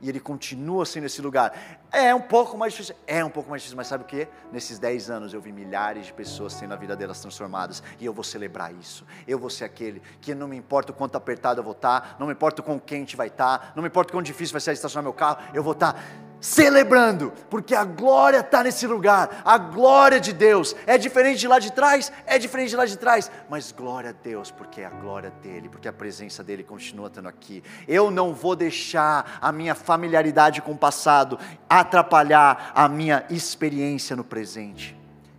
E 0.00 0.08
ele 0.08 0.20
continua 0.20 0.84
sendo 0.84 1.06
esse 1.06 1.22
lugar. 1.22 1.52
É 1.90 2.14
um 2.14 2.20
pouco 2.20 2.58
mais 2.58 2.72
difícil, 2.72 2.94
é 3.06 3.24
um 3.24 3.30
pouco 3.30 3.48
mais 3.48 3.62
difícil, 3.62 3.76
mas 3.76 3.86
sabe 3.86 4.04
o 4.04 4.06
que? 4.06 4.28
Nesses 4.52 4.78
10 4.78 5.10
anos 5.10 5.34
eu 5.34 5.40
vi 5.40 5.52
milhares 5.52 6.06
de 6.06 6.12
pessoas 6.12 6.54
tendo 6.54 6.74
a 6.74 6.76
vida 6.76 6.96
delas 6.96 7.20
transformadas, 7.20 7.82
e 7.98 8.04
eu 8.04 8.12
vou 8.12 8.24
celebrar 8.24 8.74
isso. 8.74 9.06
Eu 9.26 9.38
vou 9.38 9.48
ser 9.48 9.64
aquele 9.64 10.02
que 10.20 10.34
não 10.34 10.48
me 10.48 10.56
importa 10.56 10.92
o 10.92 10.94
quanto 10.94 11.16
apertado 11.16 11.60
eu 11.60 11.64
vou 11.64 11.72
estar, 11.72 12.16
não 12.18 12.26
me 12.26 12.32
importa 12.32 12.60
o 12.60 12.64
quão 12.64 12.78
quente 12.78 13.16
vai 13.16 13.28
estar, 13.28 13.72
não 13.74 13.82
me 13.82 13.88
importa 13.88 14.10
o 14.10 14.12
quão 14.12 14.22
difícil 14.22 14.52
vai 14.52 14.60
ser 14.60 14.72
estacionar 14.72 15.04
meu 15.04 15.12
carro, 15.12 15.38
eu 15.54 15.62
vou 15.62 15.72
estar 15.72 16.02
celebrando, 16.44 17.32
porque 17.48 17.74
a 17.74 17.84
glória 17.84 18.40
está 18.40 18.62
nesse 18.62 18.86
lugar, 18.86 19.40
a 19.46 19.56
glória 19.56 20.20
de 20.20 20.30
Deus. 20.30 20.76
É 20.86 20.98
diferente 20.98 21.38
de 21.38 21.48
lá 21.48 21.58
de 21.58 21.72
trás? 21.72 22.12
É 22.26 22.38
diferente 22.38 22.68
de 22.68 22.76
lá 22.76 22.84
de 22.84 22.98
trás, 22.98 23.30
mas 23.48 23.72
glória 23.72 24.10
a 24.10 24.12
Deus, 24.12 24.50
porque 24.50 24.82
é 24.82 24.84
a 24.84 24.90
glória 24.90 25.30
dele, 25.42 25.70
porque 25.70 25.88
a 25.88 25.92
presença 25.92 26.44
dele 26.44 26.62
continua 26.62 27.06
estando 27.06 27.28
aqui. 27.28 27.62
Eu 27.88 28.10
não 28.10 28.34
vou 28.34 28.54
deixar 28.54 29.38
a 29.40 29.50
minha 29.50 29.74
familiaridade 29.74 30.60
com 30.60 30.72
o 30.72 30.76
passado 30.76 31.38
atrapalhar 31.66 32.72
a 32.74 32.90
minha 32.90 33.24
experiência 33.30 34.14
no 34.14 34.22
presente. 34.22 34.94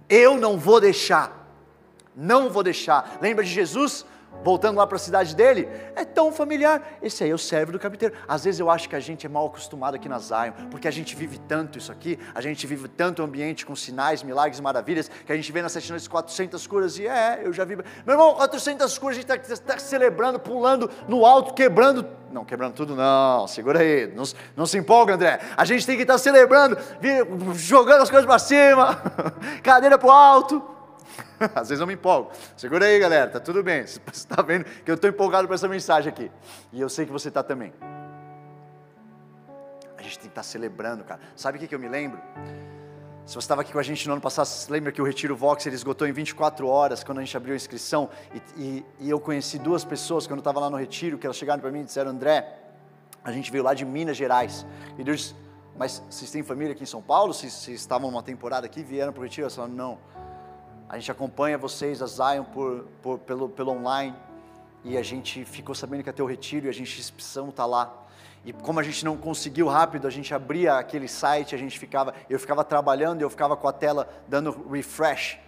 Eu 0.10 0.40
não 0.40 0.58
vou 0.58 0.82
deixar, 0.82 1.48
não 2.16 2.50
vou 2.50 2.64
deixar. 2.64 3.20
Lembra 3.22 3.44
de 3.44 3.52
Jesus? 3.52 4.08
Voltando 4.44 4.78
lá 4.78 4.86
para 4.86 4.96
a 4.96 5.00
cidade 5.00 5.36
dele, 5.36 5.68
é 5.96 6.06
tão 6.06 6.32
familiar. 6.32 6.98
Esse 7.02 7.24
aí 7.24 7.30
é 7.30 7.34
o 7.34 7.38
servo 7.38 7.72
do 7.72 7.80
carpinteiro. 7.80 8.16
Às 8.28 8.44
vezes 8.46 8.60
eu 8.60 8.70
acho 8.70 8.88
que 8.88 8.96
a 8.96 9.00
gente 9.00 9.26
é 9.26 9.30
mal 9.30 9.48
acostumado 9.48 9.96
aqui 9.96 10.08
na 10.08 10.20
Zion, 10.20 10.52
porque 10.70 10.88
a 10.88 10.92
gente 10.92 11.16
vive 11.16 11.38
tanto 11.40 11.78
isso 11.78 11.92
aqui, 11.92 12.20
a 12.34 12.42
gente 12.42 12.66
vive 12.68 12.88
tanto 12.88 13.24
ambiente 13.24 13.66
com 13.66 13.76
sinais, 13.76 14.24
milagres, 14.24 14.60
maravilhas, 14.60 15.10
que 15.26 15.32
a 15.32 15.36
gente 15.36 15.52
vê 15.52 15.62
nas 15.62 15.72
sete 15.72 15.90
noites 15.90 16.08
400 16.08 16.68
curas 16.68 16.98
e 16.98 17.08
é, 17.08 17.42
eu 17.44 17.54
já 17.54 17.66
vi. 17.66 17.76
Meu 17.76 17.86
irmão, 18.08 18.34
400 18.36 18.98
curas, 18.98 19.18
a 19.18 19.22
gente 19.22 19.52
está 19.52 19.74
tá 19.74 19.80
celebrando, 19.80 20.40
pulando 20.40 20.90
no 21.08 21.26
alto, 21.26 21.54
quebrando. 21.54 22.08
Não, 22.32 22.44
quebrando 22.44 22.74
tudo 22.74 22.96
não, 22.96 23.48
segura 23.48 23.80
aí, 23.80 24.08
não, 24.14 24.24
não 24.56 24.66
se 24.66 24.78
empolga, 24.78 25.14
André. 25.14 25.40
A 25.56 25.64
gente 25.64 25.86
tem 25.86 25.96
que 25.96 26.02
estar 26.02 26.16
tá 26.16 26.20
celebrando, 26.20 26.78
jogando 27.54 28.02
as 28.02 28.10
coisas 28.10 28.26
para 28.26 28.40
cima, 28.40 29.02
cadeira 29.64 29.98
para 29.98 30.08
o 30.08 30.12
alto 30.12 30.75
Às 31.56 31.70
vezes 31.70 31.82
eu 31.82 31.88
me 31.88 31.94
empolgo. 31.94 32.32
Segura 32.56 32.86
aí, 32.86 33.00
galera, 33.00 33.30
tá 33.30 33.40
tudo 33.40 33.64
bem. 33.64 33.86
Você 33.88 34.00
está 34.12 34.42
vendo 34.42 34.66
que 34.66 34.90
eu 34.90 34.96
estou 34.96 35.10
empolgado 35.10 35.48
para 35.48 35.56
essa 35.56 35.68
mensagem 35.68 36.10
aqui. 36.12 36.32
E 36.72 36.82
eu 36.82 36.90
sei 36.90 37.06
que 37.06 37.12
você 37.12 37.30
está 37.30 37.44
também. 37.44 37.74
A 39.98 40.02
gente 40.02 40.20
tem 40.20 40.28
que 40.28 40.28
estar 40.28 40.42
tá 40.42 40.44
celebrando, 40.44 41.04
cara. 41.04 41.20
Sabe 41.36 41.58
o 41.58 41.62
que, 41.62 41.68
que 41.68 41.76
eu 41.76 41.80
me 41.80 41.88
lembro? 41.88 42.20
Se 43.26 43.34
você 43.34 43.40
estava 43.40 43.62
aqui 43.62 43.74
com 43.74 43.80
a 43.80 43.84
gente 43.84 44.06
no 44.08 44.14
ano 44.14 44.22
passado, 44.22 44.46
você 44.46 44.72
lembra 44.72 44.92
que 44.92 45.02
o 45.02 45.06
Retiro 45.06 45.36
Vox 45.36 45.66
ele 45.66 45.76
esgotou 45.76 46.08
em 46.08 46.12
24 46.12 46.68
horas 46.68 47.04
quando 47.04 47.18
a 47.18 47.22
gente 47.24 47.36
abriu 47.36 47.54
a 47.54 47.56
inscrição? 47.56 48.08
E, 48.34 48.62
e, 48.62 48.86
e 49.00 49.10
eu 49.10 49.20
conheci 49.20 49.58
duas 49.58 49.84
pessoas 49.84 50.28
quando 50.28 50.38
eu 50.38 50.42
estava 50.42 50.60
lá 50.60 50.70
no 50.70 50.78
Retiro, 50.78 51.18
que 51.18 51.26
elas 51.26 51.36
chegaram 51.36 51.60
para 51.60 51.72
mim 51.72 51.82
e 51.82 51.86
disseram: 51.86 52.12
André, 52.12 52.60
a 53.24 53.32
gente 53.32 53.52
veio 53.52 53.64
lá 53.64 53.74
de 53.74 53.84
Minas 53.84 54.16
Gerais. 54.16 54.64
E 54.96 55.04
Deus 55.04 55.22
disse: 55.22 55.36
Mas 55.76 56.04
vocês 56.08 56.30
têm 56.30 56.44
família 56.44 56.74
aqui 56.74 56.84
em 56.84 56.86
São 56.88 57.02
Paulo? 57.02 57.34
Vocês, 57.34 57.52
vocês 57.52 57.80
estavam 57.80 58.12
numa 58.12 58.22
temporada 58.22 58.68
aqui 58.68 58.84
vieram 58.84 59.12
para 59.12 59.22
o 59.22 59.24
Retiro? 59.24 59.46
Elas 59.46 59.56
falaram: 59.56 59.74
Não 59.74 59.98
a 60.88 60.98
gente 60.98 61.12
acompanha 61.12 61.58
vocês, 61.58 62.02
a 62.02 62.06
Zion, 62.06 62.44
por, 62.44 62.86
por, 63.02 63.20
pelo, 63.20 63.50
pelo 63.50 63.72
online. 63.72 64.16
E 64.84 64.98
a 64.98 65.04
gente 65.04 65.44
ficou 65.44 65.74
sabendo 65.74 66.04
que 66.04 66.12
ter 66.14 66.22
o 66.22 66.28
retiro 66.28 66.68
e 66.68 66.70
a 66.70 66.74
gente 66.74 67.12
precisamos 67.12 67.50
estar 67.50 67.64
tá 67.64 67.68
lá. 67.68 67.94
E 68.46 68.54
como 68.54 68.80
a 68.80 68.84
gente 68.84 69.04
não 69.04 69.18
conseguiu 69.18 69.68
rápido, 69.68 70.08
a 70.08 70.12
gente 70.12 70.32
abria 70.34 70.78
aquele 70.78 71.08
site, 71.08 71.56
a 71.56 71.58
gente 71.58 71.80
ficava, 71.80 72.14
eu 72.30 72.40
ficava 72.40 72.64
trabalhando, 72.64 73.22
eu 73.22 73.30
ficava 73.30 73.58
com 73.58 73.68
a 73.68 73.74
tela 73.74 74.08
dando 74.28 74.70
refresh 74.70 75.40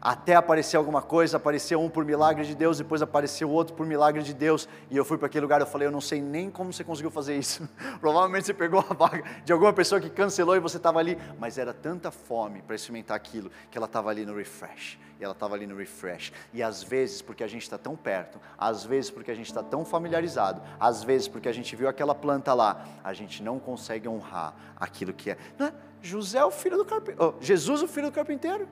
até 0.00 0.34
aparecer 0.34 0.76
alguma 0.76 1.02
coisa, 1.02 1.36
apareceu 1.36 1.80
um 1.80 1.88
por 1.88 2.04
milagre 2.04 2.44
de 2.44 2.54
Deus, 2.54 2.78
depois 2.78 3.02
apareceu 3.02 3.50
outro 3.50 3.74
por 3.74 3.86
milagre 3.86 4.22
de 4.22 4.34
Deus, 4.34 4.68
e 4.90 4.96
eu 4.96 5.04
fui 5.04 5.18
para 5.18 5.26
aquele 5.26 5.42
lugar, 5.42 5.60
eu 5.60 5.66
falei, 5.66 5.88
eu 5.88 5.92
não 5.92 6.00
sei 6.00 6.20
nem 6.20 6.50
como 6.50 6.72
você 6.72 6.84
conseguiu 6.84 7.10
fazer 7.10 7.36
isso. 7.36 7.68
Provavelmente 8.00 8.46
você 8.46 8.54
pegou 8.54 8.80
a 8.80 8.94
vaga 8.94 9.24
de 9.44 9.52
alguma 9.52 9.72
pessoa 9.72 10.00
que 10.00 10.10
cancelou 10.10 10.56
e 10.56 10.60
você 10.60 10.76
estava 10.76 10.98
ali, 10.98 11.18
mas 11.38 11.58
era 11.58 11.72
tanta 11.72 12.10
fome 12.10 12.62
para 12.62 12.76
experimentar 12.76 13.16
aquilo 13.16 13.50
que 13.70 13.76
ela 13.76 13.86
estava 13.86 14.10
ali 14.10 14.24
no 14.24 14.34
refresh. 14.34 14.98
E 15.18 15.24
ela 15.24 15.32
estava 15.32 15.54
ali 15.54 15.66
no 15.66 15.74
refresh. 15.74 16.30
E 16.52 16.62
às 16.62 16.82
vezes, 16.82 17.22
porque 17.22 17.42
a 17.42 17.46
gente 17.46 17.62
está 17.62 17.78
tão 17.78 17.96
perto, 17.96 18.38
às 18.58 18.84
vezes 18.84 19.10
porque 19.10 19.30
a 19.30 19.34
gente 19.34 19.46
está 19.46 19.62
tão 19.62 19.84
familiarizado, 19.84 20.60
às 20.78 21.02
vezes 21.02 21.26
porque 21.26 21.48
a 21.48 21.52
gente 21.52 21.74
viu 21.74 21.88
aquela 21.88 22.14
planta 22.14 22.52
lá, 22.52 22.86
a 23.02 23.14
gente 23.14 23.42
não 23.42 23.58
consegue 23.58 24.08
honrar 24.08 24.54
aquilo 24.76 25.12
que 25.12 25.30
é. 25.30 25.38
Não 25.58 25.66
é? 25.66 25.72
José, 26.02 26.44
o 26.44 26.50
filho 26.50 26.76
do 26.76 26.84
carpinteiro. 26.84 27.34
Oh, 27.36 27.42
Jesus, 27.42 27.82
o 27.82 27.88
filho 27.88 28.08
do 28.08 28.12
carpinteiro. 28.12 28.68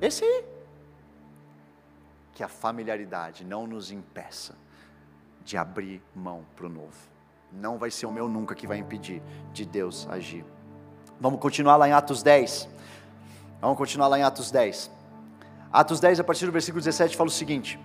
Esse. 0.00 0.44
Que 2.34 2.42
a 2.42 2.48
familiaridade 2.48 3.44
não 3.44 3.66
nos 3.66 3.90
impeça 3.90 4.54
de 5.44 5.56
abrir 5.56 6.02
mão 6.14 6.44
para 6.54 6.66
o 6.66 6.68
novo. 6.68 6.96
Não 7.52 7.78
vai 7.78 7.90
ser 7.90 8.06
o 8.06 8.12
meu 8.12 8.28
nunca 8.28 8.54
que 8.54 8.66
vai 8.66 8.78
impedir 8.78 9.22
de 9.52 9.64
Deus 9.64 10.06
agir. 10.10 10.44
Vamos 11.20 11.40
continuar 11.40 11.76
lá 11.76 11.88
em 11.88 11.92
Atos 11.92 12.22
10. 12.22 12.68
Vamos 13.60 13.78
continuar 13.78 14.08
lá 14.08 14.18
em 14.18 14.22
Atos 14.22 14.50
10. 14.50 14.90
Atos 15.72 16.00
10, 16.00 16.20
a 16.20 16.24
partir 16.24 16.46
do 16.46 16.52
versículo 16.52 16.80
17, 16.82 17.16
fala 17.16 17.28
o 17.28 17.32
seguinte: 17.32 17.78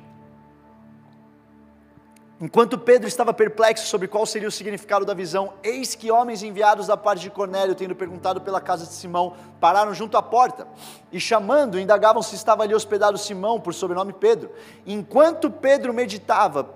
Enquanto 2.41 2.75
Pedro 2.75 3.07
estava 3.07 3.31
perplexo 3.31 3.85
sobre 3.85 4.07
qual 4.07 4.25
seria 4.25 4.47
o 4.47 4.51
significado 4.51 5.05
da 5.05 5.13
visão, 5.13 5.53
eis 5.61 5.93
que 5.93 6.09
homens 6.09 6.41
enviados 6.41 6.87
da 6.87 6.97
parte 6.97 7.21
de 7.21 7.29
Cornélio, 7.29 7.75
tendo 7.75 7.95
perguntado 7.95 8.41
pela 8.41 8.59
casa 8.59 8.87
de 8.87 8.93
Simão, 8.93 9.35
pararam 9.59 9.93
junto 9.93 10.17
à 10.17 10.23
porta 10.23 10.67
e, 11.11 11.19
chamando, 11.19 11.79
indagavam 11.79 12.23
se 12.23 12.33
estava 12.33 12.63
ali 12.63 12.73
hospedado 12.73 13.15
Simão, 13.15 13.59
por 13.59 13.75
sobrenome 13.75 14.11
Pedro. 14.11 14.49
Enquanto 14.87 15.51
Pedro 15.51 15.93
meditava, 15.93 16.73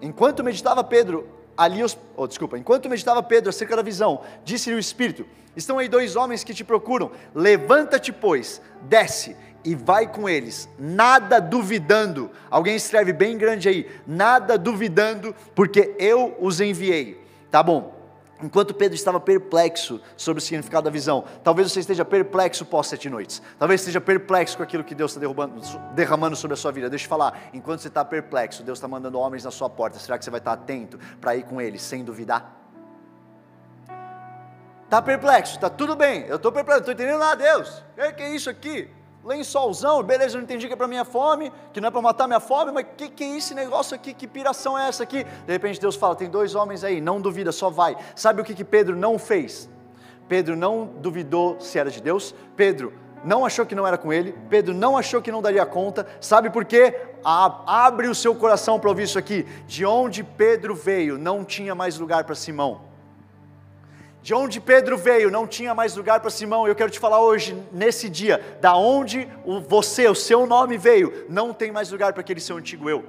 enquanto 0.00 0.44
meditava 0.44 0.84
Pedro 0.84 1.28
ali, 1.56 1.80
oh, 2.16 2.26
desculpa, 2.28 2.56
enquanto 2.56 2.88
meditava 2.88 3.20
Pedro 3.20 3.50
acerca 3.50 3.74
da 3.74 3.82
visão, 3.82 4.20
disse-lhe 4.44 4.76
o 4.76 4.78
Espírito: 4.78 5.26
Estão 5.56 5.78
aí 5.78 5.88
dois 5.88 6.14
homens 6.14 6.44
que 6.44 6.54
te 6.54 6.62
procuram, 6.62 7.10
levanta-te, 7.34 8.12
pois, 8.12 8.62
desce 8.82 9.36
e 9.68 9.74
vai 9.74 10.10
com 10.10 10.26
eles, 10.26 10.66
nada 10.78 11.38
duvidando. 11.38 12.30
Alguém 12.50 12.74
escreve 12.74 13.12
bem 13.12 13.36
grande 13.36 13.68
aí, 13.68 13.86
nada 14.06 14.56
duvidando, 14.56 15.34
porque 15.54 15.94
eu 15.98 16.34
os 16.40 16.58
enviei. 16.58 17.22
Tá 17.50 17.62
bom. 17.62 17.94
Enquanto 18.42 18.72
Pedro 18.72 18.94
estava 18.94 19.20
perplexo 19.20 20.00
sobre 20.16 20.38
o 20.38 20.42
significado 20.42 20.84
da 20.84 20.90
visão, 20.90 21.22
talvez 21.44 21.70
você 21.70 21.80
esteja 21.80 22.02
perplexo 22.02 22.64
pós 22.64 22.86
sete 22.86 23.10
noites, 23.10 23.42
talvez 23.58 23.82
esteja 23.82 24.00
perplexo 24.00 24.56
com 24.56 24.62
aquilo 24.62 24.82
que 24.82 24.94
Deus 24.94 25.14
está 25.14 25.20
derramando 25.92 26.34
sobre 26.34 26.54
a 26.54 26.56
sua 26.56 26.72
vida. 26.72 26.88
Deixa 26.88 27.04
eu 27.04 27.10
falar, 27.10 27.50
enquanto 27.52 27.80
você 27.80 27.88
está 27.88 28.02
perplexo, 28.02 28.62
Deus 28.62 28.78
está 28.78 28.88
mandando 28.88 29.18
homens 29.18 29.44
na 29.44 29.50
sua 29.50 29.68
porta, 29.68 29.98
será 29.98 30.16
que 30.16 30.24
você 30.24 30.30
vai 30.30 30.38
estar 30.38 30.52
atento 30.52 30.98
para 31.20 31.36
ir 31.36 31.42
com 31.42 31.60
eles 31.60 31.82
sem 31.82 32.02
duvidar? 32.02 32.56
Está 34.84 35.02
perplexo, 35.02 35.56
está 35.56 35.68
tudo 35.68 35.94
bem, 35.94 36.24
eu 36.26 36.36
estou 36.36 36.50
perplexo, 36.50 36.84
não 36.84 36.90
estou 36.90 36.94
entendendo 36.94 37.18
nada, 37.18 37.44
Deus, 37.44 37.84
o 37.98 38.14
que 38.14 38.22
é 38.22 38.34
isso 38.34 38.48
aqui? 38.48 38.96
Lençolzão, 39.24 40.02
beleza, 40.02 40.36
eu 40.36 40.38
não 40.38 40.44
entendi 40.44 40.66
que 40.66 40.72
é 40.72 40.76
para 40.76 40.88
minha 40.88 41.04
fome, 41.04 41.52
que 41.72 41.80
não 41.80 41.88
é 41.88 41.90
para 41.90 42.00
matar 42.00 42.26
minha 42.26 42.40
fome, 42.40 42.72
mas 42.72 42.86
que 42.96 43.08
que 43.08 43.24
é 43.24 43.36
esse 43.36 43.54
negócio 43.54 43.94
aqui? 43.94 44.14
Que 44.14 44.26
piração 44.26 44.78
é 44.78 44.88
essa 44.88 45.02
aqui? 45.02 45.24
De 45.24 45.52
repente 45.52 45.80
Deus 45.80 45.96
fala: 45.96 46.14
tem 46.14 46.28
dois 46.28 46.54
homens 46.54 46.84
aí, 46.84 47.00
não 47.00 47.20
duvida, 47.20 47.52
só 47.52 47.68
vai. 47.70 47.96
Sabe 48.14 48.40
o 48.40 48.44
que, 48.44 48.54
que 48.54 48.64
Pedro 48.64 48.96
não 48.96 49.18
fez? 49.18 49.68
Pedro 50.28 50.56
não 50.56 50.86
duvidou 50.86 51.58
se 51.60 51.78
era 51.78 51.90
de 51.90 52.00
Deus, 52.02 52.34
Pedro 52.54 52.92
não 53.24 53.44
achou 53.44 53.66
que 53.66 53.74
não 53.74 53.86
era 53.86 53.98
com 53.98 54.12
ele, 54.12 54.32
Pedro 54.48 54.72
não 54.72 54.96
achou 54.96 55.20
que 55.20 55.32
não 55.32 55.42
daria 55.42 55.66
conta, 55.66 56.06
sabe 56.20 56.50
por 56.50 56.64
quê? 56.64 56.94
abre 57.24 58.08
o 58.08 58.14
seu 58.14 58.34
coração 58.34 58.78
para 58.78 58.88
ouvir 58.88 59.02
isso 59.02 59.18
aqui. 59.18 59.44
De 59.66 59.84
onde 59.84 60.22
Pedro 60.22 60.74
veio, 60.74 61.18
não 61.18 61.44
tinha 61.44 61.74
mais 61.74 61.98
lugar 61.98 62.24
para 62.24 62.34
Simão. 62.34 62.87
De 64.22 64.34
onde 64.34 64.60
Pedro 64.60 64.98
veio, 64.98 65.30
não 65.30 65.46
tinha 65.46 65.74
mais 65.74 65.96
lugar 65.96 66.20
para 66.20 66.30
Simão. 66.30 66.66
Eu 66.66 66.74
quero 66.74 66.90
te 66.90 66.98
falar 66.98 67.20
hoje, 67.20 67.56
nesse 67.72 68.08
dia, 68.08 68.58
da 68.60 68.76
onde 68.76 69.28
o 69.44 69.60
você, 69.60 70.08
o 70.08 70.14
seu 70.14 70.46
nome 70.46 70.76
veio, 70.76 71.24
não 71.28 71.54
tem 71.54 71.70
mais 71.70 71.90
lugar 71.90 72.12
para 72.12 72.20
aquele 72.20 72.40
seu 72.40 72.56
antigo 72.56 72.90
eu. 72.90 73.04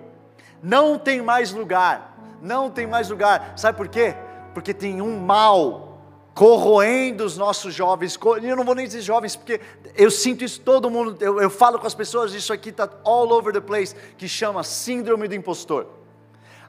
Não 0.62 0.98
tem 0.98 1.22
mais 1.22 1.52
lugar. 1.52 2.18
Não 2.42 2.70
tem 2.70 2.88
mais 2.88 3.10
lugar. 3.10 3.54
Sabe 3.56 3.78
por 3.78 3.88
quê? 3.88 4.16
Porque 4.54 4.74
tem 4.74 5.02
um 5.02 5.20
mal 5.20 5.90
corroendo 6.34 7.26
os 7.26 7.38
nossos 7.38 7.74
jovens. 7.74 8.18
Eu 8.42 8.56
não 8.56 8.64
vou 8.64 8.76
nem 8.76 8.86
dizer 8.86 9.02
jovens, 9.02 9.36
porque 9.36 9.60
eu 9.96 10.10
sinto 10.10 10.44
isso 10.44 10.62
todo 10.62 10.90
mundo. 10.90 11.18
Eu, 11.20 11.42
eu 11.42 11.50
falo 11.50 11.78
com 11.80 11.88
as 11.88 11.94
pessoas, 11.94 12.34
isso 12.34 12.54
aqui 12.54 12.70
está 12.70 12.90
all 13.04 13.30
over 13.32 13.52
the 13.52 13.60
place, 13.60 13.96
que 14.18 14.28
chama 14.28 14.64
síndrome 14.64 15.28
do 15.28 15.36
impostor. 15.36 15.86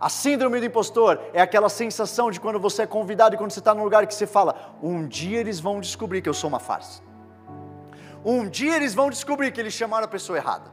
A 0.00 0.08
síndrome 0.08 0.58
do 0.58 0.64
impostor 0.64 1.20
é 1.34 1.42
aquela 1.42 1.68
sensação 1.68 2.30
de 2.30 2.40
quando 2.40 2.58
você 2.58 2.82
é 2.82 2.86
convidado 2.86 3.34
e 3.34 3.38
quando 3.38 3.50
você 3.50 3.58
está 3.58 3.74
num 3.74 3.84
lugar 3.84 4.06
que 4.06 4.14
você 4.14 4.26
fala: 4.26 4.74
um 4.82 5.06
dia 5.06 5.38
eles 5.38 5.60
vão 5.60 5.78
descobrir 5.78 6.22
que 6.22 6.28
eu 6.28 6.32
sou 6.32 6.48
uma 6.48 6.58
farsa. 6.58 7.02
Um 8.24 8.48
dia 8.48 8.76
eles 8.76 8.94
vão 8.94 9.10
descobrir 9.10 9.52
que 9.52 9.60
eles 9.60 9.74
chamaram 9.74 10.06
a 10.06 10.08
pessoa 10.08 10.38
errada. 10.38 10.70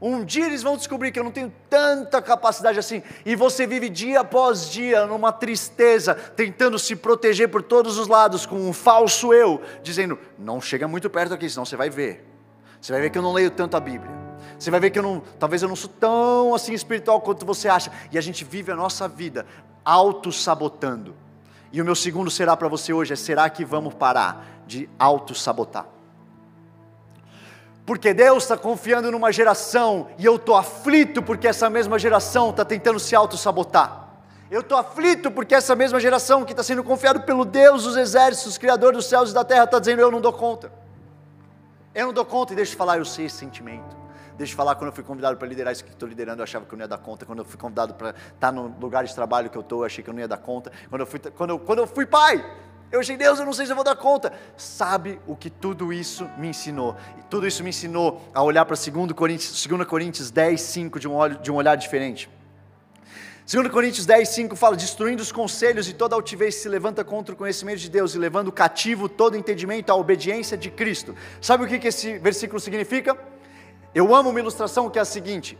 Um 0.00 0.24
dia 0.24 0.46
eles 0.46 0.62
vão 0.62 0.76
descobrir 0.76 1.10
que 1.10 1.18
eu 1.18 1.24
não 1.24 1.32
tenho 1.32 1.52
tanta 1.68 2.22
capacidade 2.22 2.78
assim, 2.78 3.02
e 3.26 3.34
você 3.34 3.66
vive 3.66 3.88
dia 3.88 4.20
após 4.20 4.70
dia 4.70 5.04
numa 5.06 5.32
tristeza, 5.32 6.14
tentando 6.14 6.78
se 6.78 6.94
proteger 6.94 7.48
por 7.48 7.64
todos 7.64 7.98
os 7.98 8.06
lados 8.06 8.46
com 8.46 8.54
um 8.54 8.72
falso 8.72 9.34
eu, 9.34 9.60
dizendo: 9.82 10.16
não 10.38 10.60
chega 10.60 10.86
muito 10.86 11.10
perto 11.10 11.34
aqui, 11.34 11.50
senão 11.50 11.64
você 11.64 11.76
vai 11.76 11.90
ver. 11.90 12.24
Você 12.80 12.92
vai 12.92 13.00
ver 13.00 13.10
que 13.10 13.18
eu 13.18 13.22
não 13.22 13.32
leio 13.32 13.50
tanto 13.50 13.76
a 13.76 13.80
Bíblia. 13.80 14.17
Você 14.58 14.70
vai 14.70 14.80
ver 14.80 14.90
que 14.90 14.98
eu 14.98 15.02
não, 15.02 15.22
talvez 15.38 15.62
eu 15.62 15.68
não 15.68 15.76
sou 15.76 15.90
tão 16.00 16.54
assim 16.54 16.72
espiritual 16.72 17.20
quanto 17.20 17.46
você 17.46 17.68
acha. 17.68 17.92
E 18.10 18.18
a 18.18 18.20
gente 18.20 18.44
vive 18.44 18.72
a 18.72 18.76
nossa 18.76 19.06
vida 19.06 19.46
auto-sabotando. 19.84 21.14
E 21.72 21.80
o 21.80 21.84
meu 21.84 21.94
segundo 21.94 22.30
será 22.30 22.56
para 22.56 22.66
você 22.66 22.92
hoje 22.92 23.12
é: 23.12 23.16
será 23.16 23.48
que 23.48 23.64
vamos 23.64 23.94
parar 23.94 24.62
de 24.66 24.88
auto-sabotar? 24.98 25.86
Porque 27.86 28.12
Deus 28.12 28.42
está 28.42 28.56
confiando 28.56 29.10
numa 29.10 29.32
geração 29.32 30.08
e 30.18 30.24
eu 30.24 30.36
estou 30.36 30.56
aflito 30.56 31.22
porque 31.22 31.48
essa 31.48 31.70
mesma 31.70 31.98
geração 31.98 32.50
está 32.50 32.64
tentando 32.64 32.98
se 32.98 33.14
auto-sabotar. 33.14 34.08
Eu 34.50 34.60
estou 34.60 34.76
aflito 34.76 35.30
porque 35.30 35.54
essa 35.54 35.76
mesma 35.76 36.00
geração 36.00 36.44
que 36.44 36.52
está 36.52 36.62
sendo 36.62 36.82
confiado 36.82 37.20
pelo 37.22 37.44
Deus 37.44 37.84
dos 37.84 37.96
exércitos, 37.96 38.58
Criador 38.58 38.92
dos 38.92 39.06
céus 39.06 39.30
e 39.30 39.34
da 39.34 39.44
terra, 39.44 39.64
está 39.64 39.78
dizendo: 39.78 40.00
Eu 40.00 40.10
não 40.10 40.20
dou 40.20 40.32
conta. 40.32 40.72
Eu 41.94 42.06
não 42.06 42.12
dou 42.12 42.24
conta, 42.24 42.52
e 42.52 42.56
deixa 42.56 42.74
eu 42.74 42.78
falar, 42.78 42.98
eu 42.98 43.04
sei 43.04 43.26
esse 43.26 43.36
sentimento. 43.36 43.97
Deixa 44.38 44.52
eu 44.52 44.56
falar, 44.56 44.76
quando 44.76 44.90
eu 44.90 44.94
fui 44.94 45.02
convidado 45.02 45.36
para 45.36 45.48
liderar 45.48 45.72
isso 45.72 45.84
que 45.84 45.90
estou 45.90 46.08
liderando, 46.08 46.40
eu 46.40 46.44
achava 46.44 46.64
que 46.64 46.72
eu 46.72 46.78
não 46.78 46.84
ia 46.84 46.88
dar 46.88 46.98
conta. 46.98 47.26
Quando 47.26 47.40
eu 47.40 47.44
fui 47.44 47.58
convidado 47.58 47.94
para 47.94 48.10
estar 48.10 48.32
tá 48.38 48.52
no 48.52 48.68
lugar 48.80 49.04
de 49.04 49.12
trabalho 49.12 49.50
que 49.50 49.58
eu 49.58 49.62
estou, 49.62 49.80
eu 49.80 49.86
achei 49.86 50.02
que 50.02 50.08
eu 50.08 50.14
não 50.14 50.20
ia 50.20 50.28
dar 50.28 50.36
conta. 50.36 50.70
Quando 50.88 51.00
eu 51.00 51.06
fui, 51.08 51.18
quando 51.18 51.50
eu, 51.50 51.58
quando 51.58 51.78
eu 51.80 51.86
fui 51.88 52.06
pai, 52.06 52.44
eu 52.92 53.00
achei, 53.00 53.16
Deus, 53.16 53.40
eu 53.40 53.44
não 53.44 53.52
sei 53.52 53.66
se 53.66 53.72
eu 53.72 53.74
vou 53.74 53.84
dar 53.84 53.96
conta. 53.96 54.32
Sabe 54.56 55.18
o 55.26 55.34
que 55.34 55.50
tudo 55.50 55.92
isso 55.92 56.30
me 56.38 56.46
ensinou? 56.46 56.96
E 57.18 57.22
tudo 57.24 57.48
isso 57.48 57.64
me 57.64 57.70
ensinou 57.70 58.30
a 58.32 58.40
olhar 58.40 58.64
para 58.64 58.76
2 58.76 59.12
Coríntios, 59.12 59.66
2 59.66 59.84
Coríntios 59.88 60.30
10, 60.30 60.60
5 60.60 61.00
de 61.00 61.08
um, 61.08 61.14
olho, 61.14 61.36
de 61.38 61.50
um 61.50 61.56
olhar 61.56 61.74
diferente. 61.74 62.30
2 63.44 63.68
Coríntios 63.70 64.06
10, 64.06 64.28
5 64.28 64.54
fala: 64.54 64.76
destruindo 64.76 65.20
os 65.20 65.32
conselhos 65.32 65.88
e 65.88 65.94
toda 65.94 66.14
altivez 66.14 66.54
se 66.54 66.68
levanta 66.68 67.02
contra 67.02 67.34
o 67.34 67.36
conhecimento 67.36 67.80
de 67.80 67.90
Deus 67.90 68.14
e 68.14 68.18
levando 68.18 68.52
cativo 68.52 69.08
todo 69.08 69.36
entendimento 69.36 69.90
à 69.90 69.96
obediência 69.96 70.56
de 70.56 70.70
Cristo. 70.70 71.16
Sabe 71.40 71.64
o 71.64 71.66
que, 71.66 71.80
que 71.80 71.88
esse 71.88 72.18
versículo 72.18 72.60
significa? 72.60 73.18
Eu 73.94 74.14
amo 74.14 74.30
uma 74.30 74.40
ilustração 74.40 74.90
que 74.90 74.98
é 74.98 75.02
a 75.02 75.04
seguinte: 75.04 75.58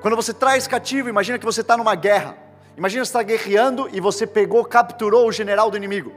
quando 0.00 0.16
você 0.16 0.32
traz 0.32 0.66
cativo, 0.66 1.08
imagina 1.08 1.38
que 1.38 1.44
você 1.44 1.60
está 1.60 1.76
numa 1.76 1.94
guerra. 1.94 2.36
Imagina 2.76 3.04
você 3.04 3.10
está 3.10 3.22
guerreando 3.22 3.88
e 3.92 4.00
você 4.00 4.26
pegou, 4.26 4.64
capturou 4.64 5.28
o 5.28 5.32
general 5.32 5.70
do 5.70 5.76
inimigo. 5.76 6.12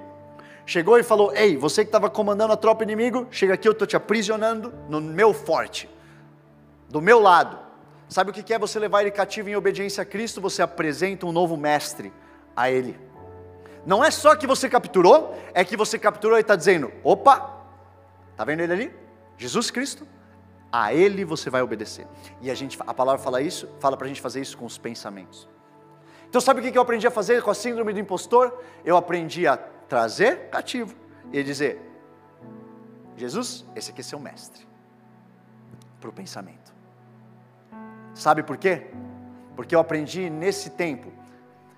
Chegou 0.65 0.97
e 0.97 1.03
falou: 1.03 1.35
Ei, 1.35 1.57
você 1.57 1.83
que 1.83 1.89
estava 1.89 2.09
comandando 2.09 2.53
a 2.53 2.57
tropa 2.57 2.83
inimigo, 2.83 3.27
chega 3.29 3.53
aqui, 3.53 3.67
eu 3.67 3.73
estou 3.73 3.85
te 3.85 3.95
aprisionando 3.95 4.73
no 4.87 5.01
meu 5.01 5.33
forte, 5.33 5.89
do 6.89 7.01
meu 7.01 7.19
lado. 7.19 7.59
Sabe 8.07 8.31
o 8.31 8.33
que 8.33 8.53
é 8.53 8.59
você 8.59 8.79
levar 8.79 9.01
ele 9.01 9.11
cativo 9.11 9.49
em 9.49 9.55
obediência 9.55 10.01
a 10.01 10.05
Cristo? 10.05 10.39
Você 10.41 10.61
apresenta 10.61 11.25
um 11.25 11.31
novo 11.31 11.57
mestre 11.57 12.13
a 12.55 12.69
ele. 12.69 12.97
Não 13.85 14.03
é 14.03 14.09
só 14.11 14.35
que 14.35 14.47
você 14.47 14.69
capturou, 14.69 15.35
é 15.53 15.65
que 15.65 15.75
você 15.75 15.99
capturou 15.99 16.37
e 16.37 16.41
está 16.41 16.55
dizendo: 16.55 16.91
opa, 17.03 17.59
está 18.31 18.45
vendo 18.45 18.61
ele 18.61 18.71
ali? 18.71 18.95
Jesus 19.37 19.69
Cristo, 19.69 20.07
a 20.73 20.91
Ele 20.91 21.23
você 21.23 21.51
vai 21.51 21.61
obedecer. 21.61 22.07
E 22.41 22.49
a, 22.49 22.55
gente, 22.55 22.79
a 22.79 22.93
palavra 22.95 23.21
fala 23.21 23.39
isso, 23.39 23.69
fala 23.79 23.95
para 23.95 24.05
a 24.05 24.07
gente 24.07 24.19
fazer 24.19 24.41
isso 24.41 24.57
com 24.57 24.65
os 24.65 24.75
pensamentos. 24.75 25.47
Então 26.27 26.41
sabe 26.41 26.67
o 26.67 26.71
que 26.71 26.75
eu 26.75 26.81
aprendi 26.81 27.05
a 27.05 27.11
fazer 27.11 27.43
com 27.43 27.51
a 27.51 27.53
síndrome 27.53 27.93
do 27.93 27.99
impostor? 27.99 28.59
Eu 28.83 28.97
aprendi 28.97 29.45
a 29.45 29.55
trazer 29.55 30.49
cativo 30.49 30.95
e 31.31 31.43
dizer: 31.43 31.79
Jesus, 33.15 33.63
esse 33.75 33.91
aqui 33.91 34.01
é 34.01 34.03
seu 34.03 34.17
mestre. 34.17 34.67
Para 36.01 36.09
o 36.09 36.13
pensamento. 36.13 36.73
Sabe 38.15 38.41
por 38.41 38.57
quê? 38.57 38.87
Porque 39.55 39.75
eu 39.75 39.79
aprendi 39.79 40.27
nesse 40.27 40.71
tempo 40.71 41.13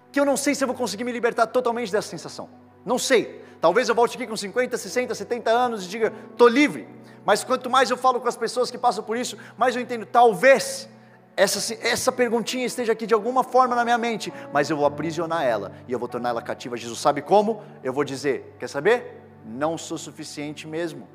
que 0.10 0.20
eu 0.22 0.26
não 0.26 0.38
sei 0.38 0.56
se 0.56 0.64
eu 0.64 0.68
vou 0.70 0.76
conseguir 0.76 1.04
me 1.04 1.12
libertar 1.12 1.48
totalmente 1.48 1.92
dessa 1.92 2.08
sensação. 2.08 2.50
Não 2.86 2.98
sei. 2.98 3.44
Talvez 3.62 3.90
eu 3.90 3.96
volte 3.96 4.16
aqui 4.16 4.28
com 4.28 4.36
50, 4.36 4.78
60, 4.78 5.16
70 5.16 5.50
anos 5.50 5.86
e 5.86 5.90
diga, 5.90 6.14
estou 6.32 6.48
livre. 6.48 6.88
Mas 7.26 7.44
quanto 7.44 7.70
mais 7.70 7.90
eu 7.90 7.98
falo 7.98 8.22
com 8.22 8.28
as 8.28 8.38
pessoas 8.38 8.70
que 8.70 8.78
passam 8.78 9.04
por 9.04 9.18
isso, 9.18 9.38
mais 9.58 9.76
eu 9.76 9.82
entendo, 9.82 10.06
talvez 10.06 10.88
essa, 11.36 11.74
essa 11.86 12.12
perguntinha 12.12 12.66
esteja 12.66 12.94
aqui 12.94 13.06
de 13.06 13.14
alguma 13.14 13.44
forma 13.44 13.76
na 13.76 13.84
minha 13.84 13.98
mente, 13.98 14.32
mas 14.54 14.70
eu 14.70 14.78
vou 14.78 14.86
aprisionar 14.86 15.44
ela 15.44 15.72
e 15.88 15.92
eu 15.92 16.00
vou 16.00 16.08
tornar 16.08 16.30
ela 16.30 16.42
cativa. 16.42 16.78
Jesus 16.78 17.00
sabe 17.00 17.22
como? 17.22 17.62
Eu 17.84 17.92
vou 17.92 18.04
dizer: 18.04 18.56
quer 18.60 18.70
saber? 18.70 19.22
Não 19.44 19.78
sou 19.78 19.98
suficiente 19.98 20.68
mesmo, 20.68 21.08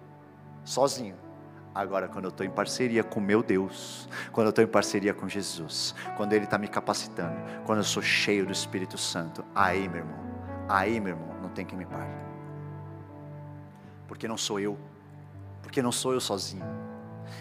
sozinho. 0.64 1.16
Agora, 1.72 2.08
quando 2.08 2.24
eu 2.24 2.30
estou 2.30 2.44
em 2.44 2.50
parceria 2.50 3.04
com 3.04 3.20
meu 3.20 3.42
Deus, 3.42 4.08
quando 4.32 4.46
eu 4.46 4.50
estou 4.50 4.64
em 4.64 4.68
parceria 4.68 5.14
com 5.14 5.28
Jesus, 5.28 5.94
quando 6.16 6.32
Ele 6.32 6.44
está 6.44 6.58
me 6.58 6.66
capacitando, 6.66 7.36
quando 7.64 7.78
eu 7.78 7.84
sou 7.84 8.02
cheio 8.02 8.44
do 8.44 8.52
Espírito 8.52 8.98
Santo, 8.98 9.44
aí, 9.54 9.88
meu 9.88 9.98
irmão, 9.98 10.18
aí, 10.68 11.00
meu 11.00 11.14
irmão, 11.14 11.28
não 11.40 11.48
tem 11.48 11.64
quem 11.64 11.78
me 11.78 11.86
pare. 11.86 12.29
Porque 14.10 14.26
não 14.26 14.36
sou 14.36 14.58
eu, 14.58 14.76
porque 15.62 15.80
não 15.80 15.92
sou 15.92 16.12
eu 16.12 16.20
sozinho. 16.20 16.64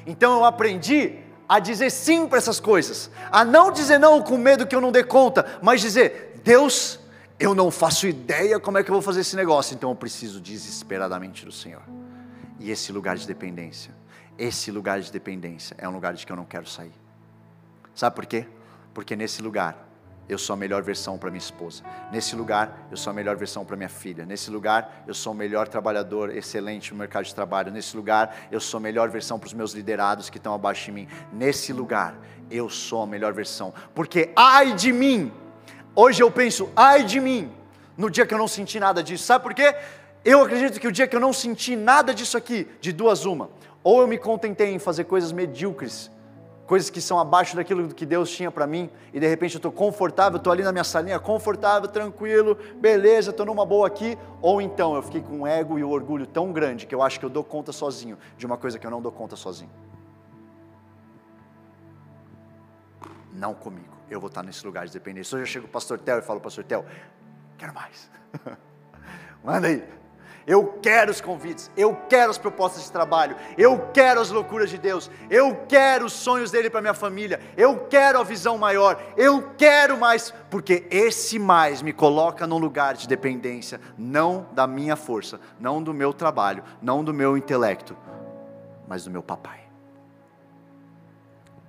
Então 0.05 0.33
eu 0.37 0.45
aprendi 0.45 1.17
a 1.47 1.57
dizer 1.57 1.89
sim 1.89 2.27
para 2.27 2.37
essas 2.37 2.59
coisas, 2.59 3.09
a 3.31 3.43
não 3.43 3.71
dizer 3.71 3.97
não 3.97 4.21
com 4.21 4.37
medo 4.37 4.67
que 4.67 4.75
eu 4.75 4.79
não 4.79 4.91
dê 4.91 5.03
conta, 5.03 5.57
mas 5.63 5.81
dizer: 5.81 6.39
Deus, 6.43 6.99
eu 7.39 7.55
não 7.55 7.71
faço 7.71 8.05
ideia 8.05 8.59
como 8.59 8.77
é 8.77 8.83
que 8.83 8.91
eu 8.91 8.93
vou 8.93 9.01
fazer 9.01 9.21
esse 9.21 9.35
negócio, 9.35 9.73
então 9.73 9.89
eu 9.89 9.95
preciso 9.95 10.39
desesperadamente 10.39 11.43
do 11.43 11.51
Senhor. 11.51 11.81
E 12.59 12.69
esse 12.69 12.91
lugar 12.91 13.17
de 13.17 13.25
dependência, 13.25 13.91
esse 14.37 14.69
lugar 14.69 15.01
de 15.01 15.11
dependência 15.11 15.75
é 15.79 15.89
um 15.89 15.91
lugar 15.91 16.13
de 16.13 16.23
que 16.23 16.31
eu 16.31 16.35
não 16.35 16.45
quero 16.45 16.69
sair. 16.69 16.93
Sabe 17.95 18.15
por 18.15 18.27
quê? 18.27 18.45
Porque 18.93 19.15
nesse 19.15 19.41
lugar 19.41 19.88
eu 20.29 20.37
sou 20.37 20.53
a 20.53 20.57
melhor 20.57 20.83
versão 20.83 21.17
para 21.17 21.31
minha 21.31 21.39
esposa. 21.39 21.81
Nesse 22.11 22.35
lugar, 22.35 22.87
eu 22.91 22.95
sou 22.95 23.09
a 23.09 23.13
melhor 23.13 23.35
versão 23.35 23.65
para 23.65 23.75
minha 23.75 23.89
filha. 23.89 24.27
Nesse 24.27 24.51
lugar, 24.51 25.03
eu 25.07 25.13
sou 25.15 25.33
o 25.33 25.35
melhor 25.35 25.67
trabalhador, 25.67 26.29
excelente 26.29 26.93
no 26.93 26.99
mercado 26.99 27.25
de 27.25 27.33
trabalho. 27.33 27.71
Nesse 27.71 27.97
lugar, 27.97 28.35
eu 28.51 28.59
sou 28.59 28.77
a 28.77 28.81
melhor 28.81 29.09
versão 29.09 29.39
para 29.39 29.47
os 29.47 29.53
meus 29.53 29.73
liderados 29.73 30.29
que 30.29 30.37
estão 30.37 30.53
abaixo 30.53 30.85
de 30.85 30.91
mim. 30.91 31.07
Nesse 31.33 31.73
lugar, 31.73 32.15
eu 32.51 32.69
sou 32.69 33.01
a 33.01 33.07
melhor 33.07 33.33
versão. 33.33 33.73
Porque 33.95 34.29
ai 34.35 34.75
de 34.75 34.93
mim, 34.93 35.33
hoje 35.95 36.21
eu 36.21 36.29
penso, 36.29 36.69
ai 36.75 37.03
de 37.03 37.19
mim, 37.19 37.51
no 37.97 38.07
dia 38.07 38.23
que 38.23 38.33
eu 38.33 38.37
não 38.37 38.47
senti 38.47 38.79
nada 38.79 39.01
disso. 39.01 39.23
Sabe 39.23 39.43
por 39.43 39.55
quê? 39.55 39.75
Eu 40.23 40.43
acredito 40.43 40.79
que 40.79 40.87
o 40.87 40.91
dia 40.91 41.07
que 41.07 41.15
eu 41.15 41.19
não 41.19 41.33
senti 41.33 41.75
nada 41.75 42.13
disso 42.13 42.37
aqui, 42.37 42.67
de 42.79 42.91
duas 42.91 43.25
uma, 43.25 43.49
ou 43.83 44.01
eu 44.01 44.07
me 44.07 44.17
contentei 44.17 44.71
em 44.71 44.77
fazer 44.77 45.05
coisas 45.05 45.31
medíocres 45.31 46.11
coisas 46.69 46.91
que 46.91 47.01
são 47.01 47.17
abaixo 47.17 47.55
daquilo 47.55 47.91
que 47.95 48.05
Deus 48.05 48.29
tinha 48.29 48.51
para 48.51 48.67
mim, 48.67 48.91
e 49.11 49.19
de 49.19 49.27
repente 49.27 49.55
eu 49.55 49.57
estou 49.57 49.71
confortável, 49.71 50.37
estou 50.37 50.53
ali 50.53 50.61
na 50.61 50.71
minha 50.71 50.83
salinha, 50.83 51.19
confortável, 51.19 51.89
tranquilo, 51.89 52.55
beleza, 52.75 53.31
estou 53.31 53.43
numa 53.43 53.65
boa 53.65 53.87
aqui, 53.87 54.15
ou 54.39 54.61
então 54.61 54.93
eu 54.93 55.01
fiquei 55.01 55.19
com 55.19 55.39
o 55.39 55.47
ego 55.47 55.79
e 55.79 55.83
o 55.83 55.89
orgulho 55.89 56.27
tão 56.27 56.53
grande 56.53 56.85
que 56.85 56.93
eu 56.93 57.01
acho 57.01 57.19
que 57.19 57.25
eu 57.25 57.29
dou 57.29 57.43
conta 57.43 57.71
sozinho 57.71 58.19
de 58.37 58.45
uma 58.45 58.55
coisa 58.55 58.77
que 58.77 58.85
eu 58.85 58.91
não 58.91 59.01
dou 59.01 59.11
conta 59.11 59.35
sozinho. 59.35 59.71
Não 63.33 63.55
comigo, 63.55 63.97
eu 64.07 64.19
vou 64.19 64.27
estar 64.27 64.43
nesse 64.43 64.63
lugar 64.63 64.85
de 64.85 64.93
dependência. 64.93 65.37
Hoje 65.37 65.41
eu 65.45 65.47
chego 65.47 65.65
para 65.65 65.71
o 65.71 65.73
pastor 65.73 65.97
Tel 65.97 66.19
e 66.19 66.21
falo, 66.21 66.39
pastor 66.39 66.63
Tel, 66.63 66.85
quero 67.57 67.73
mais. 67.73 68.11
Manda 69.43 69.69
aí, 69.69 69.83
eu 70.45 70.79
quero 70.81 71.11
os 71.11 71.21
convites, 71.21 71.69
eu 71.75 71.95
quero 72.09 72.31
as 72.31 72.37
propostas 72.37 72.83
de 72.83 72.91
trabalho, 72.91 73.35
eu 73.57 73.89
quero 73.93 74.19
as 74.19 74.29
loucuras 74.29 74.69
de 74.69 74.77
Deus, 74.77 75.09
eu 75.29 75.55
quero 75.67 76.05
os 76.05 76.13
sonhos 76.13 76.51
dele 76.51 76.69
para 76.69 76.81
minha 76.81 76.93
família, 76.93 77.39
eu 77.55 77.87
quero 77.87 78.19
a 78.19 78.23
visão 78.23 78.57
maior, 78.57 79.01
eu 79.15 79.51
quero 79.57 79.97
mais, 79.97 80.33
porque 80.49 80.87
esse 80.89 81.37
mais 81.37 81.81
me 81.81 81.93
coloca 81.93 82.47
num 82.47 82.57
lugar 82.57 82.95
de 82.95 83.07
dependência, 83.07 83.79
não 83.97 84.47
da 84.53 84.65
minha 84.65 84.95
força, 84.95 85.39
não 85.59 85.81
do 85.81 85.93
meu 85.93 86.13
trabalho, 86.13 86.63
não 86.81 87.03
do 87.03 87.13
meu 87.13 87.37
intelecto, 87.37 87.95
mas 88.87 89.03
do 89.03 89.11
meu 89.11 89.21
papai. 89.21 89.59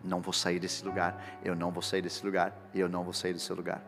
Não 0.03 0.21
vou 0.21 0.33
sair 0.33 0.59
desse 0.59 0.85
lugar, 0.85 1.23
eu 1.45 1.55
não 1.55 1.71
vou 1.71 1.83
sair 1.83 2.01
desse 2.01 2.25
lugar, 2.25 2.57
eu 2.75 2.89
não 2.89 3.05
vou 3.05 3.13
sair 3.13 3.39
seu 3.39 3.55
lugar. 3.55 3.83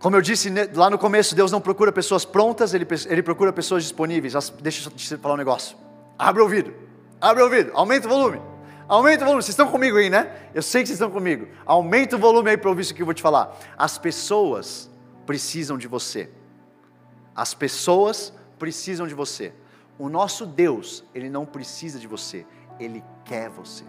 Como 0.00 0.16
eu 0.16 0.22
disse 0.22 0.50
lá 0.74 0.88
no 0.88 0.98
começo, 0.98 1.34
Deus 1.34 1.52
não 1.52 1.60
procura 1.60 1.92
pessoas 1.92 2.24
prontas, 2.24 2.72
Ele, 2.72 2.86
ele 3.06 3.22
procura 3.22 3.52
pessoas 3.52 3.82
disponíveis. 3.82 4.32
Deixa 4.62 4.88
eu 4.88 4.92
te 4.92 5.16
falar 5.18 5.34
um 5.34 5.36
negócio. 5.36 5.76
Abre 6.18 6.40
o 6.40 6.44
ouvido, 6.44 6.74
abre 7.20 7.42
o 7.42 7.44
ouvido, 7.44 7.70
aumenta 7.74 8.06
o 8.06 8.10
volume. 8.10 8.40
Aumenta 8.88 9.22
o 9.22 9.26
volume, 9.26 9.42
vocês 9.42 9.50
estão 9.50 9.70
comigo 9.70 9.98
aí, 9.98 10.10
né? 10.10 10.48
Eu 10.54 10.62
sei 10.62 10.82
que 10.82 10.88
vocês 10.88 10.98
estão 10.98 11.10
comigo. 11.10 11.46
Aumenta 11.64 12.16
o 12.16 12.18
volume 12.18 12.50
aí 12.50 12.56
para 12.56 12.70
ouvir 12.70 12.82
isso 12.82 12.94
que 12.94 13.02
eu 13.02 13.06
vou 13.06 13.14
te 13.14 13.22
falar. 13.22 13.56
As 13.76 13.98
pessoas 13.98 14.90
precisam 15.26 15.78
de 15.78 15.86
você. 15.86 16.30
As 17.36 17.54
pessoas 17.54 18.32
precisam 18.58 19.06
de 19.06 19.14
você. 19.14 19.52
O 19.98 20.08
nosso 20.08 20.46
Deus, 20.46 21.04
Ele 21.14 21.28
não 21.28 21.44
precisa 21.44 21.98
de 21.98 22.06
você, 22.06 22.46
Ele 22.80 23.04
quer 23.24 23.50
você. 23.50 23.84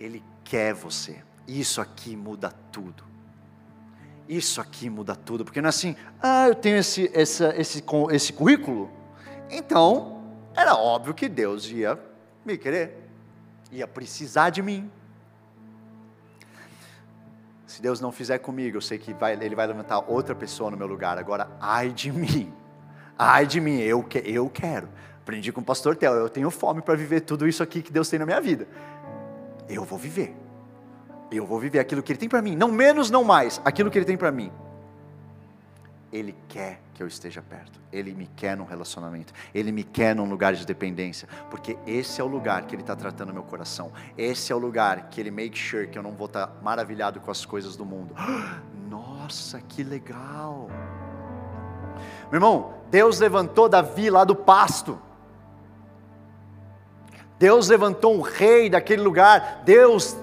Ele 0.00 0.24
quer 0.42 0.72
você. 0.72 1.22
Isso 1.46 1.82
aqui 1.82 2.16
muda 2.16 2.50
tudo. 2.72 3.11
Isso 4.28 4.60
aqui 4.60 4.88
muda 4.88 5.14
tudo, 5.14 5.44
porque 5.44 5.60
não 5.60 5.66
é 5.66 5.70
assim, 5.70 5.96
ah, 6.22 6.48
eu 6.48 6.54
tenho 6.54 6.76
esse, 6.76 7.10
essa, 7.12 7.54
esse, 7.56 7.84
esse 8.10 8.32
currículo, 8.32 8.90
então 9.50 10.22
era 10.54 10.74
óbvio 10.74 11.12
que 11.12 11.28
Deus 11.28 11.68
ia 11.70 11.98
me 12.44 12.56
querer, 12.56 13.08
ia 13.70 13.86
precisar 13.86 14.50
de 14.50 14.62
mim. 14.62 14.90
Se 17.66 17.80
Deus 17.80 18.00
não 18.00 18.12
fizer 18.12 18.38
comigo, 18.38 18.76
eu 18.76 18.80
sei 18.80 18.98
que 18.98 19.14
vai, 19.14 19.32
Ele 19.32 19.54
vai 19.54 19.66
levantar 19.66 20.00
outra 20.00 20.34
pessoa 20.34 20.70
no 20.70 20.76
meu 20.76 20.86
lugar. 20.86 21.16
Agora, 21.18 21.50
ai 21.58 21.90
de 21.90 22.12
mim, 22.12 22.52
ai 23.18 23.46
de 23.46 23.60
mim, 23.60 23.78
eu, 23.78 24.04
eu 24.24 24.48
quero. 24.50 24.88
Aprendi 25.22 25.52
com 25.52 25.60
o 25.60 25.64
pastor 25.64 25.96
Theo, 25.96 26.12
eu 26.12 26.28
tenho 26.28 26.50
fome 26.50 26.82
para 26.82 26.94
viver 26.94 27.20
tudo 27.20 27.46
isso 27.46 27.62
aqui 27.62 27.80
que 27.80 27.92
Deus 27.92 28.08
tem 28.08 28.18
na 28.18 28.26
minha 28.26 28.40
vida. 28.40 28.66
Eu 29.68 29.84
vou 29.84 29.98
viver. 29.98 30.36
Eu 31.32 31.46
vou 31.46 31.58
viver 31.58 31.78
aquilo 31.78 32.02
que 32.02 32.12
Ele 32.12 32.18
tem 32.18 32.28
para 32.28 32.42
mim, 32.42 32.54
não 32.54 32.70
menos, 32.70 33.10
não 33.10 33.24
mais, 33.24 33.60
aquilo 33.64 33.90
que 33.90 33.98
Ele 33.98 34.04
tem 34.04 34.16
para 34.16 34.30
mim. 34.30 34.52
Ele 36.12 36.36
quer 36.46 36.80
que 36.92 37.02
eu 37.02 37.06
esteja 37.06 37.40
perto, 37.40 37.80
Ele 37.90 38.12
me 38.12 38.26
quer 38.36 38.54
num 38.54 38.66
relacionamento, 38.66 39.32
Ele 39.54 39.72
me 39.72 39.82
quer 39.82 40.14
num 40.14 40.28
lugar 40.28 40.52
de 40.52 40.66
dependência, 40.66 41.26
porque 41.50 41.78
esse 41.86 42.20
é 42.20 42.24
o 42.24 42.26
lugar 42.26 42.66
que 42.66 42.74
Ele 42.74 42.82
está 42.82 42.94
tratando 42.94 43.32
meu 43.32 43.42
coração, 43.42 43.90
esse 44.16 44.52
é 44.52 44.54
o 44.54 44.58
lugar 44.58 45.08
que 45.08 45.20
Ele 45.20 45.30
make 45.30 45.56
sure 45.56 45.86
que 45.86 45.98
eu 45.98 46.02
não 46.02 46.12
vou 46.12 46.26
estar 46.26 46.48
tá 46.48 46.62
maravilhado 46.62 47.18
com 47.18 47.30
as 47.30 47.46
coisas 47.46 47.76
do 47.76 47.86
mundo. 47.86 48.14
Nossa, 48.90 49.58
que 49.60 49.82
legal! 49.82 50.68
Meu 52.30 52.36
irmão, 52.38 52.74
Deus 52.90 53.18
levantou 53.18 53.68
Davi 53.68 54.10
lá 54.10 54.24
do 54.24 54.36
pasto, 54.36 55.00
Deus 57.42 57.66
levantou 57.66 58.16
um 58.16 58.20
rei 58.20 58.70
daquele 58.70 59.02
lugar, 59.02 59.62
Deus 59.64 60.16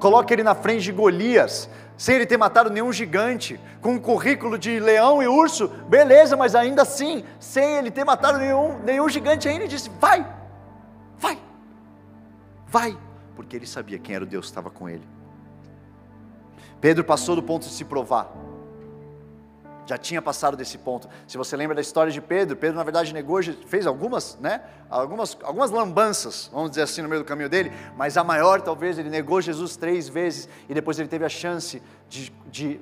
coloca 0.00 0.32
ele 0.32 0.42
na 0.42 0.54
frente 0.54 0.84
de 0.84 0.92
Golias, 0.92 1.68
sem 1.94 2.14
ele 2.14 2.24
ter 2.24 2.38
matado 2.38 2.70
nenhum 2.70 2.90
gigante, 2.90 3.60
com 3.82 3.92
um 3.92 3.98
currículo 3.98 4.56
de 4.56 4.80
leão 4.80 5.22
e 5.22 5.28
urso, 5.28 5.68
beleza, 5.86 6.38
mas 6.38 6.54
ainda 6.54 6.80
assim, 6.80 7.22
sem 7.38 7.76
ele 7.76 7.90
ter 7.90 8.02
matado 8.02 8.38
nenhum, 8.38 8.78
nenhum 8.78 9.06
gigante 9.10 9.46
ainda, 9.46 9.64
ele 9.64 9.68
disse: 9.68 9.90
vai, 10.00 10.26
vai, 11.18 11.38
vai, 12.66 12.96
porque 13.36 13.56
ele 13.56 13.66
sabia 13.66 13.98
quem 13.98 14.14
era 14.14 14.24
o 14.24 14.26
Deus 14.26 14.46
que 14.46 14.50
estava 14.52 14.70
com 14.70 14.88
ele. 14.88 15.06
Pedro 16.80 17.04
passou 17.04 17.36
do 17.36 17.42
ponto 17.42 17.66
de 17.66 17.74
se 17.74 17.84
provar 17.84 18.32
já 19.86 19.98
tinha 19.98 20.22
passado 20.22 20.56
desse 20.56 20.78
ponto. 20.78 21.08
Se 21.26 21.36
você 21.36 21.56
lembra 21.56 21.74
da 21.74 21.80
história 21.80 22.10
de 22.10 22.20
Pedro, 22.20 22.56
Pedro 22.56 22.76
na 22.76 22.82
verdade 22.82 23.12
negou, 23.12 23.40
fez 23.66 23.86
algumas, 23.86 24.36
né, 24.38 24.62
algumas, 24.88 25.36
algumas 25.42 25.70
lambanças, 25.70 26.50
vamos 26.52 26.70
dizer 26.70 26.82
assim, 26.82 27.02
no 27.02 27.08
meio 27.08 27.22
do 27.22 27.26
caminho 27.26 27.48
dele, 27.48 27.72
mas 27.96 28.16
a 28.16 28.24
maior 28.24 28.60
talvez 28.62 28.98
ele 28.98 29.10
negou 29.10 29.40
Jesus 29.40 29.76
três 29.76 30.08
vezes 30.08 30.48
e 30.68 30.74
depois 30.74 30.98
ele 30.98 31.08
teve 31.08 31.24
a 31.24 31.28
chance 31.28 31.82
de, 32.08 32.32
de 32.46 32.80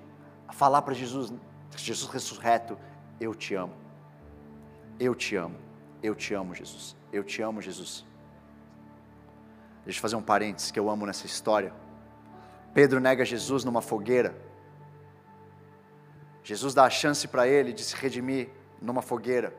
falar 0.51 0.83
para 0.83 0.95
Jesus, 0.95 1.33
Jesus 1.77 2.11
ressurreto, 2.11 2.79
eu 3.21 3.35
te 3.35 3.55
amo, 3.55 3.75
eu 5.01 5.15
te 5.15 5.35
amo, 5.37 5.57
eu 6.03 6.15
te 6.15 6.35
amo 6.35 6.55
Jesus, 6.55 6.97
eu 7.13 7.25
te 7.25 7.43
amo 7.43 7.61
Jesus. 7.61 8.05
Deixa 9.85 9.99
eu 9.99 10.03
fazer 10.03 10.17
um 10.17 10.23
parênteses 10.23 10.71
que 10.71 10.79
eu 10.79 10.89
amo 10.89 11.05
nessa 11.07 11.27
história. 11.27 11.73
Pedro 12.73 13.01
nega 13.01 13.25
Jesus 13.25 13.65
numa 13.65 13.83
fogueira 13.83 14.35
Jesus 16.43 16.75
dá 16.75 16.85
a 16.85 16.91
chance 16.91 17.27
para 17.29 17.47
ele 17.47 17.73
de 17.73 17.85
se 17.85 17.95
redimir 17.95 18.49
numa 18.81 19.01
fogueira, 19.01 19.55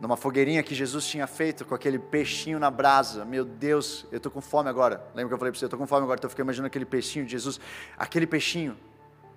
numa 0.00 0.16
fogueirinha 0.16 0.62
que 0.62 0.74
Jesus 0.74 1.06
tinha 1.06 1.26
feito 1.26 1.64
com 1.64 1.74
aquele 1.74 1.98
peixinho 1.98 2.58
na 2.58 2.70
brasa. 2.70 3.24
Meu 3.24 3.44
Deus, 3.44 4.06
eu 4.10 4.16
estou 4.16 4.30
com 4.30 4.40
fome 4.40 4.68
agora. 4.68 5.04
Lembra 5.14 5.28
que 5.28 5.34
eu 5.34 5.38
falei 5.38 5.52
para 5.52 5.58
você? 5.58 5.64
Eu 5.64 5.68
estou 5.68 5.78
com 5.78 5.86
fome 5.86 6.02
agora, 6.02 6.18
estou 6.18 6.30
ficando 6.30 6.46
imaginando 6.46 6.66
aquele 6.68 6.84
peixinho 6.84 7.24
de 7.24 7.32
Jesus. 7.32 7.60
Aquele 7.96 8.26
peixinho 8.26 8.76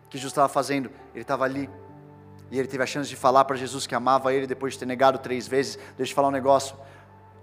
que 0.10 0.18
Jesus 0.18 0.32
estava 0.32 0.48
fazendo, 0.48 0.90
ele 1.14 1.22
estava 1.22 1.46
ali. 1.46 1.70
E 2.52 2.60
ele 2.60 2.68
teve 2.68 2.84
a 2.84 2.86
chance 2.86 3.10
de 3.10 3.16
falar 3.16 3.46
para 3.46 3.56
Jesus 3.56 3.88
que 3.88 3.96
amava 3.96 4.34
ele 4.34 4.46
depois 4.46 4.74
de 4.74 4.80
ter 4.80 4.86
negado 4.86 5.18
três 5.18 5.48
vezes. 5.48 5.80
Deixa 5.98 6.12
eu 6.12 6.16
falar 6.16 6.28
um 6.28 6.32
negócio. 6.32 6.76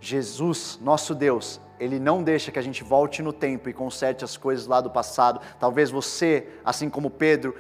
Jesus, 0.03 0.81
nosso 0.83 1.15
Deus, 1.15 1.61
Ele 1.79 2.01
não 2.01 2.25
deixa 2.25 2.51
que 2.51 2.59
a 2.59 2.63
gente 2.63 2.83
volte 2.83 3.23
no 3.23 3.33
tempo 3.33 3.69
e 3.69 3.73
conserte 3.73 4.25
as 4.25 4.37
coisas 4.37 4.67
lá 4.67 4.81
do 4.81 4.91
passado. 4.91 5.41
Talvez 5.61 5.93
você, 5.93 6.49
assim 6.65 6.91
como 6.91 7.09
Pedro, 7.09 7.55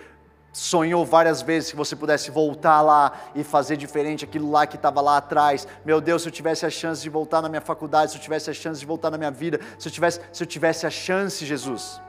sonhou 0.52 1.04
várias 1.04 1.40
vezes 1.40 1.70
que 1.70 1.76
você 1.76 1.96
pudesse 1.96 2.30
voltar 2.30 2.82
lá 2.82 3.12
e 3.34 3.42
fazer 3.42 3.76
diferente 3.76 4.24
aquilo 4.24 4.50
lá 4.50 4.66
que 4.66 4.76
estava 4.76 5.00
lá 5.00 5.16
atrás. 5.16 5.66
Meu 5.84 6.00
Deus, 6.00 6.22
se 6.22 6.28
eu 6.28 6.32
tivesse 6.32 6.66
a 6.66 6.70
chance 6.70 7.02
de 7.02 7.08
voltar 7.08 7.40
na 7.40 7.48
minha 7.48 7.62
faculdade, 7.62 8.12
se 8.12 8.18
eu 8.18 8.22
tivesse 8.22 8.50
a 8.50 8.54
chance 8.54 8.78
de 8.78 8.86
voltar 8.86 9.10
na 9.10 9.16
minha 9.16 9.30
vida, 9.30 9.58
se 9.78 9.88
eu 9.88 9.92
tivesse, 9.92 10.20
se 10.30 10.42
eu 10.42 10.46
tivesse 10.46 10.86
a 10.86 10.90
chance, 10.90 11.44
Jesus. 11.46 12.00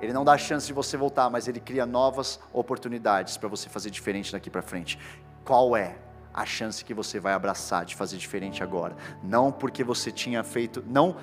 Ele 0.00 0.12
não 0.12 0.24
dá 0.24 0.32
a 0.32 0.38
chance 0.38 0.66
de 0.66 0.72
você 0.72 0.96
voltar, 0.96 1.28
mas 1.28 1.48
ele 1.48 1.60
cria 1.60 1.84
novas 1.84 2.40
oportunidades 2.52 3.36
para 3.36 3.48
você 3.48 3.68
fazer 3.68 3.90
diferente 3.90 4.32
daqui 4.32 4.48
para 4.48 4.62
frente. 4.62 4.98
Qual 5.44 5.76
é 5.76 5.96
a 6.32 6.46
chance 6.46 6.84
que 6.84 6.94
você 6.94 7.18
vai 7.18 7.34
abraçar 7.34 7.84
de 7.84 7.94
fazer 7.96 8.16
diferente 8.16 8.62
agora? 8.62 8.96
Não 9.22 9.50
porque 9.50 9.82
você 9.82 10.12
tinha 10.12 10.42
feito, 10.44 10.84
não 10.86 11.16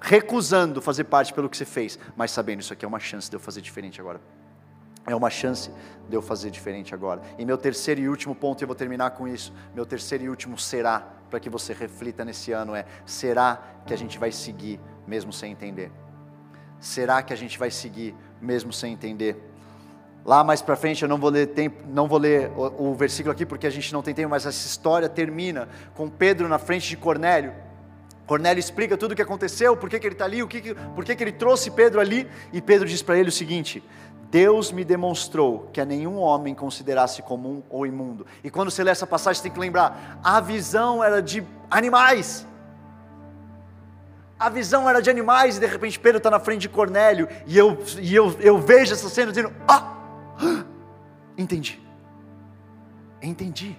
recusando 0.00 0.82
fazer 0.82 1.04
parte 1.04 1.32
pelo 1.32 1.48
que 1.48 1.56
você 1.56 1.64
fez, 1.64 1.98
mas 2.14 2.30
sabendo 2.30 2.60
isso 2.60 2.72
aqui 2.72 2.84
é 2.84 2.88
uma 2.88 3.00
chance 3.00 3.30
de 3.30 3.36
eu 3.36 3.40
fazer 3.40 3.60
diferente 3.60 4.00
agora. 4.00 4.20
É 5.06 5.14
uma 5.14 5.30
chance 5.30 5.70
de 6.08 6.14
eu 6.14 6.22
fazer 6.22 6.50
diferente 6.50 6.94
agora. 6.94 7.22
E 7.38 7.44
meu 7.44 7.58
terceiro 7.58 8.00
e 8.00 8.08
último 8.08 8.34
ponto, 8.34 8.60
e 8.60 8.64
eu 8.64 8.68
vou 8.68 8.76
terminar 8.76 9.10
com 9.10 9.26
isso. 9.26 9.52
Meu 9.74 9.84
terceiro 9.84 10.24
e 10.24 10.28
último 10.28 10.56
será, 10.56 11.00
para 11.28 11.40
que 11.40 11.50
você 11.50 11.72
reflita 11.72 12.24
nesse 12.24 12.52
ano, 12.52 12.74
é: 12.74 12.84
será 13.04 13.60
que 13.84 13.92
a 13.92 13.96
gente 13.96 14.18
vai 14.18 14.30
seguir 14.30 14.78
mesmo 15.06 15.32
sem 15.32 15.52
entender? 15.52 15.90
Será 16.78 17.22
que 17.22 17.32
a 17.32 17.36
gente 17.36 17.58
vai 17.58 17.70
seguir 17.70 18.14
mesmo 18.40 18.72
sem 18.72 18.92
entender? 18.92 19.50
Lá 20.24 20.44
mais 20.44 20.62
para 20.62 20.76
frente 20.76 21.02
eu 21.02 21.08
não 21.08 21.18
vou 21.18 21.30
ler 21.30 21.48
tempo, 21.48 21.84
não 21.88 22.06
vou 22.06 22.18
ler 22.18 22.50
o, 22.56 22.90
o 22.90 22.94
versículo 22.94 23.32
aqui 23.32 23.44
porque 23.44 23.66
a 23.66 23.70
gente 23.70 23.92
não 23.92 24.02
tem 24.02 24.14
tempo, 24.14 24.30
mas 24.30 24.46
essa 24.46 24.66
história 24.66 25.08
termina 25.08 25.68
com 25.94 26.08
Pedro 26.08 26.48
na 26.48 26.58
frente 26.58 26.88
de 26.88 26.96
Cornélio. 26.96 27.52
Cornélio 28.24 28.60
explica 28.60 28.96
tudo 28.96 29.12
o 29.12 29.14
que 29.16 29.22
aconteceu, 29.22 29.76
por 29.76 29.90
que, 29.90 29.98
que 29.98 30.06
ele 30.06 30.14
está 30.14 30.24
ali, 30.24 30.42
o 30.42 30.48
que, 30.48 30.74
por 30.94 31.04
que, 31.04 31.16
que 31.16 31.24
ele 31.24 31.32
trouxe 31.32 31.70
Pedro 31.72 32.00
ali, 32.00 32.28
e 32.52 32.62
Pedro 32.62 32.88
diz 32.88 33.02
para 33.02 33.18
ele 33.18 33.28
o 33.28 33.32
seguinte: 33.32 33.82
Deus 34.32 34.72
me 34.72 34.82
demonstrou 34.82 35.68
que 35.74 35.78
a 35.78 35.84
nenhum 35.84 36.16
homem 36.16 36.54
considerasse 36.54 37.20
comum 37.20 37.62
ou 37.68 37.86
imundo. 37.86 38.26
E 38.42 38.50
quando 38.50 38.70
você 38.70 38.82
lê 38.82 38.90
essa 38.90 39.06
passagem, 39.06 39.36
você 39.36 39.42
tem 39.42 39.52
que 39.52 39.60
lembrar: 39.60 40.18
a 40.24 40.40
visão 40.40 41.04
era 41.04 41.20
de 41.20 41.46
animais. 41.70 42.46
A 44.38 44.48
visão 44.48 44.88
era 44.88 45.02
de 45.02 45.10
animais, 45.10 45.58
e 45.58 45.60
de 45.60 45.66
repente 45.66 46.00
Pedro 46.00 46.16
está 46.16 46.30
na 46.30 46.40
frente 46.40 46.62
de 46.62 46.70
Cornélio, 46.70 47.28
e 47.46 47.58
eu, 47.58 47.78
e 48.00 48.14
eu, 48.14 48.34
eu 48.40 48.58
vejo 48.58 48.94
essa 48.94 49.10
cena 49.10 49.32
dizendo: 49.32 49.52
Ah, 49.68 49.92
entendi, 51.36 51.78
entendi. 53.20 53.76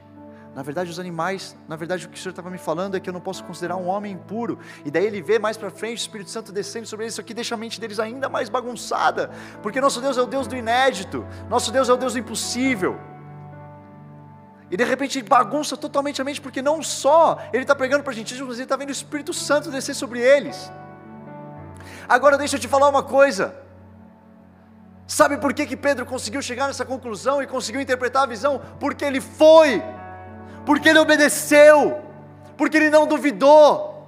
Na 0.56 0.62
verdade, 0.62 0.92
os 0.92 1.00
animais, 1.00 1.56
na 1.68 1.76
verdade, 1.76 2.06
o 2.06 2.10
que 2.10 2.18
o 2.18 2.22
Senhor 2.22 2.30
estava 2.30 2.50
me 2.50 2.60
falando 2.60 2.96
é 2.96 3.00
que 3.00 3.10
eu 3.10 3.14
não 3.14 3.20
posso 3.20 3.44
considerar 3.44 3.76
um 3.76 3.88
homem 3.88 4.14
impuro. 4.14 4.60
E 4.86 4.92
daí 4.92 5.06
ele 5.06 5.20
vê 5.22 5.40
mais 5.40 5.58
para 5.58 5.72
frente 5.72 5.98
o 5.98 6.02
Espírito 6.02 6.30
Santo 6.30 6.52
descendo 6.52 6.86
sobre 6.86 7.06
eles, 7.06 7.16
isso 7.16 7.22
aqui 7.22 7.34
deixa 7.34 7.56
a 7.56 7.58
mente 7.58 7.82
deles 7.82 8.00
ainda 8.00 8.30
mais 8.30 8.50
bagunçada. 8.50 9.32
Porque 9.64 9.82
nosso 9.82 10.00
Deus 10.00 10.16
é 10.16 10.22
o 10.22 10.28
Deus 10.28 10.46
do 10.46 10.56
inédito, 10.56 11.26
nosso 11.50 11.72
Deus 11.72 11.90
é 11.90 11.94
o 11.94 11.98
Deus 11.98 12.14
do 12.14 12.20
impossível. 12.20 13.00
E 14.70 14.78
de 14.78 14.84
repente 14.84 15.20
ele 15.20 15.28
bagunça 15.28 15.76
totalmente 15.76 16.22
a 16.22 16.26
mente, 16.26 16.40
porque 16.40 16.62
não 16.62 16.84
só 16.84 17.40
ele 17.52 17.64
está 17.64 17.76
pregando 17.76 18.04
para 18.04 18.12
a 18.12 18.16
gente, 18.16 18.34
mas 18.44 18.56
ele 18.56 18.64
está 18.64 18.76
vendo 18.76 18.90
o 18.90 18.92
Espírito 18.92 19.34
Santo 19.34 19.72
descer 19.72 19.96
sobre 19.96 20.20
eles. 20.20 20.72
Agora 22.08 22.38
deixa 22.38 22.58
eu 22.58 22.60
te 22.60 22.68
falar 22.68 22.90
uma 22.90 23.04
coisa. 23.04 23.56
Sabe 25.08 25.38
por 25.38 25.54
que, 25.54 25.66
que 25.66 25.76
Pedro 25.76 26.06
conseguiu 26.06 26.42
chegar 26.42 26.68
nessa 26.68 26.86
conclusão 26.86 27.42
e 27.42 27.48
conseguiu 27.48 27.82
interpretar 27.82 28.24
a 28.24 28.26
visão? 28.26 28.62
Porque 28.80 29.04
ele 29.04 29.20
foi 29.20 29.84
porque 30.66 30.90
ele 30.90 31.00
obedeceu, 31.00 32.00
porque 32.58 32.78
ele 32.78 32.90
não 32.90 33.06
duvidou, 33.06 34.08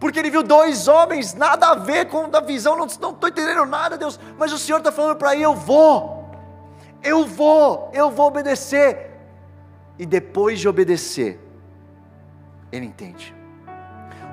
porque 0.00 0.18
ele 0.18 0.30
viu 0.30 0.42
dois 0.42 0.88
homens, 0.88 1.34
nada 1.34 1.68
a 1.68 1.74
ver 1.74 2.06
com 2.06 2.28
a 2.32 2.40
visão, 2.40 2.76
não 2.76 2.86
estou 2.86 3.28
entendendo 3.28 3.64
nada, 3.66 3.96
Deus, 3.96 4.18
mas 4.36 4.52
o 4.52 4.58
Senhor 4.58 4.78
está 4.78 4.90
falando 4.90 5.16
para 5.16 5.30
aí, 5.30 5.42
eu 5.42 5.54
vou, 5.54 6.30
eu 7.02 7.24
vou, 7.24 7.90
eu 7.92 8.10
vou 8.10 8.26
obedecer, 8.26 9.10
e 9.98 10.04
depois 10.04 10.58
de 10.58 10.68
obedecer, 10.68 11.38
ele 12.72 12.86
entende. 12.86 13.34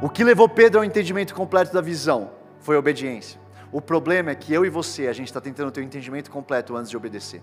O 0.02 0.10
que 0.10 0.24
levou 0.24 0.48
Pedro 0.48 0.80
ao 0.80 0.86
entendimento 0.86 1.36
completo 1.36 1.74
da 1.74 1.82
visão 1.82 2.32
foi 2.62 2.76
a 2.76 2.80
obediência. 2.80 3.40
O 3.72 3.82
problema 3.82 4.32
é 4.32 4.36
que 4.36 4.54
eu 4.54 4.66
e 4.66 4.70
você, 4.70 5.08
a 5.08 5.14
gente 5.14 5.28
está 5.28 5.40
tentando 5.40 5.72
ter 5.72 5.82
o 5.82 5.84
um 5.84 5.86
entendimento 5.86 6.32
completo 6.32 6.76
antes 6.76 6.90
de 6.90 6.98
obedecer. 6.98 7.42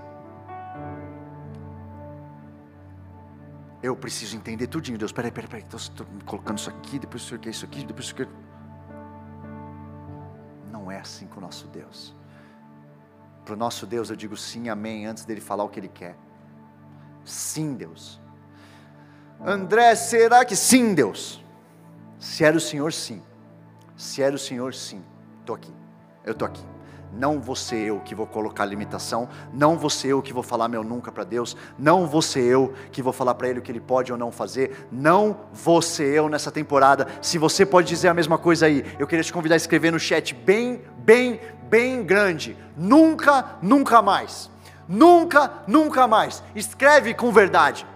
Eu 3.87 3.95
preciso 3.95 4.37
entender 4.37 4.67
tudinho. 4.67 4.99
Deus, 4.99 5.13
peraí, 5.13 5.31
peraí, 5.31 5.49
peraí. 5.49 5.65
Então, 5.65 5.79
estou 5.79 6.05
colocando 6.25 6.59
isso 6.59 6.69
aqui, 6.69 6.99
depois 6.99 7.23
o 7.23 7.27
senhor 7.29 7.39
quer 7.39 7.51
isso 7.51 7.65
aqui, 7.65 7.85
depois 7.85 8.07
o 8.07 8.09
senhor 8.09 8.27
quer. 8.27 8.35
Não 10.73 10.91
é 10.91 10.99
assim 10.99 11.29
com 11.29 11.39
o 11.39 11.41
nosso 11.41 11.69
Deus. 11.69 12.13
Para 13.45 13.55
o 13.55 13.57
nosso 13.57 13.87
Deus 13.87 14.11
eu 14.11 14.17
digo 14.17 14.37
sim, 14.37 14.69
amém, 14.69 15.07
antes 15.07 15.25
dele 15.25 15.41
falar 15.41 15.63
o 15.63 15.69
que 15.69 15.79
ele 15.79 15.89
quer. 15.89 16.17
Sim, 17.25 17.75
Deus. 17.75 18.21
André, 19.41 19.95
será 19.95 20.45
que 20.45 20.57
sim, 20.57 20.93
Deus? 20.93 21.45
Se 22.19 22.43
era 22.43 22.57
o 22.57 22.61
Senhor, 22.61 22.93
sim. 22.93 23.23
Se 23.97 24.21
era 24.21 24.35
o 24.35 24.39
Senhor, 24.39 24.75
sim. 24.75 25.01
Estou 25.39 25.55
aqui. 25.55 25.73
Eu 26.25 26.33
estou 26.33 26.49
aqui. 26.49 26.65
Não 27.13 27.41
ser 27.55 27.87
eu 27.87 28.01
que 28.01 28.15
vou 28.15 28.27
colocar 28.27 28.65
limitação, 28.65 29.29
não 29.53 29.89
ser 29.89 30.09
eu 30.09 30.23
que 30.23 30.33
vou 30.33 30.43
falar 30.43 30.69
meu 30.69 30.85
nunca 30.85 31.11
para 31.11 31.25
Deus, 31.25 31.57
não 31.79 32.21
ser 32.21 32.45
eu 32.45 32.75
que 32.93 33.03
vou 33.03 33.13
falar 33.13 33.35
para 33.35 33.49
Ele 33.49 33.59
o 33.59 33.63
que 33.63 33.73
Ele 33.73 33.81
pode 33.81 34.13
ou 34.13 34.19
não 34.19 34.31
fazer, 34.31 34.87
não 34.93 35.37
ser 35.83 36.15
eu 36.15 36.29
nessa 36.29 36.51
temporada. 36.51 37.07
Se 37.23 37.39
você 37.39 37.65
pode 37.65 37.89
dizer 37.89 38.09
a 38.09 38.15
mesma 38.15 38.39
coisa 38.39 38.67
aí, 38.67 38.85
eu 38.99 39.07
queria 39.07 39.25
te 39.25 39.33
convidar 39.33 39.55
a 39.55 39.57
escrever 39.57 39.91
no 39.91 39.99
chat 39.99 40.35
bem, 40.35 40.83
bem, 40.99 41.41
bem 41.63 42.03
grande: 42.03 42.57
nunca, 42.77 43.57
nunca 43.63 44.03
mais. 44.03 44.51
Nunca, 44.89 45.51
nunca 45.67 46.07
mais. 46.07 46.43
Escreve 46.55 47.13
com 47.15 47.33
verdade. 47.33 47.87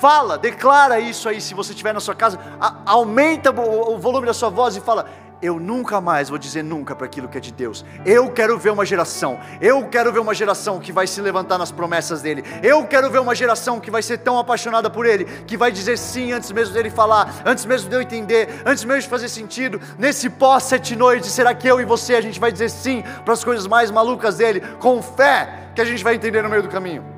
Fala, 0.00 0.38
declara 0.38 0.98
isso 0.98 1.28
aí 1.28 1.40
se 1.40 1.54
você 1.54 1.72
estiver 1.72 1.92
na 1.92 2.00
sua 2.00 2.14
casa, 2.14 2.38
aumenta 2.86 3.50
o 3.50 3.98
volume 3.98 4.26
da 4.26 4.32
sua 4.32 4.48
voz 4.48 4.76
e 4.76 4.80
fala: 4.80 5.06
eu 5.44 5.60
nunca 5.60 6.00
mais 6.00 6.30
vou 6.30 6.38
dizer 6.38 6.64
nunca 6.64 6.94
para 6.96 7.06
aquilo 7.06 7.28
que 7.28 7.36
é 7.36 7.40
de 7.40 7.52
Deus. 7.52 7.84
Eu 8.04 8.30
quero 8.30 8.58
ver 8.58 8.70
uma 8.70 8.84
geração, 8.84 9.38
eu 9.60 9.86
quero 9.88 10.10
ver 10.10 10.20
uma 10.20 10.32
geração 10.32 10.80
que 10.80 10.90
vai 10.90 11.06
se 11.06 11.20
levantar 11.20 11.58
nas 11.58 11.70
promessas 11.70 12.22
dele. 12.22 12.42
Eu 12.62 12.86
quero 12.86 13.10
ver 13.10 13.18
uma 13.18 13.34
geração 13.34 13.78
que 13.78 13.90
vai 13.90 14.02
ser 14.02 14.18
tão 14.18 14.38
apaixonada 14.38 14.88
por 14.88 15.04
ele, 15.04 15.24
que 15.46 15.56
vai 15.56 15.70
dizer 15.70 15.98
sim 15.98 16.32
antes 16.32 16.50
mesmo 16.50 16.72
dele 16.72 16.88
falar, 16.88 17.42
antes 17.44 17.66
mesmo 17.66 17.90
de 17.90 17.94
eu 17.94 18.00
entender, 18.00 18.62
antes 18.64 18.84
mesmo 18.84 19.02
de 19.02 19.08
fazer 19.08 19.28
sentido. 19.28 19.80
Nesse 19.98 20.30
pós 20.30 20.64
sete 20.64 20.96
noites, 20.96 21.30
será 21.30 21.54
que 21.54 21.68
eu 21.68 21.80
e 21.80 21.84
você 21.84 22.14
a 22.14 22.20
gente 22.20 22.40
vai 22.40 22.50
dizer 22.50 22.70
sim 22.70 23.04
para 23.24 23.34
as 23.34 23.44
coisas 23.44 23.66
mais 23.66 23.90
malucas 23.90 24.36
dele, 24.36 24.62
com 24.80 25.02
fé 25.02 25.70
que 25.74 25.80
a 25.80 25.84
gente 25.84 26.02
vai 26.02 26.14
entender 26.14 26.42
no 26.42 26.48
meio 26.48 26.62
do 26.62 26.68
caminho? 26.68 27.13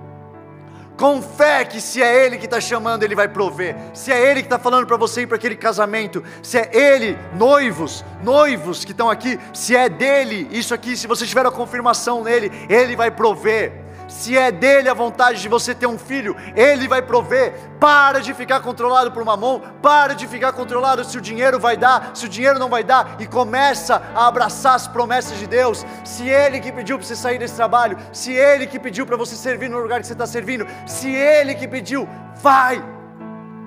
Com 0.97 1.21
fé 1.21 1.65
que 1.65 1.81
se 1.81 2.03
é 2.03 2.25
Ele 2.25 2.39
que 2.39 2.47
está 2.47 2.61
chamando, 2.61 3.03
Ele 3.03 3.15
vai 3.15 3.29
prover. 3.29 3.77
Se 3.93 4.11
é 4.13 4.31
Ele 4.31 4.41
que 4.41 4.47
está 4.47 4.59
falando 4.59 4.87
para 4.87 4.97
você 4.97 5.23
ir 5.23 5.27
para 5.27 5.37
aquele 5.37 5.57
casamento, 5.57 6.25
se 6.43 6.59
é 6.59 6.71
Ele, 6.73 7.19
noivos, 7.35 8.05
noivos 8.23 8.85
que 8.85 8.93
estão 8.93 9.11
aqui, 9.11 9.39
se 9.53 9.77
é 9.77 9.89
dele, 9.89 10.49
isso 10.51 10.75
aqui, 10.75 10.97
se 10.97 11.07
você 11.07 11.27
tiver 11.27 11.47
a 11.47 11.51
confirmação 11.51 12.25
nele, 12.25 12.51
Ele 12.69 12.97
vai 12.97 13.11
prover 13.11 13.86
se 14.17 14.37
é 14.37 14.51
dele 14.51 14.89
a 14.89 14.95
vontade 14.95 15.43
de 15.43 15.49
você 15.49 15.75
ter 15.75 15.87
um 15.87 15.99
filho, 15.99 16.35
ele 16.57 16.89
vai 16.89 17.03
prover. 17.03 17.53
Para 17.79 18.21
de 18.21 18.33
ficar 18.33 18.61
controlado 18.61 19.13
por 19.13 19.23
uma 19.23 19.37
mão, 19.37 19.61
para 19.83 20.15
de 20.15 20.27
ficar 20.27 20.53
controlado 20.55 21.05
se 21.05 21.19
o 21.19 21.21
dinheiro 21.21 21.61
vai 21.61 21.77
dar, 21.77 22.13
se 22.15 22.25
o 22.25 22.29
dinheiro 22.29 22.59
não 22.59 22.71
vai 22.71 22.83
dar, 22.83 23.17
e 23.19 23.27
começa 23.27 24.03
a 24.15 24.27
abraçar 24.27 24.75
as 24.75 24.89
promessas 24.89 25.39
de 25.39 25.47
Deus. 25.47 25.85
Se 26.03 26.27
ele 26.27 26.61
que 26.61 26.73
pediu 26.73 26.97
para 26.97 27.07
você 27.07 27.15
sair 27.15 27.39
desse 27.39 27.57
trabalho, 27.57 27.99
se 28.11 28.33
ele 28.33 28.67
que 28.67 28.79
pediu 28.79 29.05
para 29.05 29.19
você 29.19 29.37
servir 29.37 29.69
no 29.69 29.79
lugar 29.79 30.01
que 30.01 30.07
você 30.07 30.15
está 30.15 30.27
servindo, 30.27 30.67
se 30.87 31.11
ele 31.11 31.55
que 31.55 31.69
pediu, 31.69 32.09
vai, 32.37 32.83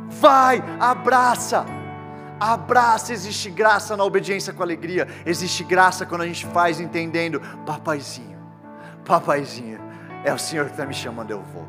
vai, 0.09 0.63
abraça. 0.79 1.63
Abraça, 2.39 3.13
existe 3.13 3.51
graça 3.51 3.95
na 3.95 4.03
obediência 4.03 4.51
com 4.51 4.63
alegria, 4.63 5.07
existe 5.25 5.63
graça 5.63 6.07
quando 6.07 6.21
a 6.21 6.25
gente 6.25 6.45
faz 6.47 6.79
entendendo, 6.79 7.39
papaizinho, 7.65 8.39
papaizinho, 9.05 9.88
é 10.23 10.33
o 10.33 10.37
Senhor 10.37 10.65
que 10.65 10.71
está 10.71 10.85
me 10.85 10.93
chamando, 10.93 11.31
eu 11.31 11.41
vou. 11.53 11.65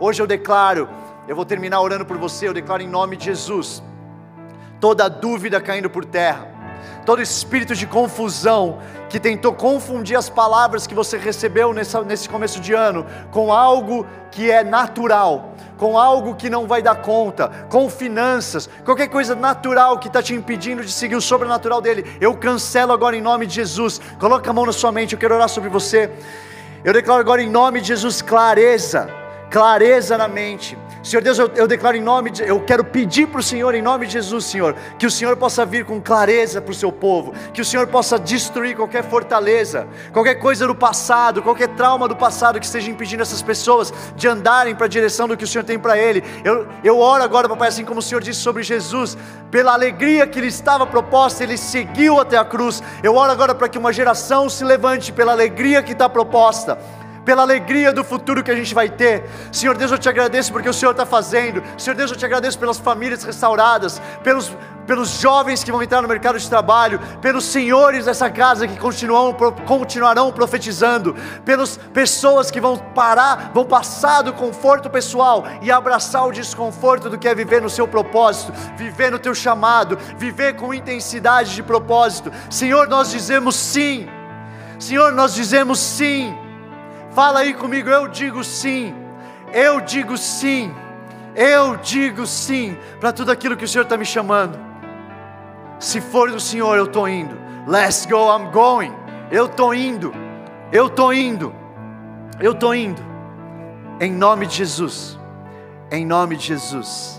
Hoje 0.00 0.22
eu 0.22 0.26
declaro, 0.26 0.88
eu 1.26 1.34
vou 1.34 1.44
terminar 1.44 1.80
orando 1.80 2.04
por 2.04 2.16
você, 2.16 2.48
eu 2.48 2.54
declaro 2.54 2.82
em 2.82 2.88
nome 2.88 3.16
de 3.16 3.26
Jesus, 3.26 3.82
toda 4.80 5.08
dúvida 5.08 5.60
caindo 5.60 5.90
por 5.90 6.04
terra, 6.04 6.46
todo 7.04 7.20
espírito 7.20 7.74
de 7.74 7.86
confusão 7.86 8.78
que 9.08 9.18
tentou 9.18 9.52
confundir 9.52 10.16
as 10.16 10.28
palavras 10.28 10.86
que 10.86 10.94
você 10.94 11.16
recebeu 11.16 11.72
nessa, 11.72 12.02
nesse 12.02 12.28
começo 12.28 12.60
de 12.60 12.72
ano 12.72 13.06
com 13.30 13.52
algo 13.52 14.06
que 14.30 14.50
é 14.50 14.62
natural, 14.62 15.52
com 15.76 15.98
algo 15.98 16.34
que 16.34 16.50
não 16.50 16.66
vai 16.66 16.82
dar 16.82 16.96
conta, 16.96 17.48
com 17.68 17.88
finanças, 17.88 18.68
qualquer 18.84 19.08
coisa 19.08 19.34
natural 19.34 19.98
que 19.98 20.08
está 20.08 20.22
te 20.22 20.34
impedindo 20.34 20.84
de 20.84 20.92
seguir 20.92 21.16
o 21.16 21.20
sobrenatural 21.20 21.80
dele, 21.80 22.04
eu 22.20 22.36
cancelo 22.36 22.92
agora 22.92 23.16
em 23.16 23.22
nome 23.22 23.46
de 23.46 23.54
Jesus. 23.54 24.00
Coloca 24.18 24.50
a 24.50 24.52
mão 24.52 24.66
na 24.66 24.72
sua 24.72 24.92
mente, 24.92 25.14
eu 25.14 25.18
quero 25.18 25.34
orar 25.34 25.48
sobre 25.48 25.70
você. 25.70 26.10
Eu 26.84 26.92
declaro 26.92 27.20
agora 27.20 27.42
em 27.42 27.50
nome 27.50 27.80
de 27.80 27.88
Jesus 27.88 28.22
clareza, 28.22 29.10
clareza 29.50 30.16
na 30.18 30.28
mente, 30.28 30.76
Senhor 31.02 31.22
Deus, 31.22 31.38
eu, 31.38 31.50
eu 31.54 31.66
declaro 31.66 31.96
em 31.96 32.02
nome 32.02 32.30
de, 32.30 32.42
eu 32.42 32.60
quero 32.60 32.84
pedir 32.84 33.28
para 33.28 33.40
o 33.40 33.42
Senhor, 33.42 33.74
em 33.74 33.80
nome 33.80 34.06
de 34.06 34.12
Jesus, 34.12 34.44
Senhor, 34.44 34.74
que 34.98 35.06
o 35.06 35.10
Senhor 35.10 35.36
possa 35.36 35.64
vir 35.64 35.84
com 35.84 36.00
clareza 36.00 36.60
para 36.60 36.72
o 36.72 36.74
seu 36.74 36.92
povo, 36.92 37.32
que 37.54 37.60
o 37.62 37.64
Senhor 37.64 37.86
possa 37.86 38.18
destruir 38.18 38.76
qualquer 38.76 39.04
fortaleza, 39.04 39.86
qualquer 40.12 40.34
coisa 40.34 40.66
do 40.66 40.74
passado, 40.74 41.42
qualquer 41.42 41.68
trauma 41.68 42.08
do 42.08 42.16
passado 42.16 42.58
que 42.58 42.66
esteja 42.66 42.90
impedindo 42.90 43.22
essas 43.22 43.40
pessoas 43.40 43.92
de 44.16 44.28
andarem 44.28 44.74
para 44.74 44.86
a 44.86 44.88
direção 44.88 45.28
do 45.28 45.36
que 45.36 45.44
o 45.44 45.46
Senhor 45.46 45.64
tem 45.64 45.78
para 45.78 45.96
ele. 45.96 46.22
Eu, 46.44 46.66
eu 46.84 46.98
oro 46.98 47.22
agora, 47.22 47.48
papai, 47.48 47.68
assim 47.68 47.84
como 47.84 48.00
o 48.00 48.02
Senhor 48.02 48.20
disse 48.20 48.40
sobre 48.40 48.62
Jesus, 48.62 49.16
pela 49.50 49.72
alegria 49.72 50.26
que 50.26 50.40
lhe 50.40 50.48
estava 50.48 50.86
proposta, 50.86 51.42
ele 51.42 51.56
seguiu 51.56 52.20
até 52.20 52.36
a 52.36 52.44
cruz. 52.44 52.82
Eu 53.02 53.14
oro 53.14 53.32
agora 53.32 53.54
para 53.54 53.68
que 53.68 53.78
uma 53.78 53.92
geração 53.92 54.50
se 54.50 54.62
levante 54.64 55.12
pela 55.12 55.32
alegria 55.32 55.82
que 55.82 55.92
está 55.92 56.08
proposta 56.08 56.76
pela 57.28 57.42
alegria 57.42 57.92
do 57.92 58.02
futuro 58.02 58.42
que 58.42 58.50
a 58.50 58.54
gente 58.54 58.74
vai 58.74 58.88
ter. 58.88 59.22
Senhor 59.52 59.76
Deus, 59.76 59.90
eu 59.92 59.98
te 59.98 60.08
agradeço 60.08 60.50
porque 60.50 60.66
o 60.66 60.72
Senhor 60.72 60.92
está 60.92 61.04
fazendo. 61.04 61.62
Senhor 61.76 61.94
Deus, 61.94 62.10
eu 62.10 62.16
te 62.16 62.24
agradeço 62.24 62.58
pelas 62.58 62.78
famílias 62.78 63.22
restauradas, 63.22 64.00
pelos, 64.24 64.50
pelos 64.86 65.20
jovens 65.20 65.62
que 65.62 65.70
vão 65.70 65.82
entrar 65.82 66.00
no 66.00 66.08
mercado 66.08 66.38
de 66.38 66.48
trabalho, 66.48 66.98
pelos 67.20 67.44
senhores 67.44 68.06
dessa 68.06 68.30
casa 68.30 68.66
que 68.66 68.78
continuam, 68.78 69.36
continuarão 69.66 70.32
profetizando, 70.32 71.14
pelas 71.44 71.76
pessoas 71.92 72.50
que 72.50 72.62
vão 72.62 72.78
parar, 72.78 73.50
vão 73.52 73.66
passar 73.66 74.22
do 74.22 74.32
conforto 74.32 74.88
pessoal 74.88 75.44
e 75.60 75.70
abraçar 75.70 76.26
o 76.26 76.32
desconforto 76.32 77.10
do 77.10 77.18
que 77.18 77.28
é 77.28 77.34
viver 77.34 77.60
no 77.60 77.68
seu 77.68 77.86
propósito, 77.86 78.54
viver 78.74 79.12
no 79.12 79.18
teu 79.18 79.34
chamado, 79.34 79.98
viver 80.16 80.56
com 80.56 80.72
intensidade 80.72 81.54
de 81.54 81.62
propósito. 81.62 82.32
Senhor, 82.48 82.88
nós 82.88 83.10
dizemos 83.10 83.54
sim. 83.54 84.08
Senhor, 84.78 85.12
nós 85.12 85.34
dizemos 85.34 85.78
sim. 85.78 86.47
Fala 87.10 87.40
aí 87.40 87.54
comigo, 87.54 87.88
eu 87.88 88.08
digo 88.08 88.44
sim. 88.44 88.94
Eu 89.52 89.80
digo 89.80 90.16
sim. 90.16 90.74
Eu 91.34 91.76
digo 91.76 92.26
sim 92.26 92.76
para 93.00 93.12
tudo 93.12 93.30
aquilo 93.30 93.56
que 93.56 93.64
o 93.64 93.68
Senhor 93.68 93.84
está 93.84 93.96
me 93.96 94.04
chamando. 94.04 94.58
Se 95.78 96.00
for 96.00 96.30
do 96.30 96.40
Senhor, 96.40 96.76
eu 96.76 96.84
estou 96.84 97.08
indo. 97.08 97.36
Let's 97.66 98.06
go, 98.06 98.28
I'm 98.28 98.50
going. 98.50 98.92
Eu 99.30 99.46
estou 99.46 99.74
indo. 99.74 100.12
Eu 100.72 100.86
estou 100.86 101.12
indo. 101.12 101.54
Eu 102.40 102.52
estou 102.52 102.74
indo. 102.74 103.02
Em 104.00 104.12
nome 104.12 104.46
de 104.46 104.56
Jesus. 104.56 105.18
Em 105.90 106.04
nome 106.04 106.36
de 106.36 106.46
Jesus. 106.46 107.17